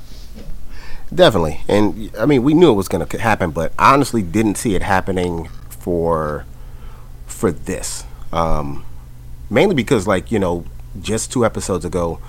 [1.13, 4.55] Definitely, and I mean, we knew it was going to happen, but I honestly didn't
[4.55, 6.45] see it happening for
[7.27, 8.03] for this.
[8.33, 8.83] Um,
[9.49, 10.65] mainly because, like you know,
[11.01, 12.19] just two episodes ago,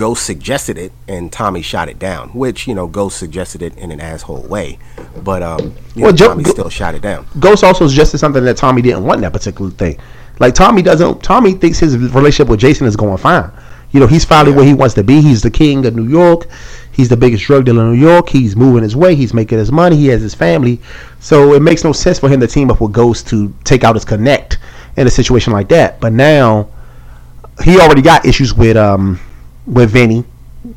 [0.00, 2.30] Ghost suggested it, and Tommy shot it down.
[2.30, 4.78] Which you know, Ghost suggested it in an asshole way,
[5.22, 7.26] but um, you Well, know, Tommy Go- still shot it down.
[7.38, 9.98] Ghost also suggested something that Tommy didn't want in that particular thing.
[10.38, 11.22] Like Tommy doesn't.
[11.22, 13.50] Tommy thinks his relationship with Jason is going fine.
[13.92, 14.56] You know, he's finally Yeah.
[14.56, 15.20] where he wants to be.
[15.20, 16.46] He's the king of New York.
[16.92, 18.30] He's the biggest drug dealer in New York.
[18.30, 19.14] He's moving his way.
[19.14, 19.96] He's making his money.
[19.96, 20.80] He has his family.
[21.18, 23.96] So it makes no sense for him to team up with Ghost to take out
[23.96, 24.56] his connect
[24.96, 26.00] in a situation like that.
[26.00, 26.68] But now
[27.64, 29.20] he already got issues with um
[29.66, 30.24] with Vinny,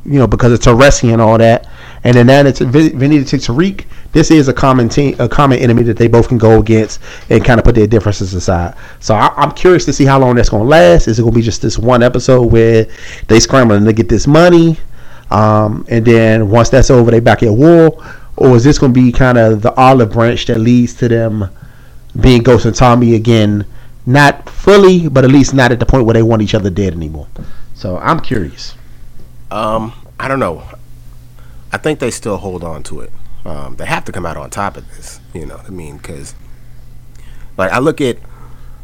[0.05, 1.67] you know, because of Teresi and all that.
[2.03, 3.85] And then now it's Vin- Vinny to take Tariq.
[4.11, 6.99] This is a common team, a common enemy that they both can go against
[7.29, 8.75] and kind of put their differences aside.
[8.99, 11.07] So I, I'm curious to see how long that's going to last.
[11.07, 12.87] Is it going to be just this one episode where
[13.27, 14.77] they scrambling to get this money,
[15.31, 17.97] um, and then once that's over, they back at war,
[18.35, 21.49] or is this going to be kind of the olive branch that leads to them
[22.19, 23.65] being Ghost and Tommy again?
[24.05, 26.93] Not fully, but at least not at the point where they want each other dead
[26.93, 27.27] anymore.
[27.83, 28.75] So I'm curious.
[29.51, 30.63] Um, I don't know.
[31.69, 33.11] I think they still hold on to it.
[33.43, 35.19] Um, they have to come out on top of this.
[35.33, 35.97] You know I mean?
[35.97, 36.33] Because,
[37.57, 38.19] like, I look at,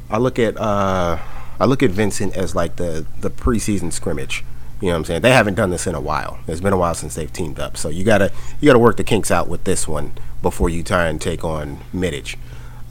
[0.10, 1.18] I look at, uh,
[1.62, 4.44] I look at Vincent as like the the preseason scrimmage.
[4.82, 5.22] You know what I'm saying?
[5.22, 6.40] They haven't done this in a while.
[6.46, 7.78] It's been a while since they've teamed up.
[7.78, 10.12] So you gotta you gotta work the kinks out with this one
[10.42, 12.36] before you try and take on Micic.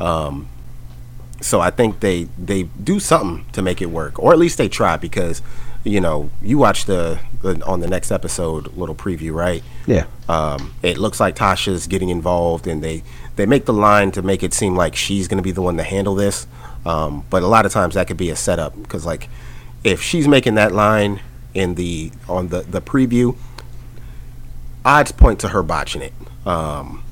[0.00, 0.48] Um,
[1.42, 4.70] so I think they they do something to make it work, or at least they
[4.70, 5.42] try because
[5.84, 9.62] you know you watch the, the on the next episode little preview, right?
[9.86, 10.06] Yeah.
[10.28, 13.02] Um, it looks like Tasha's getting involved, and they
[13.36, 15.76] they make the line to make it seem like she's going to be the one
[15.76, 16.46] to handle this.
[16.84, 19.28] Um, but a lot of times that could be a setup because like
[19.84, 21.20] if she's making that line
[21.54, 23.36] in the on the the preview,
[24.84, 26.12] odds point to her botching it.
[26.46, 27.02] Um,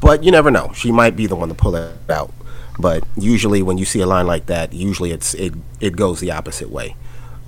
[0.00, 2.32] but you never know; she might be the one to pull it out.
[2.78, 6.30] But usually, when you see a line like that, usually it's it it goes the
[6.30, 6.96] opposite way.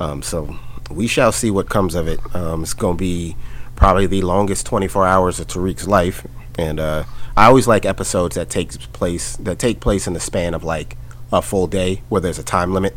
[0.00, 0.56] Um, so
[0.90, 2.20] we shall see what comes of it.
[2.34, 3.36] Um, it's going to be
[3.76, 6.26] probably the longest 24 hours of Tariq's life,
[6.58, 7.04] and uh,
[7.36, 10.96] I always like episodes that takes place that take place in the span of like
[11.32, 12.94] a full day, where there's a time limit,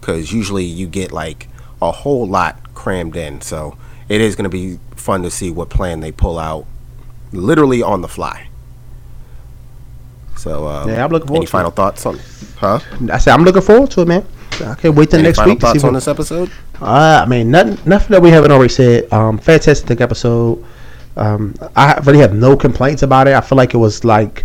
[0.00, 1.48] because usually you get like
[1.82, 3.40] a whole lot crammed in.
[3.40, 3.76] So
[4.08, 6.66] it is going to be fun to see what plan they pull out,
[7.32, 8.48] literally on the fly.
[10.36, 12.18] So um, Yeah, I'm looking forward Any to final thoughts on?
[12.56, 12.80] Huh?
[13.10, 14.26] I said I'm looking forward to it, man.
[14.62, 15.60] I can't wait till Any next week.
[15.60, 16.50] to see thoughts on this episode?
[16.80, 19.12] Uh, I mean, nothing, nothing that we haven't already said.
[19.12, 20.64] Um, fantastic episode.
[21.16, 23.34] Um, I really have no complaints about it.
[23.34, 24.44] I feel like it was like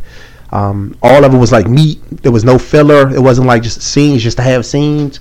[0.51, 2.01] um, all of it was like meat.
[2.23, 3.13] There was no filler.
[3.13, 5.19] It wasn't like just scenes just to have scenes.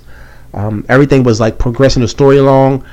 [0.53, 2.85] Um, everything was like progressing the story along.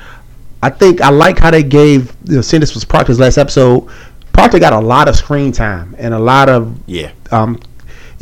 [0.62, 2.14] I think I like how they gave.
[2.24, 3.88] You know, seeing this was Proctor's last episode.
[4.32, 7.10] Proctor got a lot of screen time and a lot of Yeah.
[7.30, 7.60] um,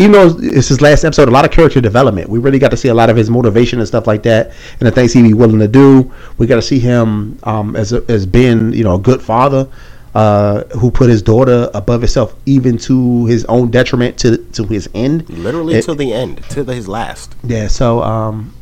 [0.01, 2.29] even though it's his last episode, a lot of character development.
[2.29, 4.49] We really got to see a lot of his motivation and stuff like that,
[4.81, 6.11] and the things he'd be willing to do.
[6.39, 9.69] We got to see him um, as a, as being you know a good father
[10.15, 14.89] uh, who put his daughter above himself, even to his own detriment to to his
[14.95, 15.29] end.
[15.31, 17.37] Literally It- to the end, to the, his last.
[17.45, 18.53] yeah, so um,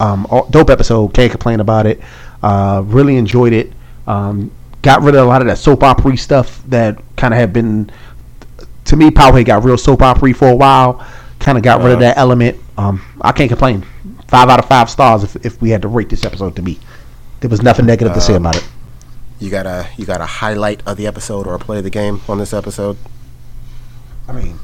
[0.00, 1.12] um, dope episode.
[1.14, 2.00] Can't complain about it.
[2.42, 3.72] Uh, really enjoyed it.
[4.06, 4.50] Um,
[4.82, 7.90] got rid of a lot of that soap opera stuff that kind of had been.
[8.88, 11.04] To me, Powerhead got real soap opera for a while.
[11.40, 12.58] Kind of got rid of that element.
[12.76, 13.84] Um, I can't complain.
[14.28, 16.78] Five out of five stars if, if we had to rate this episode to me.
[17.40, 18.68] There was nothing negative to say Um, about it.
[19.38, 21.90] You got a you got a highlight of the episode or a play of the
[21.90, 22.96] game on this episode?
[24.26, 24.58] I mean,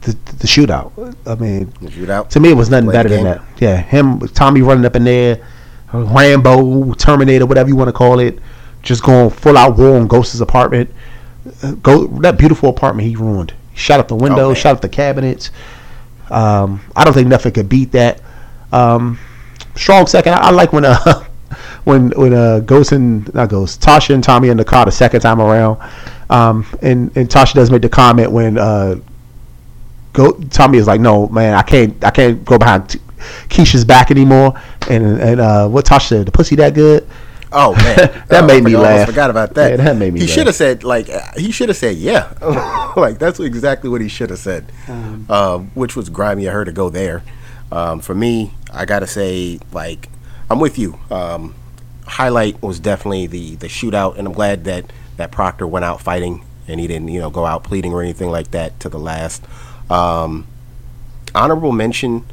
[0.00, 0.92] the, the shootout.
[1.26, 2.30] I mean, The shootout.
[2.30, 3.42] To me, it was nothing Play better than that.
[3.58, 5.46] Yeah, him, Tommy running up in there,
[5.92, 8.38] Rambo, Terminator, whatever you want to call it,
[8.82, 10.90] just going full out war on Ghost's apartment.
[11.62, 13.54] Uh, Go that beautiful apartment he ruined.
[13.72, 14.62] He shot up the windows, man.
[14.62, 15.50] shot up the cabinets.
[16.30, 18.20] Um, I don't think nothing could beat that.
[18.72, 19.18] Um,
[19.74, 20.34] strong second.
[20.34, 21.24] I, I like when uh
[21.84, 25.20] when when uh Ghost and not Ghost Tasha and Tommy in the car the second
[25.20, 25.78] time around.
[26.30, 28.96] Um, and and Tasha does make the comment when uh
[30.12, 33.00] go Tommy is like, no, man, I can't, I can't go behind T-
[33.48, 34.54] Keisha's back anymore.
[34.88, 37.06] And and uh, what Tasha said, the pussy that good.
[37.58, 37.96] Oh man,
[38.28, 39.08] That Oh, made I me almost laugh.
[39.08, 39.70] Forgot about that.
[39.70, 42.32] Yeah, that made me He should have said like uh, he should have said yeah.
[42.96, 44.66] like that's exactly what he should have said.
[44.88, 47.22] Um, which was grimy of her to go there.
[47.72, 50.08] Um, for me, I gotta say like
[50.50, 50.98] I'm with you.
[51.10, 51.54] Um,
[52.06, 56.44] highlight was definitely the the shootout, and I'm glad that that Proctor went out fighting
[56.68, 59.42] and he didn't you know go out pleading or anything like that to the last.
[59.90, 60.46] Um,
[61.34, 62.26] honorable mention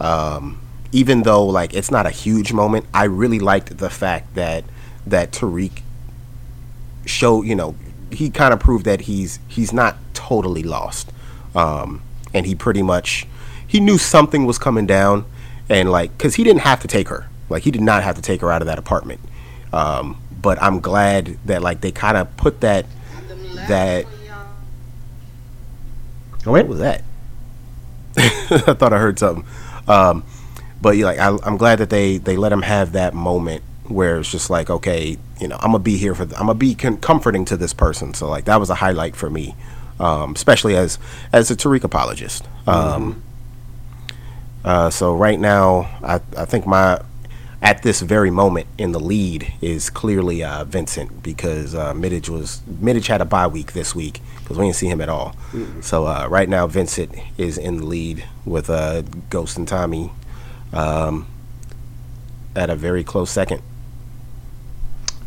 [0.00, 0.58] um,
[0.92, 4.64] even though like it's not a huge moment i really liked the fact that
[5.06, 5.82] that tariq
[7.06, 7.74] showed you know
[8.10, 11.12] he kind of proved that he's he's not totally lost
[11.54, 12.02] um,
[12.34, 13.26] and he pretty much
[13.66, 15.24] he knew something was coming down
[15.68, 18.22] and like because he didn't have to take her like he did not have to
[18.22, 19.20] take her out of that apartment
[19.72, 22.84] um, but i'm glad that like they kind of put that
[23.68, 24.06] that
[26.42, 27.02] Go what was that?
[28.16, 29.44] I thought I heard something.
[29.86, 30.24] Um,
[30.82, 34.30] but like I, I'm glad that they they let him have that moment where it's
[34.30, 36.98] just like, okay, you know, I'm gonna be here for, th- I'm gonna be con-
[36.98, 38.14] comforting to this person.
[38.14, 39.54] So like that was a highlight for me,
[39.98, 40.98] um, especially as
[41.32, 42.46] as a Tariq apologist.
[42.66, 43.22] Um,
[44.64, 47.00] uh, so right now, I I think my
[47.62, 52.62] at this very moment in the lead is clearly uh, Vincent because uh, Micic was
[52.80, 55.34] Micic had a bye week this week because we didn't see him at all.
[55.82, 60.10] So uh, right now Vincent is in the lead with uh, Ghost and Tommy
[60.72, 61.26] um,
[62.54, 63.62] at a very close second.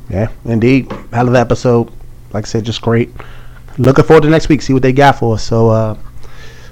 [0.10, 0.92] Yeah, indeed.
[1.12, 1.92] Hell of episode.
[2.32, 3.10] Like I said, just great.
[3.78, 4.62] Looking forward to next week.
[4.62, 5.44] See what they got for us.
[5.44, 5.98] So, uh,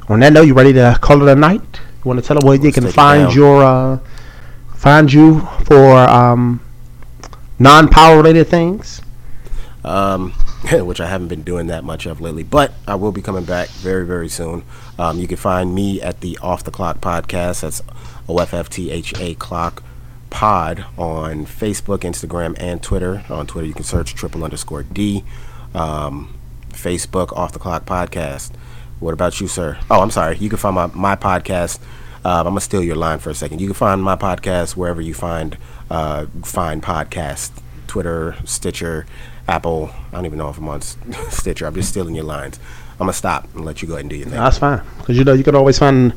[0.09, 1.61] on that note, you ready to call it a night?
[2.03, 3.99] You want to tell them where they can find your uh,
[4.75, 6.59] find you for um,
[7.59, 9.01] non-power related things?
[9.83, 10.33] Um,
[10.71, 12.43] which I haven't been doing that much of lately.
[12.43, 14.63] But I will be coming back very, very soon.
[14.99, 17.61] Um, you can find me at the Off the Clock podcast.
[17.61, 17.81] That's
[18.27, 19.83] O F F T H A Clock
[20.29, 23.23] Pod on Facebook, Instagram, and Twitter.
[23.29, 25.23] On Twitter, you can search triple underscore D.
[25.73, 26.37] Um,
[26.69, 28.51] Facebook, Off the Clock Podcast.
[28.99, 29.79] What about you, sir?
[29.89, 30.37] Oh, I'm sorry.
[30.37, 31.79] You can find my, my podcast.
[32.23, 33.59] Uh, I'm gonna steal your line for a second.
[33.59, 35.57] You can find my podcast wherever you find
[35.89, 37.51] uh, find podcasts.
[37.87, 39.05] Twitter, Stitcher,
[39.51, 39.91] Apple.
[40.11, 40.81] I don't even know if I'm on
[41.29, 41.67] Stitcher.
[41.67, 42.59] I'm just stealing your lines.
[42.93, 44.39] I'm gonna stop and let you go ahead and do your thing.
[44.39, 44.81] That's fine.
[44.97, 46.13] Because you know you can always find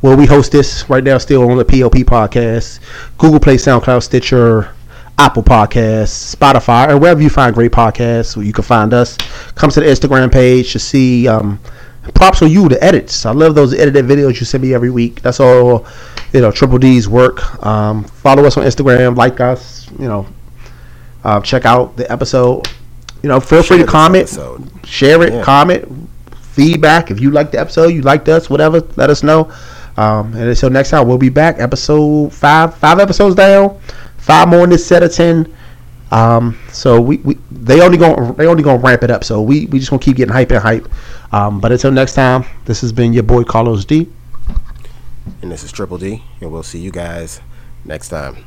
[0.00, 2.80] where we host this right now, still on the POP podcast,
[3.18, 4.72] Google Play, SoundCloud, Stitcher,
[5.18, 8.36] Apple Podcasts, Spotify, or wherever you find great podcasts.
[8.36, 9.16] Where you can find us.
[9.54, 11.28] Come to the Instagram page to see.
[11.28, 11.60] Um,
[12.14, 13.26] props on you, the edits.
[13.26, 15.20] I love those edited videos you send me every week.
[15.20, 15.86] That's all.
[16.32, 17.66] You know, Triple D's work.
[17.66, 19.16] Um, follow us on Instagram.
[19.16, 19.90] Like us.
[19.98, 20.26] You know.
[21.24, 22.68] Uh, check out the episode
[23.22, 24.86] you know, feel share free to comment, episode.
[24.86, 25.42] share it, yeah.
[25.42, 26.08] comment,
[26.52, 27.10] feedback.
[27.10, 29.52] If you liked the episode, you liked us, whatever, let us know.
[29.96, 31.58] Um, and until next time, we'll be back.
[31.58, 33.78] Episode five, five episodes down,
[34.16, 35.52] five more in this set of ten.
[36.10, 39.24] Um, so we, we they only going they only gonna ramp it up.
[39.24, 40.88] So we we just gonna keep getting hype and hype.
[41.32, 44.08] Um, but until next time, this has been your boy Carlos D,
[45.42, 47.40] and this is Triple D, and we'll see you guys
[47.84, 48.44] next time.